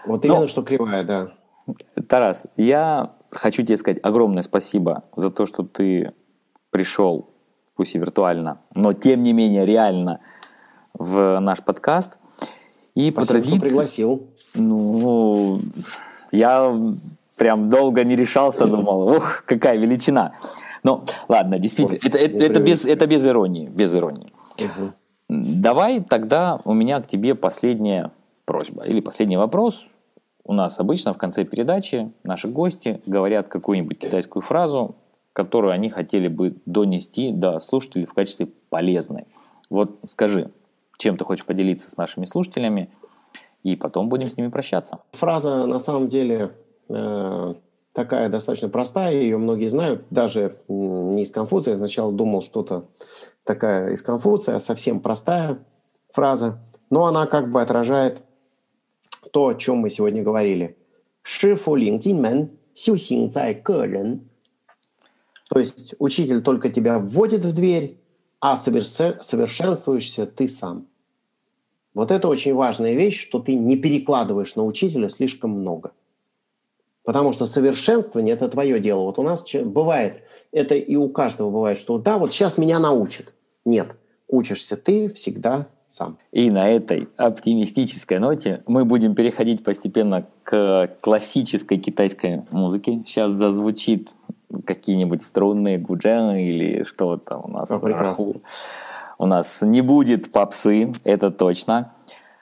Вот 0.08 0.26
именно, 0.26 0.42
Но... 0.42 0.48
что 0.48 0.64
кривая, 0.64 1.04
да. 1.04 1.32
Тарас, 2.08 2.48
я 2.58 3.14
хочу 3.32 3.64
тебе 3.64 3.78
сказать 3.78 4.00
огромное 4.04 4.44
спасибо 4.44 5.04
за 5.16 5.30
то, 5.32 5.46
что 5.46 5.64
ты 5.64 6.14
пришел, 6.72 7.30
пусть 7.76 7.96
и 7.96 8.00
виртуально, 8.00 8.62
но 8.76 8.94
тем 8.94 9.24
не 9.24 9.34
менее 9.34 9.66
реально 9.66 10.20
в 10.94 11.40
наш 11.40 11.64
подкаст. 11.64 12.18
И 12.96 13.12
Спасибо, 13.12 13.20
по 13.20 13.26
традиции... 13.26 13.58
что 13.58 13.66
пригласил. 13.66 14.30
Ну, 14.56 15.62
я 16.32 16.76
прям 17.38 17.70
долго 17.70 18.04
не 18.04 18.16
решался, 18.16 18.66
думал, 18.66 19.08
ух, 19.08 19.44
какая 19.46 19.78
величина. 19.78 20.34
Ну, 20.84 21.04
ладно, 21.28 21.60
действительно, 21.60 22.00
Ой, 22.02 22.08
это, 22.08 22.18
это, 22.18 22.38
это, 22.46 22.60
без, 22.60 22.86
это 22.86 23.08
без 23.08 23.26
иронии, 23.26 23.70
без 23.76 23.94
иронии. 23.94 24.28
Угу. 24.58 24.92
Давай 25.30 26.02
тогда 26.02 26.60
у 26.66 26.74
меня 26.74 27.02
к 27.02 27.08
тебе 27.08 27.36
последняя 27.36 28.12
просьба 28.46 28.84
или 28.84 29.00
последний 29.00 29.38
вопрос. 29.38 29.88
У 30.50 30.54
нас 30.54 30.80
обычно 30.80 31.14
в 31.14 31.18
конце 31.20 31.46
передачи 31.46 32.12
наши 32.24 32.48
гости 32.48 33.04
говорят 33.06 33.50
какую-нибудь 33.50 34.00
китайскую 34.00 34.42
фразу, 34.42 34.96
которую 35.32 35.72
они 35.72 35.92
хотели 35.92 36.28
бы 36.28 36.56
донести 36.66 37.32
до 37.32 37.60
слушателей 37.60 38.08
в 38.08 38.16
качестве 38.16 38.48
полезной. 38.72 39.28
Вот 39.70 40.00
скажи, 40.10 40.50
чем 40.98 41.18
ты 41.18 41.24
хочешь 41.24 41.46
поделиться 41.46 41.92
с 41.92 41.98
нашими 41.98 42.26
слушателями, 42.26 42.90
и 43.62 43.76
потом 43.76 44.10
будем 44.10 44.28
с 44.28 44.38
ними 44.38 44.48
прощаться. 44.48 44.98
Фраза 45.12 45.68
на 45.68 45.78
самом 45.78 46.08
деле 46.08 46.56
э, 46.88 47.54
такая 47.94 48.30
достаточно 48.30 48.70
простая, 48.70 49.14
ее 49.14 49.38
многие 49.38 49.68
знают, 49.68 50.06
даже 50.10 50.56
не 50.68 51.22
из 51.22 51.30
Конфуция. 51.30 51.74
Я 51.74 51.78
сначала 51.78 52.12
думал, 52.12 52.42
что-то 52.42 52.86
такая 53.44 53.92
из 53.92 54.02
Конфуция, 54.02 54.58
совсем 54.58 55.00
простая 55.00 55.60
фраза, 56.12 56.58
но 56.90 57.06
она 57.06 57.28
как 57.28 57.52
бы 57.52 57.62
отражает 57.62 58.24
то, 59.32 59.48
о 59.48 59.56
чем 59.56 59.78
мы 59.78 59.90
сегодня 59.90 60.24
говорили. 60.24 60.78
Ши 61.22 61.56
фу 61.56 61.76
линг 61.76 62.02
дин 62.02 62.22
мен, 62.22 62.50
сю 62.74 62.98
синг 62.98 63.32
цай 63.32 63.62
рен. 63.66 64.30
То 65.50 65.60
есть 65.60 65.96
учитель 66.00 66.42
только 66.42 66.70
тебя 66.70 67.00
вводит 67.00 67.44
в 67.44 67.54
дверь, 67.54 68.00
а 68.40 68.56
совершенствуешься 68.56 70.26
ты 70.26 70.48
сам. 70.48 70.88
Вот 71.94 72.12
это 72.12 72.28
очень 72.28 72.54
важная 72.54 72.94
вещь, 72.94 73.20
что 73.20 73.40
ты 73.40 73.56
не 73.56 73.76
перекладываешь 73.76 74.56
на 74.56 74.64
учителя 74.64 75.10
слишком 75.10 75.52
много. 75.52 75.92
Потому 77.04 77.34
что 77.34 77.48
совершенствование– 77.48 78.34
это 78.36 78.48
твое 78.48 78.80
дело. 78.80 79.02
Вот 79.02 79.18
у 79.18 79.24
нас 79.24 79.44
бывает, 79.64 80.24
это 80.52 80.76
и 80.76 80.96
у 80.96 81.10
каждого 81.10 81.50
бывает, 81.50 81.80
что 81.80 81.98
да, 81.98 82.20
вот 82.20 82.32
сейчас 82.32 82.58
меня 82.60 82.78
научат. 82.78 83.34
Нет, 83.66 83.96
учишься 84.28 84.78
ты 84.78 85.10
всегда 85.10 85.68
сам. 85.90 86.18
И 86.32 86.50
на 86.50 86.70
этой 86.70 87.10
оптимистической 87.18 88.20
ноте 88.20 88.64
мы 88.68 88.86
будем 88.86 89.16
переходить 89.16 89.64
постепенно 89.64 90.26
к 90.44 90.90
классической 91.02 91.78
китайской 91.80 92.44
музыке. 92.52 93.04
Сейчас 93.06 93.32
зазвучит 93.32 94.12
какие-нибудь 94.66 95.24
струнные 95.24 95.78
гуджены 95.78 96.48
или 96.48 96.84
что 96.84 97.18
там 97.18 97.42
у 97.46 97.48
нас. 97.50 97.70
О, 97.72 97.80
прекрасно. 97.80 98.36
У 99.18 99.26
нас 99.26 99.62
не 99.62 99.82
будет 99.82 100.32
попсы, 100.32 100.94
это 101.04 101.32
точно. 101.32 101.92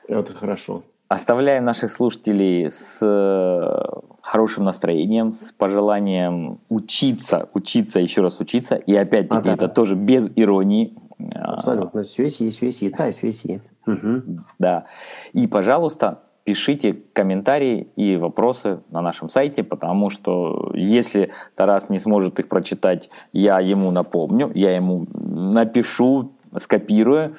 Это 0.07 0.33
хорошо. 0.33 0.83
Оставляем 1.07 1.63
наших 1.63 1.89
слушателей 1.89 2.69
с 2.69 2.99
э, 3.01 3.83
хорошим 4.21 4.65
настроением, 4.65 5.35
с 5.35 5.53
пожеланием 5.53 6.59
учиться, 6.69 7.47
учиться, 7.53 8.01
еще 8.01 8.21
раз 8.21 8.41
учиться. 8.41 8.75
И 8.75 8.93
опять-таки 8.93 9.39
а, 9.39 9.41
да, 9.41 9.53
это 9.53 9.67
да. 9.67 9.73
тоже 9.73 9.95
без 9.95 10.29
иронии. 10.35 10.93
Абсолютно. 11.33 12.03
Свеси, 12.03 12.51
свеси, 12.51 12.89
цай, 12.89 13.13
свеси. 13.13 13.61
Угу. 13.85 14.43
Да. 14.59 14.85
И, 15.33 15.47
пожалуйста, 15.47 16.23
пишите 16.43 16.93
комментарии 17.13 17.89
и 17.95 18.15
вопросы 18.15 18.79
на 18.89 19.01
нашем 19.01 19.29
сайте, 19.29 19.63
потому 19.63 20.09
что 20.09 20.71
если 20.73 21.31
Тарас 21.55 21.89
не 21.89 21.99
сможет 21.99 22.39
их 22.39 22.47
прочитать, 22.47 23.09
я 23.33 23.59
ему 23.59 23.91
напомню, 23.91 24.51
я 24.53 24.75
ему 24.75 25.05
напишу, 25.13 26.31
скопирую. 26.55 27.35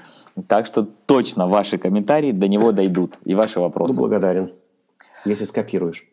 Так 0.48 0.66
что 0.66 0.82
точно 0.82 1.48
ваши 1.48 1.78
комментарии 1.78 2.32
до 2.32 2.48
него 2.48 2.72
дойдут 2.72 3.18
и 3.24 3.34
ваши 3.34 3.60
вопросы. 3.60 3.94
Буду 3.94 4.08
благодарен, 4.08 4.52
если 5.24 5.44
скопируешь. 5.44 6.04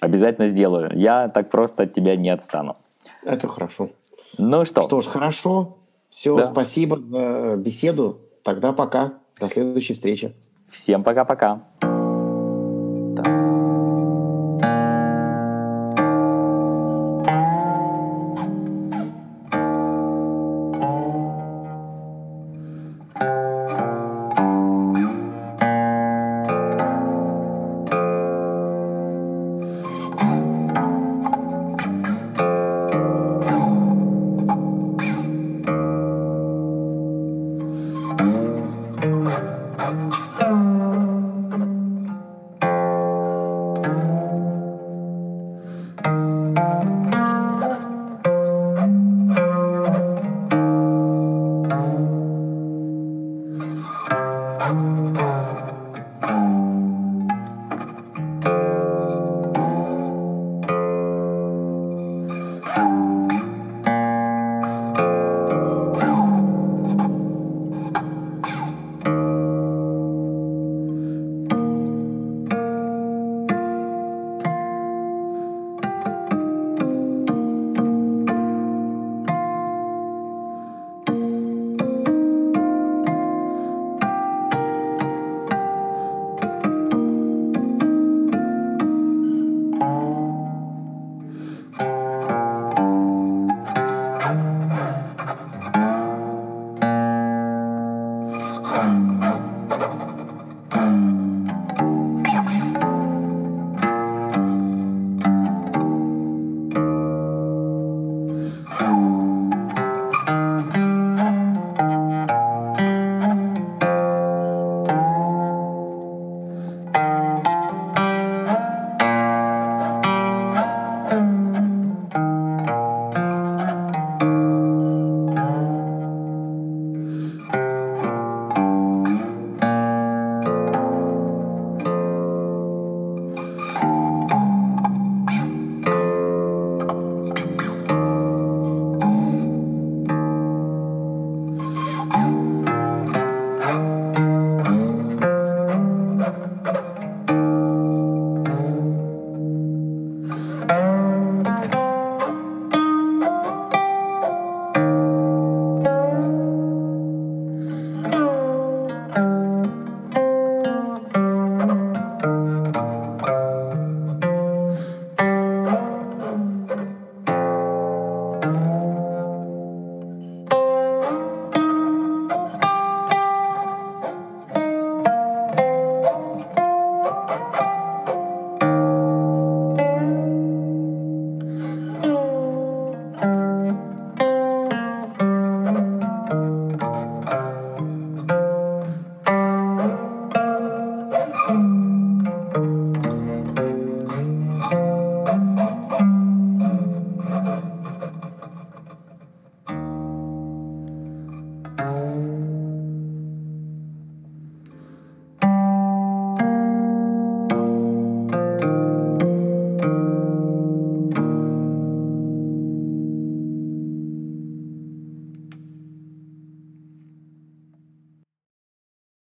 Обязательно 0.00 0.46
сделаю. 0.48 0.90
Я 0.94 1.28
так 1.28 1.50
просто 1.50 1.82
от 1.84 1.92
тебя 1.92 2.16
не 2.16 2.30
отстану. 2.30 2.76
Это 3.24 3.48
хорошо. 3.48 3.90
Ну 4.38 4.64
что? 4.64 4.82
Что 4.82 5.00
ж, 5.00 5.06
хорошо. 5.06 5.76
Все, 6.08 6.36
да. 6.36 6.44
спасибо 6.44 7.00
за 7.00 7.56
беседу. 7.56 8.20
Тогда 8.42 8.72
пока. 8.72 9.18
До 9.38 9.48
следующей 9.48 9.94
встречи. 9.94 10.34
Всем 10.68 11.02
пока-пока. 11.04 11.68